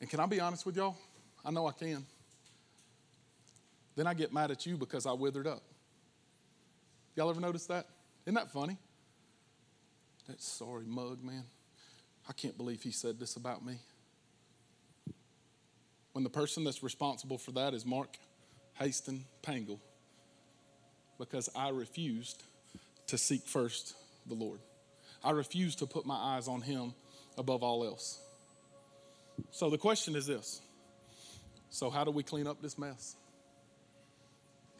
And 0.02 0.10
can 0.10 0.20
I 0.20 0.26
be 0.26 0.40
honest 0.40 0.66
with 0.66 0.76
y'all? 0.76 0.98
I 1.46 1.52
know 1.52 1.68
I 1.68 1.72
can. 1.72 2.06
Then 3.96 4.08
I 4.08 4.14
get 4.14 4.34
mad 4.34 4.52
at 4.52 4.66
you 4.66 4.76
because 4.76 5.06
I 5.06 5.14
withered 5.14 5.48
up. 5.48 5.62
Y'all 7.16 7.30
ever 7.30 7.40
notice 7.40 7.68
that? 7.68 7.86
Isn't 8.26 8.36
that 8.36 8.52
funny? 8.52 8.78
That 10.28 10.42
sorry 10.42 10.86
mug, 10.86 11.24
man. 11.24 11.44
I 12.28 12.34
can't 12.34 12.58
believe 12.58 12.82
he 12.82 12.92
said 12.92 13.20
this 13.20 13.36
about 13.36 13.66
me. 13.66 13.80
When 16.14 16.24
the 16.24 16.30
person 16.30 16.64
that's 16.64 16.84
responsible 16.84 17.38
for 17.38 17.52
that 17.54 17.74
is 17.74 17.86
Mark 17.86 18.18
Haston 18.80 19.22
Pangle, 19.42 19.80
because 21.20 21.50
I 21.56 21.70
refused 21.70 22.44
to 23.08 23.18
seek 23.18 23.46
first 23.46 23.96
the 24.26 24.34
Lord. 24.34 24.60
I 25.24 25.32
refuse 25.32 25.76
to 25.78 25.86
put 25.86 26.06
my 26.06 26.16
eyes 26.16 26.48
on 26.48 26.62
him 26.62 26.94
above 27.38 27.64
all 27.64 27.84
else. 27.86 28.20
So 29.52 29.70
the 29.70 29.78
question 29.78 30.16
is 30.16 30.26
this 30.26 30.62
so, 31.70 31.90
how 31.90 32.04
do 32.04 32.12
we 32.12 32.22
clean 32.22 32.46
up 32.46 32.62
this 32.62 32.78
mess? 32.78 33.16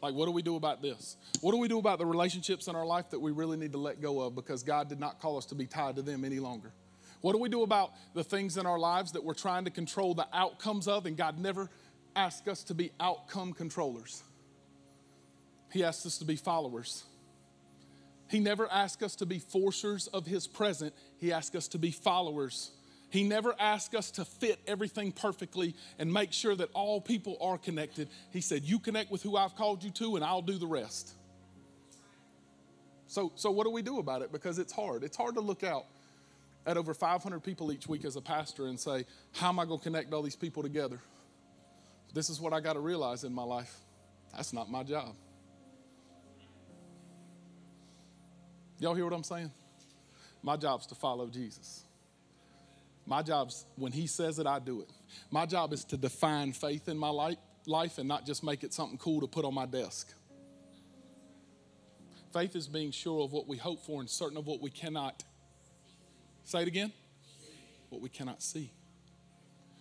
Like, 0.00 0.14
what 0.14 0.26
do 0.26 0.32
we 0.32 0.42
do 0.42 0.54
about 0.54 0.82
this? 0.82 1.16
What 1.40 1.52
do 1.52 1.58
we 1.58 1.66
do 1.66 1.78
about 1.78 1.98
the 1.98 2.06
relationships 2.06 2.68
in 2.68 2.76
our 2.76 2.84
life 2.86 3.10
that 3.10 3.20
we 3.20 3.32
really 3.32 3.56
need 3.56 3.72
to 3.72 3.78
let 3.78 4.00
go 4.00 4.20
of 4.20 4.34
because 4.34 4.62
God 4.62 4.88
did 4.88 5.00
not 5.00 5.18
call 5.18 5.38
us 5.38 5.46
to 5.46 5.54
be 5.54 5.66
tied 5.66 5.96
to 5.96 6.02
them 6.02 6.24
any 6.24 6.38
longer? 6.38 6.72
What 7.20 7.32
do 7.32 7.38
we 7.38 7.48
do 7.48 7.62
about 7.62 7.92
the 8.12 8.22
things 8.22 8.58
in 8.58 8.66
our 8.66 8.78
lives 8.78 9.12
that 9.12 9.24
we're 9.24 9.34
trying 9.34 9.64
to 9.64 9.70
control 9.70 10.14
the 10.14 10.28
outcomes 10.32 10.86
of? 10.86 11.06
And 11.06 11.16
God 11.16 11.38
never 11.38 11.70
asked 12.14 12.46
us 12.48 12.64
to 12.64 12.74
be 12.74 12.92
outcome 13.00 13.54
controllers, 13.54 14.22
He 15.72 15.82
asked 15.82 16.06
us 16.06 16.18
to 16.18 16.24
be 16.24 16.36
followers. 16.36 17.02
He 18.28 18.40
never 18.40 18.70
asked 18.70 19.02
us 19.02 19.16
to 19.16 19.26
be 19.26 19.38
forcers 19.38 20.08
of 20.12 20.26
His 20.26 20.46
present, 20.46 20.94
He 21.18 21.32
asked 21.32 21.54
us 21.56 21.68
to 21.68 21.78
be 21.78 21.90
followers. 21.90 22.70
He 23.14 23.22
never 23.22 23.54
asked 23.60 23.94
us 23.94 24.10
to 24.12 24.24
fit 24.24 24.58
everything 24.66 25.12
perfectly 25.12 25.76
and 26.00 26.12
make 26.12 26.32
sure 26.32 26.56
that 26.56 26.68
all 26.72 27.00
people 27.00 27.36
are 27.40 27.56
connected. 27.56 28.08
He 28.32 28.40
said, 28.40 28.64
You 28.64 28.80
connect 28.80 29.12
with 29.12 29.22
who 29.22 29.36
I've 29.36 29.54
called 29.54 29.84
you 29.84 29.90
to, 29.92 30.16
and 30.16 30.24
I'll 30.24 30.42
do 30.42 30.58
the 30.58 30.66
rest. 30.66 31.12
So, 33.06 33.30
so 33.36 33.52
what 33.52 33.64
do 33.64 33.70
we 33.70 33.82
do 33.82 34.00
about 34.00 34.22
it? 34.22 34.32
Because 34.32 34.58
it's 34.58 34.72
hard. 34.72 35.04
It's 35.04 35.16
hard 35.16 35.36
to 35.36 35.40
look 35.40 35.62
out 35.62 35.84
at 36.66 36.76
over 36.76 36.92
500 36.92 37.40
people 37.40 37.70
each 37.70 37.86
week 37.86 38.04
as 38.04 38.16
a 38.16 38.20
pastor 38.20 38.66
and 38.66 38.80
say, 38.80 39.04
How 39.32 39.50
am 39.50 39.60
I 39.60 39.64
going 39.64 39.78
to 39.78 39.84
connect 39.84 40.12
all 40.12 40.22
these 40.22 40.34
people 40.34 40.64
together? 40.64 40.98
This 42.14 42.30
is 42.30 42.40
what 42.40 42.52
I 42.52 42.58
got 42.58 42.72
to 42.72 42.80
realize 42.80 43.22
in 43.22 43.32
my 43.32 43.44
life. 43.44 43.76
That's 44.34 44.52
not 44.52 44.68
my 44.68 44.82
job. 44.82 45.14
Y'all 48.78 48.94
hear 48.94 49.04
what 49.04 49.12
I'm 49.12 49.24
saying? 49.24 49.50
My 50.42 50.56
job's 50.56 50.86
to 50.86 50.94
follow 50.94 51.26
Jesus. 51.28 51.84
My 53.06 53.22
job's 53.22 53.66
when 53.76 53.92
he 53.92 54.06
says 54.06 54.38
it, 54.38 54.46
I 54.46 54.58
do 54.58 54.80
it. 54.80 54.90
My 55.30 55.46
job 55.46 55.72
is 55.72 55.84
to 55.86 55.96
define 55.96 56.52
faith 56.52 56.88
in 56.88 56.98
my 56.98 57.10
life 57.66 57.98
and 57.98 58.08
not 58.08 58.26
just 58.26 58.42
make 58.42 58.64
it 58.64 58.72
something 58.72 58.98
cool 58.98 59.20
to 59.20 59.26
put 59.26 59.44
on 59.44 59.54
my 59.54 59.66
desk. 59.66 60.12
Faith 62.32 62.56
is 62.56 62.66
being 62.66 62.90
sure 62.90 63.24
of 63.24 63.32
what 63.32 63.46
we 63.46 63.56
hope 63.56 63.84
for 63.84 64.00
and 64.00 64.10
certain 64.10 64.36
of 64.36 64.46
what 64.46 64.60
we 64.60 64.70
cannot 64.70 65.22
Say 66.44 66.60
it 66.60 66.68
again. 66.68 66.92
What 67.88 68.02
we 68.02 68.08
cannot 68.08 68.42
see. 68.42 68.70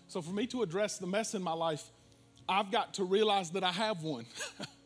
So, 0.08 0.22
for 0.22 0.32
me 0.32 0.48
to 0.48 0.64
address 0.64 0.98
the 0.98 1.08
mess 1.08 1.34
in 1.34 1.42
my 1.42 1.54
life, 1.54 1.84
I've 2.48 2.72
got 2.72 2.96
to 2.96 3.04
realize 3.04 3.52
that 3.52 3.64
I 3.64 3.72
have 3.72 4.04
one, 4.04 4.26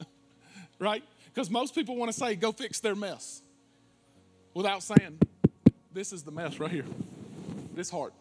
right? 0.80 1.04
Because 1.34 1.50
most 1.50 1.76
people 1.76 1.96
want 1.96 2.12
to 2.12 2.18
say, 2.18 2.36
go 2.36 2.52
fix 2.52 2.80
their 2.80 2.96
mess 2.96 3.42
without 4.58 4.82
saying, 4.82 5.20
this 5.94 6.12
is 6.12 6.24
the 6.24 6.32
mess 6.32 6.60
right 6.60 6.72
here. 6.72 6.86
This 7.76 7.92
heart, 7.92 8.12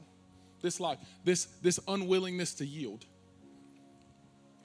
this 0.61 0.79
life, 0.79 0.99
this, 1.25 1.47
this 1.63 1.81
unwillingness 1.89 2.53
to 2.57 2.67
yield. 2.67 3.07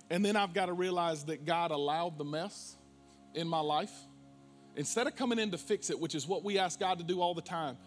And 0.09 0.25
then 0.25 0.35
I've 0.35 0.53
got 0.53 0.65
to 0.65 0.73
realize 0.73 1.23
that 1.25 1.45
God 1.45 1.71
allowed 1.71 2.17
the 2.17 2.25
mess 2.25 2.75
in 3.33 3.47
my 3.47 3.61
life. 3.61 3.93
Instead 4.75 5.07
of 5.07 5.15
coming 5.15 5.39
in 5.39 5.51
to 5.51 5.57
fix 5.57 5.89
it, 5.89 5.97
which 5.97 6.13
is 6.13 6.27
what 6.27 6.43
we 6.43 6.59
ask 6.59 6.77
God 6.77 6.97
to 6.97 7.05
do 7.05 7.21
all 7.21 7.33
the 7.33 7.41
time, 7.41 7.77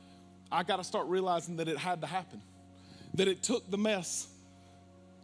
I 0.50 0.62
got 0.62 0.76
to 0.76 0.84
start 0.84 1.06
realizing 1.08 1.56
that 1.56 1.68
it 1.68 1.76
had 1.76 2.00
to 2.00 2.06
happen, 2.06 2.40
that 3.12 3.28
it 3.28 3.42
took 3.42 3.70
the 3.70 3.76
mess 3.76 4.28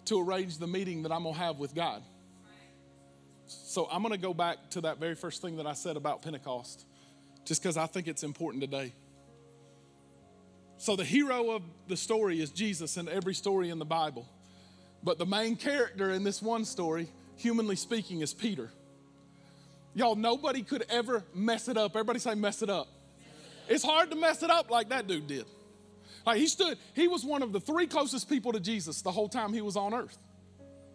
to 0.05 0.20
arrange 0.20 0.59
the 0.59 0.66
meeting 0.66 1.05
that 1.05 1.12
I'm 1.12 1.23
going 1.23 1.35
to 1.35 1.40
have 1.40 1.59
with 1.59 1.75
God. 1.75 2.03
So 3.46 3.88
I'm 3.90 4.03
going 4.03 4.12
to 4.12 4.20
go 4.20 4.35
back 4.35 4.68
to 4.73 4.83
that 4.83 4.99
very 4.99 5.14
first 5.14 5.40
thing 5.40 5.57
that 5.57 5.66
I 5.66 5.73
said 5.73 5.96
about 5.96 6.20
Pentecost, 6.20 6.85
just 7.44 7.62
because 7.62 7.76
I 7.76 7.87
think 7.87 8.09
it's 8.09 8.22
important 8.22 8.62
today. 8.62 8.92
So 10.76 10.96
the 10.96 11.05
hero 11.05 11.50
of 11.50 11.62
the 11.88 11.96
story 11.96 12.40
is 12.40 12.50
Jesus 12.50 12.96
in 12.96 13.09
every 13.09 13.35
story 13.35 13.70
in 13.70 13.79
the 13.79 13.85
Bible. 13.85 14.26
But 15.03 15.18
the 15.18 15.26
main 15.26 15.57
character 15.57 16.11
in 16.11 16.24
this 16.24 16.40
one 16.40 16.64
story, 16.64 17.09
humanly 17.37 17.76
speaking, 17.76 18.20
is 18.20 18.33
Peter. 18.33 18.70
Y'all, 19.94 20.14
nobody 20.14 20.62
could 20.62 20.85
ever 20.88 21.24
mess 21.35 21.68
it 21.68 21.76
up. 21.76 21.92
Everybody 21.92 22.18
say, 22.18 22.35
mess 22.35 22.62
it 22.62 22.70
up. 22.70 22.88
It's 23.68 23.85
hard 23.85 24.11
to 24.11 24.16
mess 24.16 24.42
it 24.42 24.50
up 24.50 24.70
like 24.70 24.88
that 24.90 25.07
dude 25.07 25.26
did. 25.26 25.44
Like 26.26 26.38
he 26.38 26.46
stood, 26.46 26.79
he 26.94 27.09
was 27.09 27.24
one 27.24 27.42
of 27.42 27.53
the 27.53 27.61
three 27.61 27.87
closest 27.87 28.29
people 28.29 28.53
to 28.53 28.61
Jesus 28.61 29.03
the 29.03 29.12
whole 29.12 29.29
time 29.29 29.53
he 29.53 29.62
was 29.62 29.76
on 29.76 29.94
earth. 29.94 30.18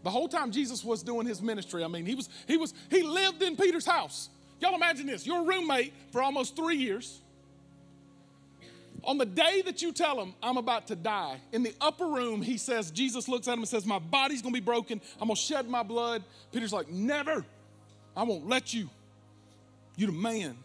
The 0.03 0.09
whole 0.09 0.27
time 0.27 0.51
Jesus 0.51 0.83
was 0.83 1.01
doing 1.01 1.25
his 1.25 1.41
ministry. 1.41 1.83
I 1.83 1.87
mean, 1.87 2.05
he 2.05 2.15
was, 2.15 2.29
he 2.47 2.57
was, 2.57 2.73
he 2.91 3.01
lived 3.01 3.41
in 3.41 3.55
Peter's 3.55 3.85
house. 3.85 4.29
Y'all 4.59 4.75
imagine 4.75 5.07
this. 5.07 5.25
Your 5.25 5.45
roommate 5.45 5.93
for 6.11 6.21
almost 6.21 6.55
three 6.55 6.77
years. 6.77 7.21
On 9.03 9.17
the 9.17 9.25
day 9.25 9.61
that 9.63 9.81
you 9.81 9.91
tell 9.91 10.19
him, 10.19 10.33
I'm 10.41 10.57
about 10.57 10.87
to 10.87 10.95
die, 10.95 11.39
in 11.51 11.61
the 11.61 11.75
upper 11.79 12.07
room, 12.07 12.41
he 12.41 12.57
says, 12.57 12.89
Jesus 12.89 13.27
looks 13.27 13.47
at 13.47 13.53
him 13.53 13.59
and 13.59 13.67
says, 13.67 13.85
My 13.85 13.99
body's 13.99 14.41
gonna 14.41 14.53
be 14.53 14.59
broken. 14.59 14.99
I'm 15.21 15.27
gonna 15.27 15.35
shed 15.35 15.69
my 15.69 15.83
blood. 15.83 16.23
Peter's 16.51 16.73
like, 16.73 16.89
Never. 16.89 17.45
I 18.17 18.23
won't 18.23 18.47
let 18.47 18.73
you. 18.73 18.89
You're 19.95 20.11
the 20.11 20.17
man. 20.17 20.57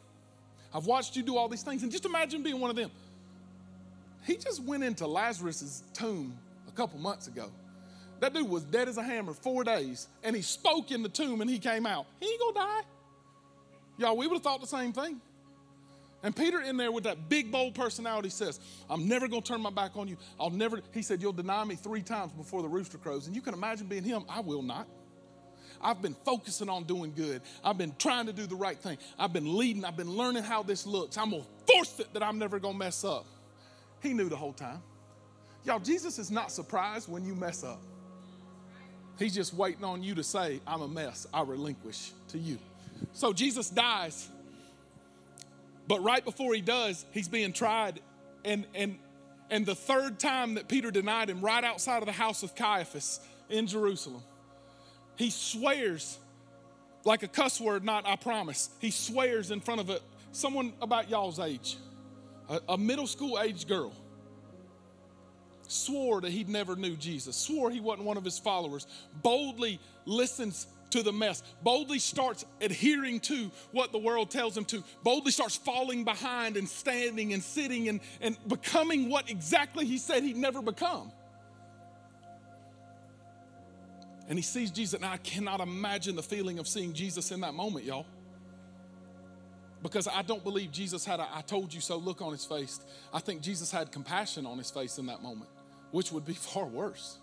I've 0.72 0.86
watched 0.86 1.16
you 1.16 1.22
do 1.22 1.36
all 1.36 1.48
these 1.48 1.62
things. 1.62 1.82
And 1.82 1.90
just 1.90 2.04
imagine 2.04 2.42
being 2.42 2.60
one 2.60 2.70
of 2.70 2.76
them. 2.76 2.90
He 4.24 4.36
just 4.36 4.62
went 4.62 4.84
into 4.84 5.06
Lazarus's 5.06 5.82
tomb 5.92 6.36
a 6.68 6.72
couple 6.72 6.98
months 6.98 7.26
ago. 7.26 7.50
That 8.20 8.34
dude 8.34 8.48
was 8.48 8.64
dead 8.64 8.86
as 8.88 8.98
a 8.98 9.02
hammer 9.02 9.32
four 9.32 9.64
days, 9.64 10.08
and 10.22 10.36
he 10.36 10.42
spoke 10.42 10.90
in 10.90 11.02
the 11.02 11.08
tomb 11.08 11.40
and 11.40 11.50
he 11.50 11.58
came 11.58 11.86
out. 11.86 12.06
He 12.20 12.26
ain't 12.30 12.40
gonna 12.40 12.54
die. 12.54 12.82
Y'all, 14.00 14.16
we 14.16 14.26
would 14.26 14.36
have 14.36 14.42
thought 14.42 14.62
the 14.62 14.66
same 14.66 14.94
thing. 14.94 15.20
And 16.22 16.34
Peter, 16.34 16.60
in 16.62 16.78
there 16.78 16.90
with 16.90 17.04
that 17.04 17.28
big, 17.28 17.52
bold 17.52 17.74
personality, 17.74 18.30
says, 18.30 18.58
I'm 18.88 19.06
never 19.06 19.28
gonna 19.28 19.42
turn 19.42 19.60
my 19.60 19.70
back 19.70 19.94
on 19.96 20.08
you. 20.08 20.16
I'll 20.38 20.48
never, 20.48 20.80
he 20.92 21.02
said, 21.02 21.20
You'll 21.20 21.34
deny 21.34 21.64
me 21.64 21.74
three 21.74 22.00
times 22.00 22.32
before 22.32 22.62
the 22.62 22.68
rooster 22.68 22.96
crows. 22.96 23.26
And 23.26 23.36
you 23.36 23.42
can 23.42 23.52
imagine 23.52 23.86
being 23.86 24.02
him. 24.02 24.24
I 24.28 24.40
will 24.40 24.62
not. 24.62 24.88
I've 25.82 26.00
been 26.00 26.16
focusing 26.24 26.70
on 26.70 26.84
doing 26.84 27.12
good. 27.14 27.42
I've 27.62 27.76
been 27.76 27.94
trying 27.98 28.26
to 28.26 28.32
do 28.32 28.46
the 28.46 28.56
right 28.56 28.78
thing. 28.78 28.96
I've 29.18 29.34
been 29.34 29.56
leading. 29.56 29.84
I've 29.84 29.96
been 29.96 30.10
learning 30.10 30.44
how 30.44 30.62
this 30.62 30.86
looks. 30.86 31.16
I'm 31.16 31.30
going 31.30 31.42
to 31.42 31.72
force 31.72 32.00
it 32.00 32.12
that 32.12 32.22
I'm 32.22 32.38
never 32.38 32.58
going 32.58 32.74
to 32.74 32.78
mess 32.78 33.02
up. 33.02 33.24
He 34.02 34.12
knew 34.12 34.28
the 34.28 34.36
whole 34.36 34.52
time. 34.52 34.82
Y'all, 35.64 35.78
Jesus 35.78 36.18
is 36.18 36.30
not 36.30 36.52
surprised 36.52 37.08
when 37.08 37.24
you 37.24 37.34
mess 37.34 37.64
up. 37.64 37.80
He's 39.18 39.34
just 39.34 39.54
waiting 39.54 39.84
on 39.84 40.02
you 40.02 40.14
to 40.16 40.22
say, 40.22 40.60
I'm 40.66 40.82
a 40.82 40.88
mess. 40.88 41.26
I 41.32 41.42
relinquish 41.42 42.12
to 42.28 42.38
you. 42.38 42.58
So 43.12 43.32
Jesus 43.32 43.70
dies. 43.70 44.28
But 45.88 46.02
right 46.02 46.24
before 46.24 46.54
he 46.54 46.60
does, 46.60 47.04
he's 47.12 47.28
being 47.28 47.52
tried. 47.52 48.00
And, 48.44 48.64
and, 48.74 48.98
and 49.50 49.66
the 49.66 49.74
third 49.74 50.20
time 50.20 50.54
that 50.54 50.68
Peter 50.68 50.90
denied 50.90 51.28
him, 51.28 51.40
right 51.40 51.64
outside 51.64 51.98
of 51.98 52.06
the 52.06 52.12
house 52.12 52.42
of 52.42 52.54
Caiaphas 52.54 53.20
in 53.48 53.66
Jerusalem, 53.66 54.22
he 55.16 55.30
swears 55.30 56.18
like 57.04 57.22
a 57.22 57.28
cuss 57.28 57.60
word, 57.60 57.84
not 57.84 58.06
I 58.06 58.16
promise. 58.16 58.70
He 58.78 58.90
swears 58.90 59.50
in 59.50 59.60
front 59.60 59.80
of 59.80 59.90
a, 59.90 60.00
someone 60.32 60.72
about 60.80 61.10
y'all's 61.10 61.38
age, 61.38 61.76
a, 62.48 62.60
a 62.70 62.78
middle 62.78 63.06
school 63.06 63.40
age 63.40 63.66
girl. 63.66 63.92
Swore 65.66 66.20
that 66.20 66.30
he 66.30 66.44
never 66.44 66.74
knew 66.74 66.96
Jesus, 66.96 67.36
swore 67.36 67.70
he 67.70 67.80
wasn't 67.80 68.06
one 68.06 68.16
of 68.16 68.24
his 68.24 68.38
followers, 68.38 68.86
boldly 69.22 69.78
listens 70.04 70.66
to 70.90 71.02
the 71.02 71.12
mess, 71.12 71.42
boldly 71.62 71.98
starts 71.98 72.44
adhering 72.60 73.20
to 73.20 73.50
what 73.72 73.92
the 73.92 73.98
world 73.98 74.30
tells 74.30 74.56
him 74.56 74.64
to, 74.66 74.84
boldly 75.02 75.32
starts 75.32 75.56
falling 75.56 76.04
behind 76.04 76.56
and 76.56 76.68
standing 76.68 77.32
and 77.32 77.42
sitting 77.42 77.88
and, 77.88 78.00
and 78.20 78.36
becoming 78.48 79.08
what 79.08 79.30
exactly 79.30 79.84
he 79.86 79.98
said 79.98 80.22
he'd 80.22 80.36
never 80.36 80.62
become. 80.62 81.12
and 84.30 84.38
he 84.38 84.42
sees 84.42 84.70
Jesus. 84.70 84.94
And 84.94 85.04
I 85.04 85.16
cannot 85.18 85.60
imagine 85.60 86.14
the 86.14 86.22
feeling 86.22 86.60
of 86.60 86.68
seeing 86.68 86.92
Jesus 86.94 87.32
in 87.32 87.40
that 87.40 87.52
moment, 87.52 87.84
y'all. 87.84 88.06
Because 89.82 90.06
I 90.06 90.22
don't 90.22 90.44
believe 90.44 90.70
Jesus 90.70 91.04
had 91.04 91.18
a 91.18 91.28
I 91.34 91.40
told 91.40 91.74
you 91.74 91.80
so 91.80 91.96
look 91.96 92.22
on 92.22 92.30
his 92.30 92.44
face. 92.44 92.78
I 93.12 93.18
think 93.18 93.42
Jesus 93.42 93.72
had 93.72 93.90
compassion 93.90 94.46
on 94.46 94.56
his 94.56 94.70
face 94.70 94.98
in 94.98 95.06
that 95.06 95.20
moment, 95.20 95.50
which 95.90 96.12
would 96.12 96.24
be 96.24 96.32
far 96.52 96.64
worse. 96.64 97.18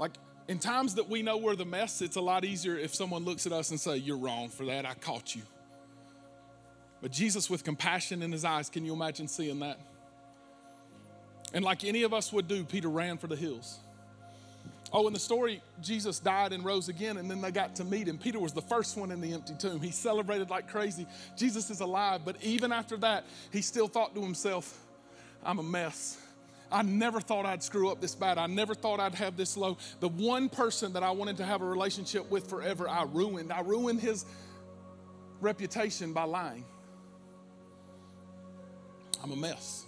Like 0.00 0.12
in 0.50 0.58
times 0.58 0.96
that 0.96 1.08
we 1.08 1.22
know 1.22 1.36
we're 1.36 1.54
the 1.54 1.64
mess, 1.64 2.02
it's 2.02 2.16
a 2.16 2.20
lot 2.20 2.44
easier 2.44 2.76
if 2.76 2.92
someone 2.92 3.24
looks 3.24 3.46
at 3.46 3.52
us 3.52 3.70
and 3.70 3.78
say, 3.78 3.98
You're 3.98 4.16
wrong 4.16 4.48
for 4.48 4.66
that. 4.66 4.84
I 4.84 4.94
caught 4.94 5.36
you. 5.36 5.42
But 7.00 7.12
Jesus 7.12 7.48
with 7.48 7.62
compassion 7.62 8.20
in 8.20 8.32
his 8.32 8.44
eyes, 8.44 8.68
can 8.68 8.84
you 8.84 8.92
imagine 8.92 9.28
seeing 9.28 9.60
that? 9.60 9.78
And 11.54 11.64
like 11.64 11.84
any 11.84 12.02
of 12.02 12.12
us 12.12 12.32
would 12.32 12.48
do, 12.48 12.64
Peter 12.64 12.88
ran 12.88 13.16
for 13.16 13.28
the 13.28 13.36
hills. 13.36 13.78
Oh, 14.92 15.06
in 15.06 15.12
the 15.12 15.20
story, 15.20 15.62
Jesus 15.80 16.18
died 16.18 16.52
and 16.52 16.64
rose 16.64 16.88
again, 16.88 17.18
and 17.18 17.30
then 17.30 17.40
they 17.40 17.52
got 17.52 17.76
to 17.76 17.84
meet 17.84 18.08
him. 18.08 18.18
Peter 18.18 18.40
was 18.40 18.52
the 18.52 18.60
first 18.60 18.96
one 18.96 19.12
in 19.12 19.20
the 19.20 19.32
empty 19.32 19.54
tomb. 19.56 19.80
He 19.80 19.92
celebrated 19.92 20.50
like 20.50 20.68
crazy. 20.68 21.06
Jesus 21.36 21.70
is 21.70 21.78
alive, 21.78 22.22
but 22.24 22.34
even 22.42 22.72
after 22.72 22.96
that, 22.96 23.24
he 23.52 23.62
still 23.62 23.86
thought 23.86 24.16
to 24.16 24.20
himself, 24.20 24.80
I'm 25.44 25.60
a 25.60 25.62
mess. 25.62 26.18
I 26.72 26.82
never 26.82 27.20
thought 27.20 27.46
I'd 27.46 27.62
screw 27.62 27.90
up 27.90 28.00
this 28.00 28.14
bad. 28.14 28.38
I 28.38 28.46
never 28.46 28.74
thought 28.74 29.00
I'd 29.00 29.14
have 29.16 29.36
this 29.36 29.56
low. 29.56 29.76
The 29.98 30.08
one 30.08 30.48
person 30.48 30.92
that 30.92 31.02
I 31.02 31.10
wanted 31.10 31.38
to 31.38 31.44
have 31.44 31.62
a 31.62 31.64
relationship 31.64 32.30
with 32.30 32.48
forever, 32.48 32.88
I 32.88 33.04
ruined. 33.04 33.52
I 33.52 33.60
ruined 33.60 34.00
his 34.00 34.24
reputation 35.40 36.12
by 36.12 36.24
lying. 36.24 36.64
I'm 39.22 39.32
a 39.32 39.36
mess. 39.36 39.84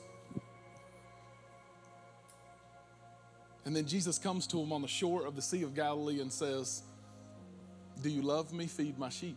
And 3.64 3.76
then 3.76 3.87
Jesus 3.87 4.18
comes 4.18 4.47
to 4.49 4.61
him 4.61 4.72
on 4.72 4.83
the 4.83 4.89
shore 4.89 5.24
of 5.24 5.37
the 5.37 5.43
Sea 5.43 5.62
of 5.62 5.74
Galilee 5.74 6.20
and 6.20 6.33
says, 6.33 6.83
Do 8.03 8.11
you 8.11 8.22
love 8.22 8.53
me? 8.53 8.66
Feed 8.66 8.99
my 8.99 9.09
sheep. 9.09 9.37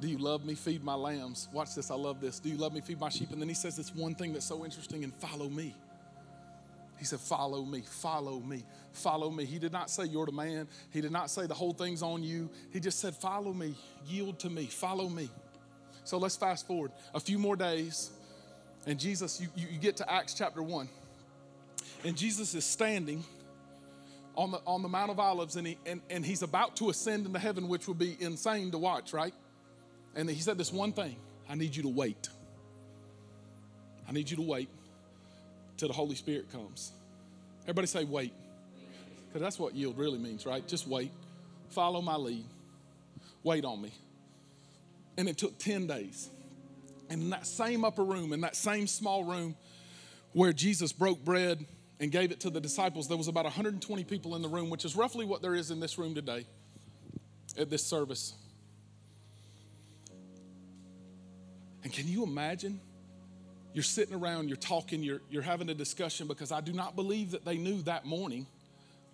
Do 0.00 0.08
you 0.08 0.18
love 0.18 0.44
me? 0.46 0.54
Feed 0.54 0.82
my 0.82 0.94
lambs. 0.94 1.48
Watch 1.52 1.74
this, 1.74 1.90
I 1.90 1.94
love 1.94 2.20
this. 2.20 2.38
Do 2.38 2.48
you 2.48 2.56
love 2.56 2.72
me? 2.72 2.80
Feed 2.80 3.00
my 3.00 3.08
sheep. 3.08 3.32
And 3.32 3.40
then 3.40 3.48
he 3.48 3.54
says 3.54 3.76
this 3.76 3.94
one 3.94 4.14
thing 4.14 4.32
that's 4.32 4.46
so 4.46 4.64
interesting 4.64 5.04
and 5.04 5.12
follow 5.14 5.48
me. 5.48 5.74
He 6.98 7.04
said, 7.04 7.20
Follow 7.20 7.64
me, 7.64 7.82
follow 7.82 8.40
me, 8.40 8.64
follow 8.92 9.30
me. 9.30 9.44
He 9.44 9.58
did 9.58 9.72
not 9.72 9.90
say, 9.90 10.04
You're 10.04 10.26
the 10.26 10.32
man. 10.32 10.66
He 10.90 11.00
did 11.00 11.12
not 11.12 11.30
say, 11.30 11.46
The 11.46 11.54
whole 11.54 11.72
thing's 11.72 12.02
on 12.02 12.22
you. 12.22 12.50
He 12.72 12.80
just 12.80 12.98
said, 12.98 13.14
Follow 13.14 13.52
me, 13.52 13.74
yield 14.06 14.38
to 14.40 14.50
me, 14.50 14.66
follow 14.66 15.08
me. 15.08 15.30
So 16.04 16.18
let's 16.18 16.36
fast 16.36 16.66
forward 16.66 16.90
a 17.14 17.20
few 17.20 17.38
more 17.38 17.56
days. 17.56 18.10
And 18.86 18.98
Jesus, 18.98 19.40
you, 19.40 19.48
you 19.54 19.78
get 19.78 19.96
to 19.98 20.10
Acts 20.10 20.34
chapter 20.34 20.62
1. 20.62 20.88
And 22.04 22.16
Jesus 22.16 22.54
is 22.54 22.64
standing 22.64 23.24
on 24.34 24.52
the, 24.52 24.60
on 24.66 24.82
the 24.82 24.88
Mount 24.88 25.10
of 25.10 25.18
Olives 25.18 25.56
and, 25.56 25.66
he, 25.66 25.76
and, 25.84 26.00
and 26.08 26.24
he's 26.24 26.42
about 26.42 26.76
to 26.76 26.88
ascend 26.90 27.26
into 27.26 27.38
heaven, 27.38 27.68
which 27.68 27.88
would 27.88 27.98
be 27.98 28.16
insane 28.20 28.70
to 28.70 28.78
watch, 28.78 29.12
right? 29.12 29.34
And 30.14 30.30
he 30.30 30.40
said 30.40 30.56
this 30.56 30.72
one 30.72 30.92
thing 30.92 31.16
I 31.48 31.54
need 31.56 31.76
you 31.76 31.82
to 31.82 31.88
wait. 31.88 32.28
I 34.08 34.12
need 34.12 34.30
you 34.30 34.36
to 34.36 34.42
wait 34.42 34.70
till 35.78 35.88
the 35.88 35.94
Holy 35.94 36.14
Spirit 36.14 36.52
comes. 36.52 36.92
Everybody 37.62 37.86
say, 37.86 38.04
wait. 38.04 38.34
Because 39.28 39.40
that's 39.40 39.58
what 39.58 39.74
yield 39.74 39.96
really 39.96 40.18
means, 40.18 40.44
right? 40.44 40.66
Just 40.66 40.86
wait. 40.86 41.10
Follow 41.70 42.02
my 42.02 42.16
lead. 42.16 42.44
Wait 43.42 43.64
on 43.64 43.80
me. 43.80 43.92
And 45.16 45.28
it 45.28 45.38
took 45.38 45.58
10 45.58 45.86
days. 45.86 46.28
And 47.08 47.22
in 47.22 47.30
that 47.30 47.46
same 47.46 47.84
upper 47.84 48.04
room, 48.04 48.32
in 48.32 48.42
that 48.42 48.56
same 48.56 48.86
small 48.86 49.24
room 49.24 49.56
where 50.32 50.52
Jesus 50.52 50.92
broke 50.92 51.24
bread 51.24 51.64
and 52.00 52.12
gave 52.12 52.32
it 52.32 52.40
to 52.40 52.50
the 52.50 52.60
disciples, 52.60 53.08
there 53.08 53.16
was 53.16 53.28
about 53.28 53.44
120 53.44 54.04
people 54.04 54.36
in 54.36 54.42
the 54.42 54.48
room, 54.48 54.70
which 54.70 54.84
is 54.84 54.94
roughly 54.96 55.24
what 55.24 55.42
there 55.42 55.54
is 55.54 55.70
in 55.70 55.80
this 55.80 55.98
room 55.98 56.14
today 56.14 56.46
at 57.58 57.70
this 57.70 57.84
service. 57.84 58.34
And 61.84 61.92
can 61.92 62.06
you 62.06 62.24
imagine 62.24 62.80
you're 63.78 63.84
sitting 63.84 64.12
around, 64.12 64.48
you're 64.48 64.56
talking, 64.56 65.04
you're, 65.04 65.20
you're 65.30 65.40
having 65.40 65.68
a 65.68 65.74
discussion 65.74 66.26
because 66.26 66.50
I 66.50 66.60
do 66.60 66.72
not 66.72 66.96
believe 66.96 67.30
that 67.30 67.44
they 67.44 67.56
knew 67.56 67.80
that 67.82 68.04
morning 68.04 68.44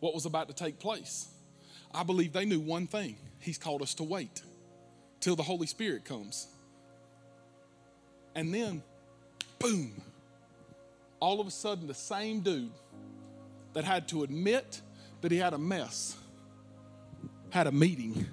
what 0.01 0.15
was 0.15 0.25
about 0.25 0.49
to 0.49 0.55
take 0.55 0.79
place. 0.79 1.29
I 1.93 2.03
believe 2.03 2.33
they 2.33 2.47
knew 2.47 2.61
one 2.61 2.87
thing 2.87 3.17
He's 3.41 3.59
called 3.59 3.83
us 3.83 3.93
to 3.97 4.05
wait 4.05 4.41
till 5.21 5.37
the 5.37 5.43
Holy 5.43 5.67
Spirit 5.67 6.07
comes. 6.07 6.47
And 8.35 8.55
then, 8.55 8.83
boom, 9.59 10.01
all 11.21 11.43
of 11.43 11.47
a 11.47 11.51
sudden, 11.51 11.87
the 11.87 11.93
same 11.93 12.41
dude 12.41 12.73
that 13.75 13.85
had 13.85 14.09
to 14.09 14.23
admit 14.23 14.81
that 15.21 15.31
he 15.31 15.37
had 15.37 15.53
a 15.53 15.59
mess 15.59 16.17
had 17.51 17.67
a 17.67 17.73
meeting 17.73 18.29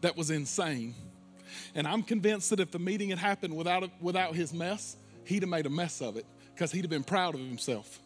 that 0.00 0.16
was 0.16 0.30
insane 0.30 0.94
and 1.74 1.86
I'm 1.86 2.02
convinced 2.02 2.50
that 2.50 2.60
if 2.60 2.70
the 2.70 2.78
meeting 2.78 3.10
had 3.10 3.18
happened 3.18 3.56
without, 3.56 3.90
without 4.00 4.34
his 4.34 4.52
mess, 4.52 4.96
he'd 5.24 5.42
have 5.42 5.50
made 5.50 5.66
a 5.66 5.70
mess 5.70 6.00
of 6.00 6.16
it 6.16 6.26
because 6.54 6.72
he'd 6.72 6.82
have 6.82 6.90
been 6.90 7.04
proud 7.04 7.34
of 7.34 7.40
himself. 7.40 8.00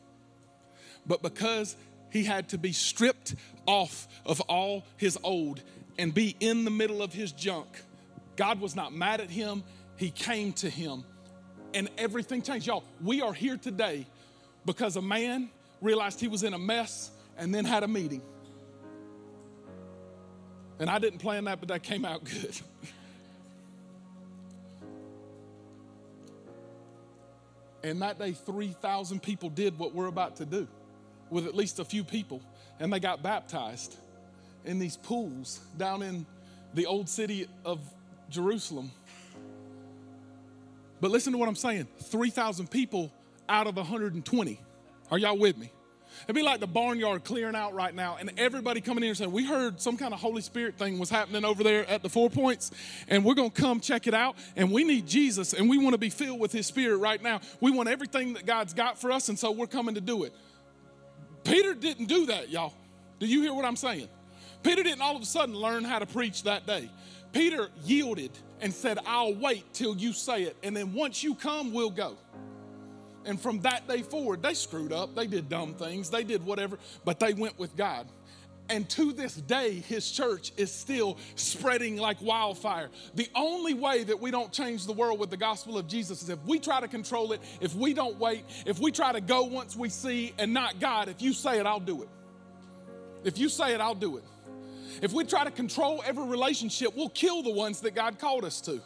But 1.06 1.22
because 1.22 1.76
he 2.10 2.24
had 2.24 2.48
to 2.50 2.58
be 2.58 2.72
stripped 2.72 3.34
off 3.66 4.06
of 4.24 4.40
all 4.42 4.84
his 4.96 5.18
old 5.22 5.62
and 5.98 6.12
be 6.12 6.36
in 6.40 6.64
the 6.64 6.70
middle 6.70 7.02
of 7.02 7.12
his 7.12 7.32
junk, 7.32 7.68
God 8.36 8.60
was 8.60 8.76
not 8.76 8.92
mad 8.92 9.20
at 9.20 9.30
him. 9.30 9.64
He 9.96 10.10
came 10.10 10.52
to 10.54 10.70
him 10.70 11.04
and 11.74 11.88
everything 11.98 12.42
changed. 12.42 12.66
Y'all, 12.66 12.84
we 13.02 13.22
are 13.22 13.32
here 13.32 13.56
today 13.56 14.06
because 14.64 14.96
a 14.96 15.02
man 15.02 15.50
realized 15.80 16.20
he 16.20 16.28
was 16.28 16.42
in 16.42 16.54
a 16.54 16.58
mess 16.58 17.10
and 17.38 17.54
then 17.54 17.64
had 17.64 17.82
a 17.82 17.88
meeting. 17.88 18.22
And 20.78 20.90
I 20.90 20.98
didn't 20.98 21.20
plan 21.20 21.44
that, 21.44 21.60
but 21.60 21.68
that 21.68 21.82
came 21.82 22.04
out 22.04 22.24
good. 22.24 22.60
And 27.84 28.02
that 28.02 28.18
day, 28.18 28.32
3,000 28.32 29.22
people 29.22 29.50
did 29.50 29.78
what 29.78 29.94
we're 29.94 30.06
about 30.06 30.36
to 30.36 30.44
do 30.44 30.68
with 31.30 31.46
at 31.46 31.54
least 31.54 31.78
a 31.78 31.84
few 31.84 32.04
people. 32.04 32.40
And 32.78 32.92
they 32.92 33.00
got 33.00 33.22
baptized 33.22 33.96
in 34.64 34.78
these 34.78 34.96
pools 34.96 35.60
down 35.76 36.02
in 36.02 36.26
the 36.74 36.86
old 36.86 37.08
city 37.08 37.48
of 37.64 37.80
Jerusalem. 38.30 38.90
But 41.00 41.10
listen 41.10 41.32
to 41.32 41.38
what 41.38 41.48
I'm 41.48 41.56
saying 41.56 41.88
3,000 42.04 42.70
people 42.70 43.12
out 43.48 43.66
of 43.66 43.76
120. 43.76 44.60
Are 45.10 45.18
y'all 45.18 45.36
with 45.36 45.58
me? 45.58 45.70
It'd 46.24 46.36
be 46.36 46.42
like 46.42 46.60
the 46.60 46.66
barnyard 46.66 47.24
clearing 47.24 47.54
out 47.54 47.74
right 47.74 47.94
now, 47.94 48.16
and 48.18 48.32
everybody 48.38 48.80
coming 48.80 49.02
in 49.02 49.10
and 49.10 49.18
saying, 49.18 49.32
We 49.32 49.46
heard 49.46 49.80
some 49.80 49.96
kind 49.96 50.14
of 50.14 50.20
Holy 50.20 50.42
Spirit 50.42 50.78
thing 50.78 50.98
was 50.98 51.10
happening 51.10 51.44
over 51.44 51.64
there 51.64 51.88
at 51.88 52.02
the 52.02 52.08
Four 52.08 52.30
Points, 52.30 52.70
and 53.08 53.24
we're 53.24 53.34
going 53.34 53.50
to 53.50 53.60
come 53.60 53.80
check 53.80 54.06
it 54.06 54.14
out. 54.14 54.36
And 54.56 54.70
we 54.70 54.84
need 54.84 55.06
Jesus, 55.06 55.52
and 55.52 55.68
we 55.68 55.78
want 55.78 55.94
to 55.94 55.98
be 55.98 56.10
filled 56.10 56.40
with 56.40 56.52
His 56.52 56.66
Spirit 56.66 56.98
right 56.98 57.22
now. 57.22 57.40
We 57.60 57.70
want 57.70 57.88
everything 57.88 58.34
that 58.34 58.46
God's 58.46 58.74
got 58.74 59.00
for 59.00 59.10
us, 59.10 59.28
and 59.28 59.38
so 59.38 59.50
we're 59.50 59.66
coming 59.66 59.94
to 59.96 60.00
do 60.00 60.24
it. 60.24 60.32
Peter 61.44 61.74
didn't 61.74 62.06
do 62.06 62.26
that, 62.26 62.50
y'all. 62.50 62.74
Do 63.18 63.26
you 63.26 63.42
hear 63.42 63.54
what 63.54 63.64
I'm 63.64 63.76
saying? 63.76 64.08
Peter 64.62 64.82
didn't 64.82 65.02
all 65.02 65.16
of 65.16 65.22
a 65.22 65.26
sudden 65.26 65.54
learn 65.54 65.84
how 65.84 65.98
to 65.98 66.06
preach 66.06 66.44
that 66.44 66.66
day. 66.66 66.88
Peter 67.32 67.68
yielded 67.84 68.30
and 68.60 68.72
said, 68.72 68.98
I'll 69.06 69.34
wait 69.34 69.72
till 69.72 69.96
you 69.96 70.12
say 70.12 70.44
it, 70.44 70.56
and 70.62 70.76
then 70.76 70.92
once 70.92 71.22
you 71.22 71.34
come, 71.34 71.72
we'll 71.72 71.90
go. 71.90 72.16
And 73.24 73.40
from 73.40 73.60
that 73.60 73.86
day 73.86 74.02
forward, 74.02 74.42
they 74.42 74.54
screwed 74.54 74.92
up. 74.92 75.14
They 75.14 75.26
did 75.26 75.48
dumb 75.48 75.74
things. 75.74 76.10
They 76.10 76.24
did 76.24 76.44
whatever, 76.44 76.78
but 77.04 77.20
they 77.20 77.34
went 77.34 77.58
with 77.58 77.76
God. 77.76 78.06
And 78.68 78.88
to 78.90 79.12
this 79.12 79.34
day, 79.34 79.80
his 79.80 80.10
church 80.10 80.52
is 80.56 80.72
still 80.72 81.18
spreading 81.34 81.96
like 81.96 82.22
wildfire. 82.22 82.88
The 83.14 83.28
only 83.34 83.74
way 83.74 84.04
that 84.04 84.18
we 84.18 84.30
don't 84.30 84.52
change 84.52 84.86
the 84.86 84.92
world 84.92 85.18
with 85.18 85.30
the 85.30 85.36
gospel 85.36 85.76
of 85.76 85.88
Jesus 85.88 86.22
is 86.22 86.30
if 86.30 86.42
we 86.46 86.58
try 86.58 86.80
to 86.80 86.88
control 86.88 87.32
it, 87.32 87.40
if 87.60 87.74
we 87.74 87.92
don't 87.92 88.18
wait, 88.18 88.44
if 88.64 88.78
we 88.78 88.90
try 88.90 89.12
to 89.12 89.20
go 89.20 89.42
once 89.42 89.76
we 89.76 89.88
see 89.88 90.32
and 90.38 90.54
not 90.54 90.80
God. 90.80 91.08
If 91.08 91.20
you 91.20 91.32
say 91.32 91.58
it, 91.58 91.66
I'll 91.66 91.80
do 91.80 92.02
it. 92.02 92.08
If 93.24 93.36
you 93.36 93.48
say 93.48 93.74
it, 93.74 93.80
I'll 93.80 93.94
do 93.94 94.16
it. 94.16 94.24
If 95.02 95.12
we 95.12 95.24
try 95.24 95.44
to 95.44 95.50
control 95.50 96.02
every 96.06 96.24
relationship, 96.24 96.96
we'll 96.96 97.08
kill 97.08 97.42
the 97.42 97.52
ones 97.52 97.80
that 97.80 97.94
God 97.94 98.18
called 98.18 98.44
us 98.44 98.60
to. 98.62 98.80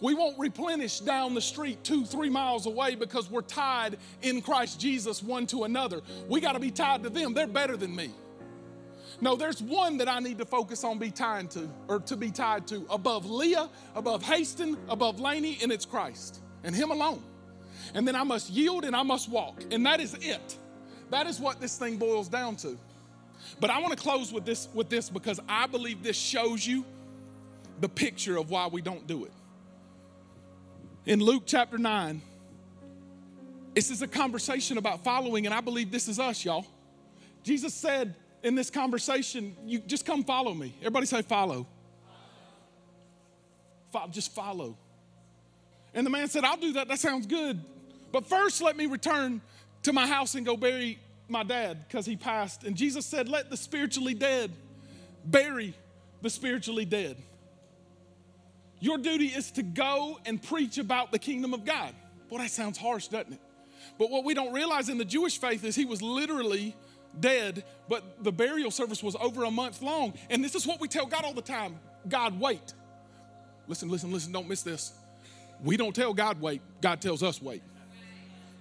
We 0.00 0.14
won't 0.14 0.38
replenish 0.38 1.00
down 1.00 1.34
the 1.34 1.40
street 1.40 1.82
two, 1.82 2.04
three 2.04 2.28
miles 2.28 2.66
away 2.66 2.94
because 2.94 3.30
we're 3.30 3.42
tied 3.42 3.96
in 4.22 4.42
Christ 4.42 4.80
Jesus 4.80 5.22
one 5.22 5.46
to 5.48 5.64
another. 5.64 6.00
We 6.28 6.40
got 6.40 6.52
to 6.52 6.60
be 6.60 6.70
tied 6.70 7.02
to 7.04 7.10
them. 7.10 7.34
They're 7.34 7.46
better 7.46 7.76
than 7.76 7.94
me. 7.94 8.10
No, 9.20 9.34
there's 9.34 9.60
one 9.60 9.98
that 9.98 10.08
I 10.08 10.20
need 10.20 10.38
to 10.38 10.44
focus 10.44 10.84
on 10.84 10.98
be 10.98 11.10
tied 11.10 11.50
to, 11.52 11.68
or 11.88 11.98
to 12.00 12.16
be 12.16 12.30
tied 12.30 12.68
to, 12.68 12.86
above 12.88 13.28
Leah, 13.28 13.68
above 13.96 14.22
Haston, 14.22 14.76
above 14.88 15.18
Laney, 15.18 15.58
and 15.62 15.72
it's 15.72 15.84
Christ 15.84 16.40
and 16.62 16.74
Him 16.74 16.90
alone. 16.90 17.22
And 17.94 18.06
then 18.06 18.14
I 18.14 18.22
must 18.22 18.50
yield 18.50 18.84
and 18.84 18.94
I 18.94 19.02
must 19.02 19.28
walk. 19.28 19.62
And 19.72 19.84
that 19.86 20.00
is 20.00 20.14
it. 20.20 20.56
That 21.10 21.26
is 21.26 21.40
what 21.40 21.60
this 21.60 21.76
thing 21.76 21.96
boils 21.96 22.28
down 22.28 22.56
to. 22.56 22.78
But 23.60 23.70
I 23.70 23.80
want 23.80 23.96
to 23.96 24.02
close 24.02 24.32
with 24.32 24.44
this, 24.44 24.68
with 24.74 24.88
this 24.88 25.08
because 25.08 25.40
I 25.48 25.66
believe 25.66 26.02
this 26.02 26.16
shows 26.16 26.66
you 26.66 26.84
the 27.80 27.88
picture 27.88 28.36
of 28.36 28.50
why 28.50 28.66
we 28.66 28.82
don't 28.82 29.06
do 29.06 29.24
it 29.24 29.32
in 31.08 31.20
Luke 31.20 31.44
chapter 31.46 31.78
9, 31.78 32.20
this 33.74 33.90
is 33.90 34.02
a 34.02 34.06
conversation 34.06 34.76
about 34.76 35.02
following, 35.02 35.46
and 35.46 35.54
I 35.54 35.62
believe 35.62 35.90
this 35.90 36.06
is 36.06 36.20
us, 36.20 36.44
y'all. 36.44 36.66
Jesus 37.42 37.72
said 37.72 38.14
in 38.42 38.54
this 38.54 38.68
conversation, 38.68 39.56
You 39.64 39.78
just 39.78 40.04
come 40.04 40.22
follow 40.22 40.52
me. 40.52 40.74
Everybody 40.80 41.06
say, 41.06 41.22
follow. 41.22 41.66
follow. 43.90 44.08
Just 44.08 44.34
follow. 44.34 44.76
And 45.94 46.04
the 46.04 46.10
man 46.10 46.28
said, 46.28 46.44
I'll 46.44 46.58
do 46.58 46.74
that. 46.74 46.88
That 46.88 46.98
sounds 46.98 47.26
good. 47.26 47.58
But 48.12 48.26
first, 48.26 48.60
let 48.60 48.76
me 48.76 48.84
return 48.84 49.40
to 49.84 49.94
my 49.94 50.06
house 50.06 50.34
and 50.34 50.44
go 50.44 50.58
bury 50.58 50.98
my 51.26 51.42
dad 51.42 51.86
because 51.88 52.04
he 52.04 52.16
passed. 52.16 52.64
And 52.64 52.76
Jesus 52.76 53.06
said, 53.06 53.30
Let 53.30 53.48
the 53.48 53.56
spiritually 53.56 54.12
dead 54.12 54.52
bury 55.24 55.74
the 56.20 56.28
spiritually 56.28 56.84
dead. 56.84 57.16
Your 58.80 58.98
duty 58.98 59.26
is 59.26 59.50
to 59.52 59.62
go 59.62 60.18
and 60.24 60.42
preach 60.42 60.78
about 60.78 61.12
the 61.12 61.18
kingdom 61.18 61.52
of 61.54 61.64
God. 61.64 61.94
Boy, 62.28 62.38
that 62.38 62.50
sounds 62.50 62.78
harsh, 62.78 63.08
doesn't 63.08 63.32
it? 63.32 63.40
But 63.98 64.10
what 64.10 64.24
we 64.24 64.34
don't 64.34 64.52
realize 64.52 64.88
in 64.88 64.98
the 64.98 65.04
Jewish 65.04 65.38
faith 65.38 65.64
is 65.64 65.74
he 65.74 65.84
was 65.84 66.02
literally 66.02 66.76
dead, 67.18 67.64
but 67.88 68.22
the 68.22 68.32
burial 68.32 68.70
service 68.70 69.02
was 69.02 69.16
over 69.16 69.44
a 69.44 69.50
month 69.50 69.82
long. 69.82 70.14
And 70.30 70.44
this 70.44 70.54
is 70.54 70.66
what 70.66 70.80
we 70.80 70.88
tell 70.88 71.06
God 71.06 71.24
all 71.24 71.32
the 71.32 71.42
time 71.42 71.78
God, 72.08 72.38
wait. 72.38 72.74
Listen, 73.66 73.88
listen, 73.88 74.12
listen, 74.12 74.32
don't 74.32 74.48
miss 74.48 74.62
this. 74.62 74.92
We 75.62 75.76
don't 75.76 75.94
tell 75.94 76.14
God 76.14 76.40
wait, 76.40 76.62
God 76.80 77.00
tells 77.00 77.22
us 77.22 77.42
wait. 77.42 77.62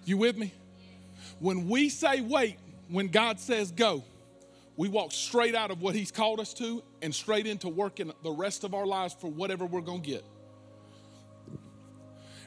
You 0.06 0.18
with 0.18 0.38
me? 0.38 0.54
When 1.40 1.70
we 1.70 1.90
say 1.90 2.22
wait, 2.22 2.58
when 2.90 3.10
God 3.10 3.40
says 3.40 3.72
go, 3.72 4.04
we 4.78 4.88
walk 4.88 5.12
straight 5.12 5.56
out 5.56 5.72
of 5.72 5.82
what 5.82 5.96
He's 5.96 6.12
called 6.12 6.40
us 6.40 6.54
to 6.56 6.84
and 7.02 7.14
straight 7.14 7.48
into 7.48 7.68
working 7.68 8.14
the 8.24 8.32
rest 8.32 8.64
of 8.64 8.74
our 8.74 8.86
lives 8.86 9.16
for 9.20 9.30
whatever 9.30 9.66
we're 9.66 9.82
going 9.82 10.02
to 10.02 10.08
get. 10.08 10.24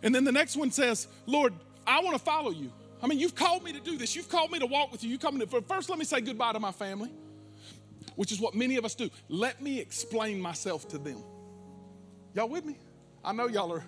And 0.02 0.14
then 0.14 0.24
the 0.24 0.32
next 0.32 0.56
one 0.56 0.70
says, 0.70 1.08
Lord, 1.26 1.52
I 1.86 2.00
want 2.00 2.16
to 2.16 2.22
follow 2.22 2.50
you. 2.50 2.72
I 3.02 3.06
mean, 3.06 3.18
you've 3.18 3.34
called 3.34 3.64
me 3.64 3.72
to 3.72 3.80
do 3.80 3.98
this. 3.98 4.14
You've 4.14 4.28
called 4.28 4.50
me 4.50 4.58
to 4.60 4.66
walk 4.66 4.92
with 4.92 5.02
you. 5.02 5.10
You 5.10 5.18
come 5.18 5.38
to 5.40 5.46
first. 5.62 5.90
Let 5.90 5.98
me 5.98 6.04
say 6.04 6.20
goodbye 6.20 6.52
to 6.52 6.60
my 6.60 6.72
family, 6.72 7.10
which 8.14 8.30
is 8.30 8.40
what 8.40 8.54
many 8.54 8.76
of 8.76 8.84
us 8.84 8.94
do. 8.94 9.10
Let 9.28 9.60
me 9.60 9.80
explain 9.80 10.40
myself 10.40 10.88
to 10.88 10.98
them. 10.98 11.22
Y'all 12.34 12.48
with 12.48 12.64
me? 12.64 12.78
I 13.24 13.32
know 13.32 13.48
y'all 13.48 13.72
are 13.72 13.84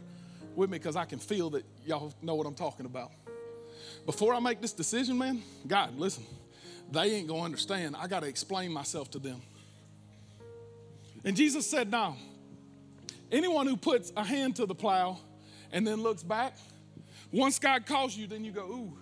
with 0.56 0.68
me 0.68 0.78
because 0.78 0.96
I 0.96 1.04
can 1.04 1.18
feel 1.18 1.50
that 1.50 1.64
y'all 1.86 2.12
know 2.22 2.34
what 2.34 2.46
I'm 2.46 2.54
talking 2.54 2.86
about. 2.86 3.12
before 4.04 4.34
I 4.34 4.40
make 4.40 4.60
this 4.60 4.72
decision, 4.72 5.16
man, 5.16 5.42
God, 5.66 5.96
listen, 5.96 6.24
they 6.92 7.14
ain't 7.14 7.28
gonna 7.28 7.42
understand. 7.42 7.96
I 7.98 8.06
gotta 8.06 8.26
explain 8.26 8.72
myself 8.72 9.10
to 9.12 9.18
them. 9.18 9.40
And 11.24 11.36
Jesus 11.36 11.68
said, 11.68 11.90
Now, 11.90 12.16
anyone 13.30 13.66
who 13.66 13.76
puts 13.76 14.12
a 14.16 14.24
hand 14.24 14.56
to 14.56 14.66
the 14.66 14.74
plow 14.74 15.18
and 15.70 15.86
then 15.86 16.02
looks 16.02 16.22
back, 16.22 16.56
once 17.30 17.58
God 17.58 17.86
calls 17.86 18.16
you, 18.16 18.26
then 18.26 18.44
you 18.44 18.52
go, 18.52 18.64
Ooh, 18.64 18.98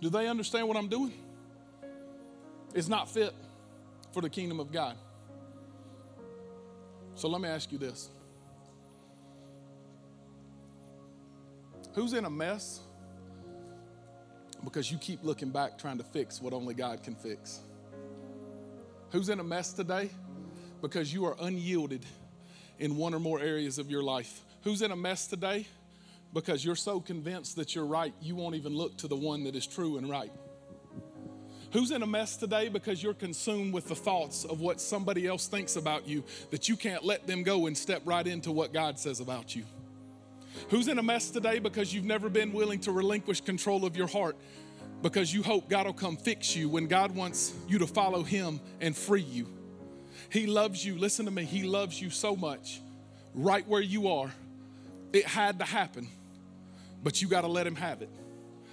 do 0.00 0.10
they 0.10 0.28
understand 0.28 0.68
what 0.68 0.76
I'm 0.76 0.88
doing? 0.88 1.12
It's 2.74 2.88
not 2.88 3.10
fit 3.10 3.34
for 4.12 4.22
the 4.22 4.30
kingdom 4.30 4.60
of 4.60 4.72
God. 4.72 4.96
So 7.14 7.28
let 7.28 7.40
me 7.40 7.48
ask 7.48 7.70
you 7.72 7.78
this 7.78 8.10
Who's 11.94 12.12
in 12.12 12.24
a 12.24 12.30
mess 12.30 12.80
because 14.64 14.90
you 14.90 14.98
keep 14.98 15.22
looking 15.24 15.50
back 15.50 15.78
trying 15.78 15.98
to 15.98 16.04
fix 16.04 16.40
what 16.40 16.52
only 16.52 16.74
God 16.74 17.02
can 17.02 17.14
fix? 17.14 17.60
Who's 19.10 19.28
in 19.28 19.40
a 19.40 19.44
mess 19.44 19.72
today 19.72 20.10
because 20.80 21.12
you 21.12 21.24
are 21.26 21.36
unyielded 21.40 22.06
in 22.78 22.96
one 22.96 23.14
or 23.14 23.20
more 23.20 23.40
areas 23.40 23.78
of 23.78 23.90
your 23.90 24.02
life? 24.02 24.40
Who's 24.62 24.82
in 24.82 24.90
a 24.92 24.96
mess 24.96 25.26
today 25.26 25.66
because 26.32 26.64
you're 26.64 26.76
so 26.76 27.00
convinced 27.00 27.56
that 27.56 27.74
you're 27.74 27.84
right, 27.84 28.14
you 28.20 28.34
won't 28.34 28.54
even 28.54 28.74
look 28.74 28.96
to 28.98 29.08
the 29.08 29.16
one 29.16 29.44
that 29.44 29.54
is 29.54 29.66
true 29.66 29.98
and 29.98 30.08
right? 30.08 30.32
Who's 31.72 31.90
in 31.90 32.02
a 32.02 32.06
mess 32.06 32.36
today 32.36 32.68
because 32.68 33.02
you're 33.02 33.14
consumed 33.14 33.72
with 33.72 33.88
the 33.88 33.94
thoughts 33.94 34.44
of 34.44 34.60
what 34.60 34.80
somebody 34.80 35.26
else 35.26 35.46
thinks 35.46 35.76
about 35.76 36.06
you 36.06 36.22
that 36.50 36.68
you 36.68 36.76
can't 36.76 37.02
let 37.02 37.26
them 37.26 37.42
go 37.42 37.66
and 37.66 37.76
step 37.76 38.02
right 38.04 38.26
into 38.26 38.52
what 38.52 38.72
God 38.72 38.98
says 38.98 39.20
about 39.20 39.56
you? 39.56 39.64
Who's 40.68 40.88
in 40.88 40.98
a 40.98 41.02
mess 41.02 41.30
today 41.30 41.58
because 41.58 41.92
you've 41.92 42.04
never 42.04 42.28
been 42.28 42.52
willing 42.52 42.80
to 42.80 42.92
relinquish 42.92 43.40
control 43.40 43.84
of 43.84 43.96
your 43.96 44.06
heart 44.06 44.36
because 45.02 45.32
you 45.34 45.42
hope 45.42 45.68
God 45.68 45.86
will 45.86 45.92
come 45.92 46.16
fix 46.16 46.56
you 46.56 46.68
when 46.68 46.86
God 46.86 47.14
wants 47.14 47.54
you 47.68 47.78
to 47.78 47.86
follow 47.86 48.22
Him 48.22 48.60
and 48.80 48.96
free 48.96 49.22
you? 49.22 49.46
He 50.30 50.46
loves 50.46 50.84
you. 50.84 50.96
Listen 50.96 51.26
to 51.26 51.30
me. 51.30 51.44
He 51.44 51.64
loves 51.64 52.00
you 52.00 52.08
so 52.08 52.36
much 52.36 52.80
right 53.34 53.66
where 53.66 53.80
you 53.80 54.08
are. 54.08 54.30
It 55.12 55.26
had 55.26 55.58
to 55.58 55.64
happen, 55.64 56.08
but 57.02 57.20
you 57.20 57.28
got 57.28 57.42
to 57.42 57.48
let 57.48 57.66
Him 57.66 57.76
have 57.76 58.00
it. 58.00 58.10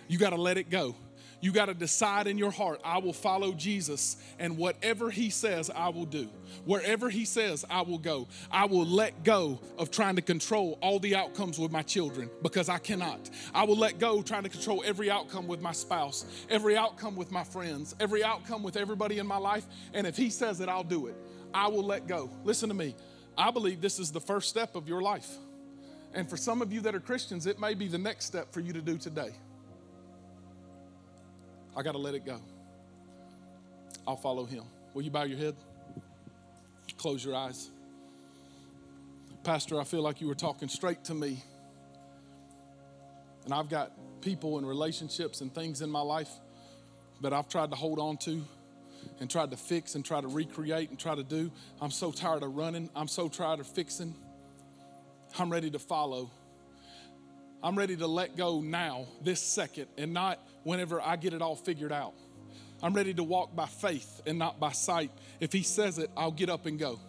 You 0.07 0.17
got 0.17 0.29
to 0.29 0.37
let 0.37 0.57
it 0.57 0.69
go. 0.69 0.95
You 1.41 1.53
got 1.53 1.67
to 1.67 1.73
decide 1.73 2.27
in 2.27 2.37
your 2.37 2.51
heart, 2.51 2.81
I 2.83 2.97
will 2.97 3.13
follow 3.13 3.53
Jesus, 3.53 4.17
and 4.39 4.57
whatever 4.57 5.09
He 5.09 5.29
says, 5.29 5.69
I 5.73 5.89
will 5.89 6.05
do. 6.05 6.29
Wherever 6.65 7.09
He 7.09 7.23
says, 7.25 7.63
I 7.69 7.81
will 7.81 7.97
go. 7.97 8.27
I 8.51 8.65
will 8.65 8.85
let 8.85 9.23
go 9.23 9.59
of 9.77 9.89
trying 9.89 10.17
to 10.17 10.21
control 10.21 10.77
all 10.81 10.99
the 10.99 11.15
outcomes 11.15 11.57
with 11.57 11.71
my 11.71 11.81
children 11.81 12.29
because 12.41 12.67
I 12.67 12.77
cannot. 12.77 13.29
I 13.53 13.63
will 13.63 13.77
let 13.77 13.99
go 13.99 14.21
trying 14.21 14.43
to 14.43 14.49
control 14.49 14.83
every 14.85 15.09
outcome 15.09 15.47
with 15.47 15.61
my 15.61 15.71
spouse, 15.71 16.25
every 16.49 16.75
outcome 16.75 17.15
with 17.15 17.31
my 17.31 17.43
friends, 17.43 17.95
every 17.99 18.23
outcome 18.23 18.61
with 18.61 18.75
everybody 18.75 19.19
in 19.19 19.27
my 19.27 19.37
life. 19.37 19.65
And 19.93 20.05
if 20.05 20.17
He 20.17 20.29
says 20.29 20.59
it, 20.59 20.67
I'll 20.67 20.83
do 20.83 21.07
it. 21.07 21.15
I 21.53 21.67
will 21.67 21.85
let 21.85 22.05
go. 22.05 22.29
Listen 22.43 22.69
to 22.69 22.75
me. 22.75 22.95
I 23.37 23.51
believe 23.51 23.79
this 23.79 23.99
is 23.99 24.11
the 24.11 24.19
first 24.19 24.49
step 24.49 24.75
of 24.75 24.89
your 24.89 25.01
life. 25.01 25.29
And 26.13 26.29
for 26.29 26.35
some 26.37 26.61
of 26.61 26.73
you 26.73 26.81
that 26.81 26.95
are 26.95 26.99
Christians, 26.99 27.45
it 27.45 27.59
may 27.59 27.75
be 27.75 27.87
the 27.87 27.97
next 27.97 28.25
step 28.25 28.51
for 28.51 28.59
you 28.59 28.73
to 28.73 28.81
do 28.81 28.97
today. 28.97 29.31
I 31.75 31.81
got 31.83 31.93
to 31.93 31.97
let 31.97 32.15
it 32.15 32.25
go. 32.25 32.39
I'll 34.07 34.15
follow 34.15 34.45
him. 34.45 34.63
Will 34.93 35.03
you 35.03 35.11
bow 35.11 35.23
your 35.23 35.37
head? 35.37 35.55
Close 36.97 37.23
your 37.23 37.35
eyes. 37.35 37.69
Pastor, 39.43 39.79
I 39.79 39.83
feel 39.83 40.01
like 40.01 40.19
you 40.19 40.27
were 40.27 40.35
talking 40.35 40.67
straight 40.67 41.03
to 41.05 41.13
me. 41.13 41.41
And 43.45 43.53
I've 43.53 43.69
got 43.69 43.93
people 44.21 44.57
and 44.57 44.67
relationships 44.67 45.41
and 45.41 45.53
things 45.53 45.81
in 45.81 45.89
my 45.89 46.01
life 46.01 46.29
that 47.21 47.33
I've 47.33 47.47
tried 47.47 47.69
to 47.69 47.75
hold 47.75 47.99
on 47.99 48.17
to 48.17 48.43
and 49.19 49.29
tried 49.29 49.51
to 49.51 49.57
fix 49.57 49.95
and 49.95 50.03
try 50.03 50.19
to 50.19 50.27
recreate 50.27 50.89
and 50.89 50.99
try 50.99 51.15
to 51.15 51.23
do. 51.23 51.51
I'm 51.81 51.91
so 51.91 52.11
tired 52.11 52.43
of 52.43 52.55
running. 52.55 52.89
I'm 52.95 53.07
so 53.07 53.29
tired 53.29 53.59
of 53.59 53.67
fixing. 53.67 54.13
I'm 55.37 55.51
ready 55.51 55.69
to 55.71 55.79
follow. 55.79 56.31
I'm 57.61 57.77
ready 57.77 57.95
to 57.97 58.07
let 58.07 58.35
go 58.35 58.61
now, 58.61 59.05
this 59.21 59.41
second, 59.41 59.87
and 59.97 60.13
not 60.13 60.39
whenever 60.63 61.01
I 61.01 61.15
get 61.15 61.33
it 61.33 61.41
all 61.41 61.55
figured 61.55 61.91
out. 61.91 62.13
I'm 62.81 62.93
ready 62.93 63.13
to 63.13 63.23
walk 63.23 63.55
by 63.55 63.65
faith 63.65 64.21
and 64.25 64.39
not 64.39 64.59
by 64.59 64.71
sight. 64.71 65.11
If 65.39 65.51
He 65.51 65.63
says 65.63 65.97
it, 65.97 66.09
I'll 66.15 66.31
get 66.31 66.49
up 66.49 66.65
and 66.65 66.79
go. 66.79 66.99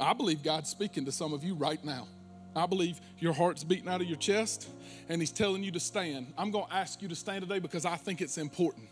I 0.00 0.12
believe 0.12 0.42
God's 0.42 0.68
speaking 0.68 1.04
to 1.06 1.12
some 1.12 1.32
of 1.32 1.44
you 1.44 1.54
right 1.54 1.82
now. 1.84 2.08
I 2.56 2.66
believe 2.66 3.00
your 3.18 3.32
heart's 3.32 3.62
beating 3.62 3.88
out 3.88 4.00
of 4.00 4.08
your 4.08 4.16
chest 4.16 4.68
and 5.08 5.20
He's 5.20 5.32
telling 5.32 5.62
you 5.62 5.70
to 5.72 5.80
stand. 5.80 6.32
I'm 6.36 6.50
going 6.50 6.66
to 6.66 6.74
ask 6.74 7.00
you 7.02 7.08
to 7.08 7.16
stand 7.16 7.42
today 7.42 7.58
because 7.58 7.84
I 7.84 7.96
think 7.96 8.20
it's 8.20 8.38
important 8.38 8.88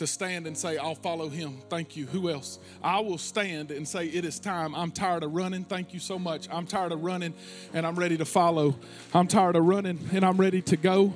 to 0.00 0.06
stand 0.06 0.46
and 0.46 0.56
say, 0.56 0.78
I'll 0.78 0.94
follow 0.94 1.28
him. 1.28 1.58
Thank 1.68 1.94
you. 1.94 2.06
Who 2.06 2.30
else? 2.30 2.58
I 2.82 3.00
will 3.00 3.18
stand 3.18 3.70
and 3.70 3.86
say, 3.86 4.06
It 4.06 4.24
is 4.24 4.38
time. 4.38 4.74
I'm 4.74 4.90
tired 4.90 5.22
of 5.22 5.34
running. 5.34 5.62
Thank 5.64 5.92
you 5.92 6.00
so 6.00 6.18
much. 6.18 6.48
I'm 6.50 6.66
tired 6.66 6.92
of 6.92 7.02
running 7.02 7.34
and 7.74 7.86
I'm 7.86 7.96
ready 7.96 8.16
to 8.16 8.24
follow. 8.24 8.76
I'm 9.12 9.26
tired 9.26 9.56
of 9.56 9.64
running 9.64 9.98
and 10.12 10.24
I'm 10.24 10.38
ready 10.38 10.62
to 10.62 10.76
go. 10.78 11.12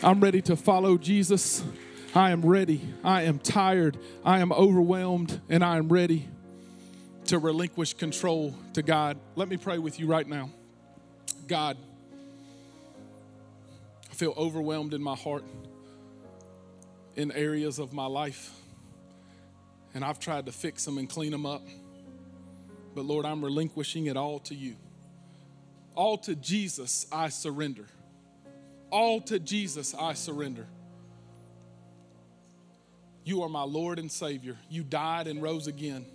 I'm 0.00 0.20
ready 0.20 0.40
to 0.42 0.54
follow 0.54 0.96
Jesus. 0.96 1.64
I 2.14 2.30
am 2.30 2.46
ready. 2.46 2.80
I 3.02 3.22
am 3.22 3.40
tired. 3.40 3.98
I 4.24 4.38
am 4.38 4.52
overwhelmed 4.52 5.40
and 5.48 5.64
I 5.64 5.76
am 5.76 5.88
ready 5.88 6.28
to 7.26 7.40
relinquish 7.40 7.94
control 7.94 8.54
to 8.74 8.82
God. 8.82 9.18
Let 9.34 9.48
me 9.48 9.56
pray 9.56 9.78
with 9.78 9.98
you 9.98 10.06
right 10.06 10.26
now. 10.26 10.50
God, 11.48 11.76
I 14.08 14.14
feel 14.14 14.34
overwhelmed 14.36 14.94
in 14.94 15.02
my 15.02 15.16
heart 15.16 15.44
in 17.16 17.32
areas 17.32 17.80
of 17.80 17.92
my 17.92 18.06
life. 18.06 18.52
And 19.94 20.04
I've 20.04 20.20
tried 20.20 20.46
to 20.46 20.52
fix 20.52 20.84
them 20.84 20.98
and 20.98 21.08
clean 21.08 21.32
them 21.32 21.44
up. 21.44 21.62
But 22.94 23.04
Lord, 23.04 23.26
I'm 23.26 23.44
relinquishing 23.44 24.06
it 24.06 24.16
all 24.16 24.38
to 24.40 24.54
you. 24.54 24.76
All 25.96 26.18
to 26.18 26.36
Jesus 26.36 27.08
I 27.10 27.30
surrender. 27.30 27.86
All 28.90 29.20
to 29.22 29.38
Jesus 29.38 29.94
I 29.94 30.14
surrender. 30.14 30.66
You 33.24 33.42
are 33.42 33.48
my 33.48 33.62
Lord 33.62 33.98
and 33.98 34.10
Savior. 34.10 34.56
You 34.70 34.82
died 34.82 35.26
and 35.26 35.42
rose 35.42 35.66
again 35.66 36.06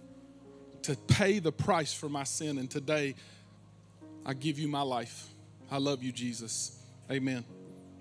to 0.83 0.95
pay 0.95 1.39
the 1.39 1.51
price 1.51 1.93
for 1.93 2.09
my 2.09 2.23
sin. 2.23 2.57
And 2.57 2.69
today, 2.69 3.15
I 4.25 4.33
give 4.33 4.57
you 4.57 4.67
my 4.67 4.81
life. 4.81 5.27
I 5.69 5.77
love 5.77 6.03
you, 6.03 6.11
Jesus. 6.11 6.77
Amen. 7.11 7.43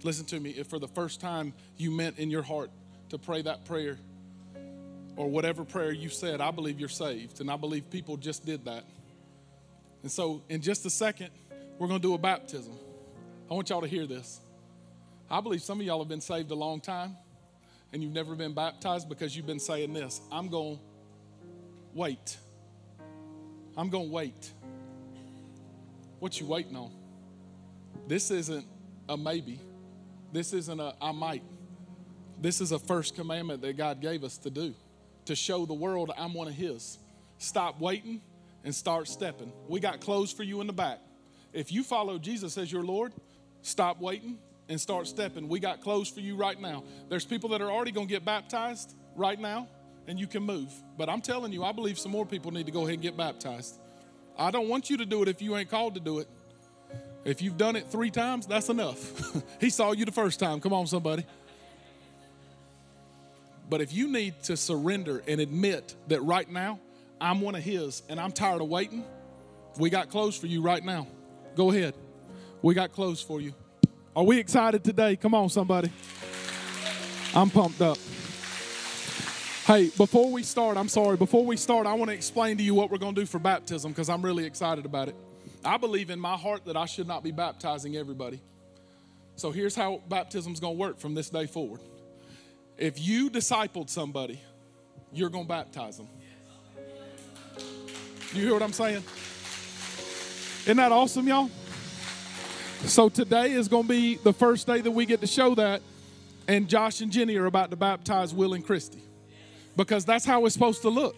Listen 0.02 0.24
to 0.26 0.40
me. 0.40 0.50
If 0.50 0.68
for 0.68 0.78
the 0.78 0.88
first 0.88 1.20
time 1.20 1.52
you 1.76 1.90
meant 1.90 2.18
in 2.18 2.30
your 2.30 2.42
heart 2.42 2.70
to 3.10 3.18
pray 3.18 3.42
that 3.42 3.64
prayer 3.66 3.98
or 5.16 5.28
whatever 5.28 5.64
prayer 5.64 5.92
you 5.92 6.08
said, 6.08 6.40
I 6.40 6.50
believe 6.50 6.80
you're 6.80 6.88
saved. 6.88 7.40
And 7.40 7.50
I 7.50 7.56
believe 7.56 7.90
people 7.90 8.16
just 8.16 8.46
did 8.46 8.64
that. 8.64 8.84
And 10.02 10.10
so, 10.10 10.42
in 10.48 10.62
just 10.62 10.84
a 10.86 10.90
second, 10.90 11.30
we're 11.78 11.86
going 11.86 12.00
to 12.00 12.06
do 12.06 12.14
a 12.14 12.18
baptism. 12.18 12.72
I 13.50 13.54
want 13.54 13.70
y'all 13.70 13.82
to 13.82 13.86
hear 13.86 14.06
this. 14.06 14.40
I 15.32 15.40
believe 15.40 15.62
some 15.62 15.80
of 15.80 15.86
y'all 15.86 15.98
have 16.00 16.08
been 16.08 16.20
saved 16.20 16.50
a 16.50 16.54
long 16.54 16.78
time 16.78 17.16
and 17.90 18.02
you've 18.02 18.12
never 18.12 18.34
been 18.34 18.52
baptized 18.52 19.08
because 19.08 19.34
you've 19.34 19.46
been 19.46 19.58
saying 19.58 19.94
this 19.94 20.20
I'm 20.30 20.48
going 20.48 20.76
to 20.76 20.82
wait. 21.94 22.36
I'm 23.74 23.88
going 23.88 24.08
to 24.08 24.12
wait. 24.12 24.52
What 26.18 26.38
you 26.38 26.46
waiting 26.46 26.76
on? 26.76 26.92
This 28.06 28.30
isn't 28.30 28.66
a 29.08 29.16
maybe. 29.16 29.58
This 30.34 30.52
isn't 30.52 30.78
a 30.78 30.94
I 31.00 31.12
might. 31.12 31.42
This 32.38 32.60
is 32.60 32.72
a 32.72 32.78
first 32.78 33.16
commandment 33.16 33.62
that 33.62 33.78
God 33.78 34.02
gave 34.02 34.24
us 34.24 34.36
to 34.38 34.50
do 34.50 34.74
to 35.24 35.34
show 35.34 35.64
the 35.64 35.72
world 35.72 36.12
I'm 36.18 36.34
one 36.34 36.48
of 36.48 36.54
His. 36.54 36.98
Stop 37.38 37.80
waiting 37.80 38.20
and 38.64 38.74
start 38.74 39.08
stepping. 39.08 39.50
We 39.66 39.80
got 39.80 40.02
clothes 40.02 40.30
for 40.30 40.42
you 40.42 40.60
in 40.60 40.66
the 40.66 40.74
back. 40.74 40.98
If 41.54 41.72
you 41.72 41.84
follow 41.84 42.18
Jesus 42.18 42.58
as 42.58 42.70
your 42.70 42.82
Lord, 42.82 43.14
stop 43.62 43.98
waiting 43.98 44.36
and 44.72 44.80
start 44.80 45.06
stepping. 45.06 45.48
We 45.48 45.60
got 45.60 45.80
clothes 45.80 46.08
for 46.08 46.20
you 46.20 46.34
right 46.34 46.60
now. 46.60 46.82
There's 47.08 47.24
people 47.24 47.50
that 47.50 47.60
are 47.60 47.70
already 47.70 47.92
going 47.92 48.08
to 48.08 48.12
get 48.12 48.24
baptized 48.24 48.94
right 49.14 49.38
now, 49.38 49.68
and 50.08 50.18
you 50.18 50.26
can 50.26 50.42
move. 50.42 50.72
But 50.96 51.08
I'm 51.08 51.20
telling 51.20 51.52
you, 51.52 51.62
I 51.62 51.72
believe 51.72 51.98
some 51.98 52.10
more 52.10 52.26
people 52.26 52.50
need 52.50 52.66
to 52.66 52.72
go 52.72 52.80
ahead 52.80 52.94
and 52.94 53.02
get 53.02 53.16
baptized. 53.16 53.78
I 54.36 54.50
don't 54.50 54.68
want 54.68 54.88
you 54.88 54.96
to 54.96 55.06
do 55.06 55.22
it 55.22 55.28
if 55.28 55.42
you 55.42 55.56
ain't 55.56 55.70
called 55.70 55.94
to 55.94 56.00
do 56.00 56.18
it. 56.20 56.28
If 57.24 57.42
you've 57.42 57.58
done 57.58 57.76
it 57.76 57.86
three 57.88 58.10
times, 58.10 58.46
that's 58.46 58.68
enough. 58.68 58.98
he 59.60 59.70
saw 59.70 59.92
you 59.92 60.04
the 60.04 60.12
first 60.12 60.40
time. 60.40 60.58
Come 60.60 60.72
on, 60.72 60.86
somebody. 60.86 61.24
But 63.68 63.80
if 63.80 63.92
you 63.92 64.08
need 64.08 64.42
to 64.44 64.56
surrender 64.56 65.22
and 65.28 65.40
admit 65.40 65.94
that 66.08 66.20
right 66.22 66.50
now 66.50 66.80
I'm 67.20 67.40
one 67.40 67.54
of 67.54 67.62
His 67.62 68.02
and 68.08 68.18
I'm 68.18 68.32
tired 68.32 68.60
of 68.60 68.68
waiting, 68.68 69.04
we 69.78 69.90
got 69.90 70.08
clothes 70.08 70.36
for 70.36 70.46
you 70.46 70.62
right 70.62 70.84
now. 70.84 71.06
Go 71.54 71.70
ahead. 71.70 71.94
We 72.62 72.74
got 72.74 72.92
clothes 72.92 73.22
for 73.22 73.40
you. 73.40 73.54
Are 74.14 74.24
we 74.24 74.38
excited 74.38 74.84
today? 74.84 75.16
Come 75.16 75.34
on, 75.34 75.48
somebody. 75.48 75.90
I'm 77.34 77.48
pumped 77.48 77.80
up. 77.80 77.96
Hey, 79.64 79.90
before 79.96 80.30
we 80.30 80.42
start, 80.42 80.76
I'm 80.76 80.88
sorry, 80.88 81.16
before 81.16 81.46
we 81.46 81.56
start, 81.56 81.86
I 81.86 81.94
want 81.94 82.10
to 82.10 82.14
explain 82.14 82.58
to 82.58 82.62
you 82.62 82.74
what 82.74 82.90
we're 82.90 82.98
going 82.98 83.14
to 83.14 83.20
do 83.22 83.26
for 83.26 83.38
baptism 83.38 83.90
because 83.90 84.10
I'm 84.10 84.20
really 84.20 84.44
excited 84.44 84.84
about 84.84 85.08
it. 85.08 85.16
I 85.64 85.78
believe 85.78 86.10
in 86.10 86.20
my 86.20 86.36
heart 86.36 86.66
that 86.66 86.76
I 86.76 86.84
should 86.84 87.08
not 87.08 87.22
be 87.22 87.30
baptizing 87.30 87.96
everybody. 87.96 88.42
So 89.36 89.50
here's 89.50 89.74
how 89.74 90.02
baptism's 90.10 90.60
going 90.60 90.74
to 90.74 90.78
work 90.78 90.98
from 90.98 91.14
this 91.14 91.30
day 91.30 91.46
forward. 91.46 91.80
If 92.76 93.00
you 93.00 93.30
discipled 93.30 93.88
somebody, 93.88 94.38
you're 95.10 95.30
going 95.30 95.44
to 95.44 95.48
baptize 95.48 95.96
them. 95.96 96.08
You 98.34 98.42
hear 98.42 98.52
what 98.52 98.62
I'm 98.62 98.74
saying? 98.74 99.04
Isn't 100.64 100.76
that 100.76 100.92
awesome, 100.92 101.26
y'all? 101.26 101.48
So 102.84 103.08
today 103.08 103.52
is 103.52 103.68
going 103.68 103.84
to 103.84 103.88
be 103.88 104.16
the 104.16 104.32
first 104.32 104.66
day 104.66 104.80
that 104.80 104.90
we 104.90 105.06
get 105.06 105.20
to 105.20 105.26
show 105.26 105.54
that, 105.54 105.82
and 106.48 106.68
Josh 106.68 107.00
and 107.00 107.12
Jenny 107.12 107.36
are 107.36 107.46
about 107.46 107.70
to 107.70 107.76
baptize 107.76 108.34
Will 108.34 108.54
and 108.54 108.66
Christy 108.66 109.02
because 109.76 110.04
that's 110.04 110.24
how 110.24 110.44
it's 110.46 110.52
supposed 110.52 110.82
to 110.82 110.90
look. 110.90 111.16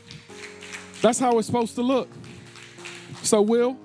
That's 1.01 1.19
how 1.19 1.39
it's 1.39 1.47
supposed 1.47 1.75
to 1.77 1.83
look. 1.83 2.09
So, 3.23 3.41
Will, 3.41 3.79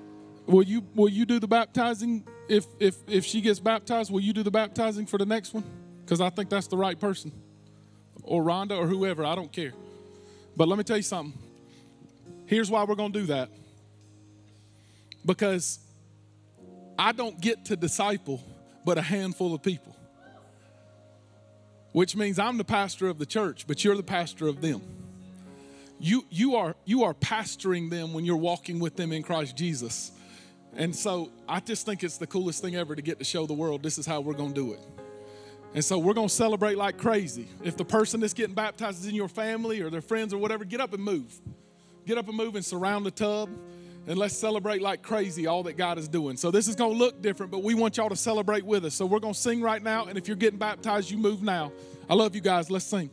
will 0.46 0.62
you 0.62 0.84
will 0.94 1.08
you 1.08 1.24
do 1.24 1.40
the 1.40 1.48
baptizing 1.48 2.24
if 2.48 2.66
if 2.78 2.96
if 3.08 3.24
she 3.24 3.40
gets 3.40 3.58
baptized? 3.58 4.12
Will 4.12 4.20
you 4.20 4.34
do 4.34 4.42
the 4.42 4.50
baptizing 4.50 5.06
for 5.06 5.18
the 5.18 5.26
next 5.26 5.54
one? 5.54 5.64
Because 6.04 6.20
I 6.20 6.28
think 6.28 6.50
that's 6.50 6.66
the 6.66 6.76
right 6.76 7.00
person, 7.00 7.32
or 8.22 8.42
Rhonda 8.42 8.78
or 8.78 8.86
whoever. 8.86 9.24
I 9.24 9.34
don't 9.34 9.50
care. 9.50 9.72
But 10.56 10.68
let 10.68 10.76
me 10.76 10.84
tell 10.84 10.98
you 10.98 11.02
something. 11.02 11.36
Here's 12.44 12.70
why 12.70 12.84
we're 12.84 12.94
going 12.94 13.12
to 13.12 13.20
do 13.20 13.26
that. 13.26 13.48
Because 15.24 15.78
I 17.00 17.12
don't 17.12 17.40
get 17.40 17.64
to 17.64 17.76
disciple 17.76 18.44
but 18.84 18.98
a 18.98 19.02
handful 19.02 19.54
of 19.54 19.62
people. 19.62 19.96
Which 21.92 22.14
means 22.14 22.38
I'm 22.38 22.58
the 22.58 22.64
pastor 22.64 23.08
of 23.08 23.18
the 23.18 23.24
church, 23.24 23.66
but 23.66 23.82
you're 23.82 23.96
the 23.96 24.02
pastor 24.02 24.46
of 24.46 24.60
them. 24.60 24.82
You, 25.98 26.26
you, 26.30 26.56
are, 26.56 26.76
you 26.84 27.04
are 27.04 27.14
pastoring 27.14 27.88
them 27.88 28.12
when 28.12 28.26
you're 28.26 28.36
walking 28.36 28.80
with 28.80 28.96
them 28.96 29.12
in 29.12 29.22
Christ 29.22 29.56
Jesus. 29.56 30.12
And 30.76 30.94
so 30.94 31.30
I 31.48 31.60
just 31.60 31.86
think 31.86 32.04
it's 32.04 32.18
the 32.18 32.26
coolest 32.26 32.60
thing 32.60 32.76
ever 32.76 32.94
to 32.94 33.02
get 33.02 33.18
to 33.18 33.24
show 33.24 33.46
the 33.46 33.54
world 33.54 33.82
this 33.82 33.96
is 33.96 34.04
how 34.04 34.20
we're 34.20 34.34
going 34.34 34.52
to 34.52 34.60
do 34.60 34.72
it. 34.74 34.80
And 35.72 35.82
so 35.82 35.98
we're 35.98 36.14
going 36.14 36.28
to 36.28 36.34
celebrate 36.34 36.76
like 36.76 36.98
crazy. 36.98 37.48
If 37.64 37.78
the 37.78 37.84
person 37.84 38.20
that's 38.20 38.34
getting 38.34 38.54
baptized 38.54 39.00
is 39.00 39.06
in 39.08 39.14
your 39.14 39.28
family 39.28 39.80
or 39.80 39.88
their 39.88 40.02
friends 40.02 40.34
or 40.34 40.38
whatever, 40.38 40.66
get 40.66 40.82
up 40.82 40.92
and 40.92 41.02
move. 41.02 41.40
Get 42.06 42.18
up 42.18 42.28
and 42.28 42.36
move 42.36 42.56
and 42.56 42.64
surround 42.64 43.06
the 43.06 43.10
tub 43.10 43.48
and 44.10 44.18
let's 44.18 44.36
celebrate 44.36 44.82
like 44.82 45.02
crazy 45.02 45.46
all 45.46 45.62
that 45.62 45.76
God 45.76 45.96
is 45.96 46.08
doing. 46.08 46.36
So 46.36 46.50
this 46.50 46.66
is 46.66 46.74
going 46.74 46.94
to 46.94 46.98
look 46.98 47.22
different, 47.22 47.52
but 47.52 47.62
we 47.62 47.74
want 47.74 47.96
y'all 47.96 48.08
to 48.08 48.16
celebrate 48.16 48.64
with 48.64 48.84
us. 48.84 48.92
So 48.92 49.06
we're 49.06 49.20
going 49.20 49.34
to 49.34 49.38
sing 49.40 49.62
right 49.62 49.80
now, 49.80 50.06
and 50.06 50.18
if 50.18 50.26
you're 50.26 50.36
getting 50.36 50.58
baptized, 50.58 51.12
you 51.12 51.16
move 51.16 51.44
now. 51.44 51.70
I 52.08 52.14
love 52.14 52.34
you 52.34 52.40
guys. 52.40 52.72
Let's 52.72 52.84
sing. 52.84 53.08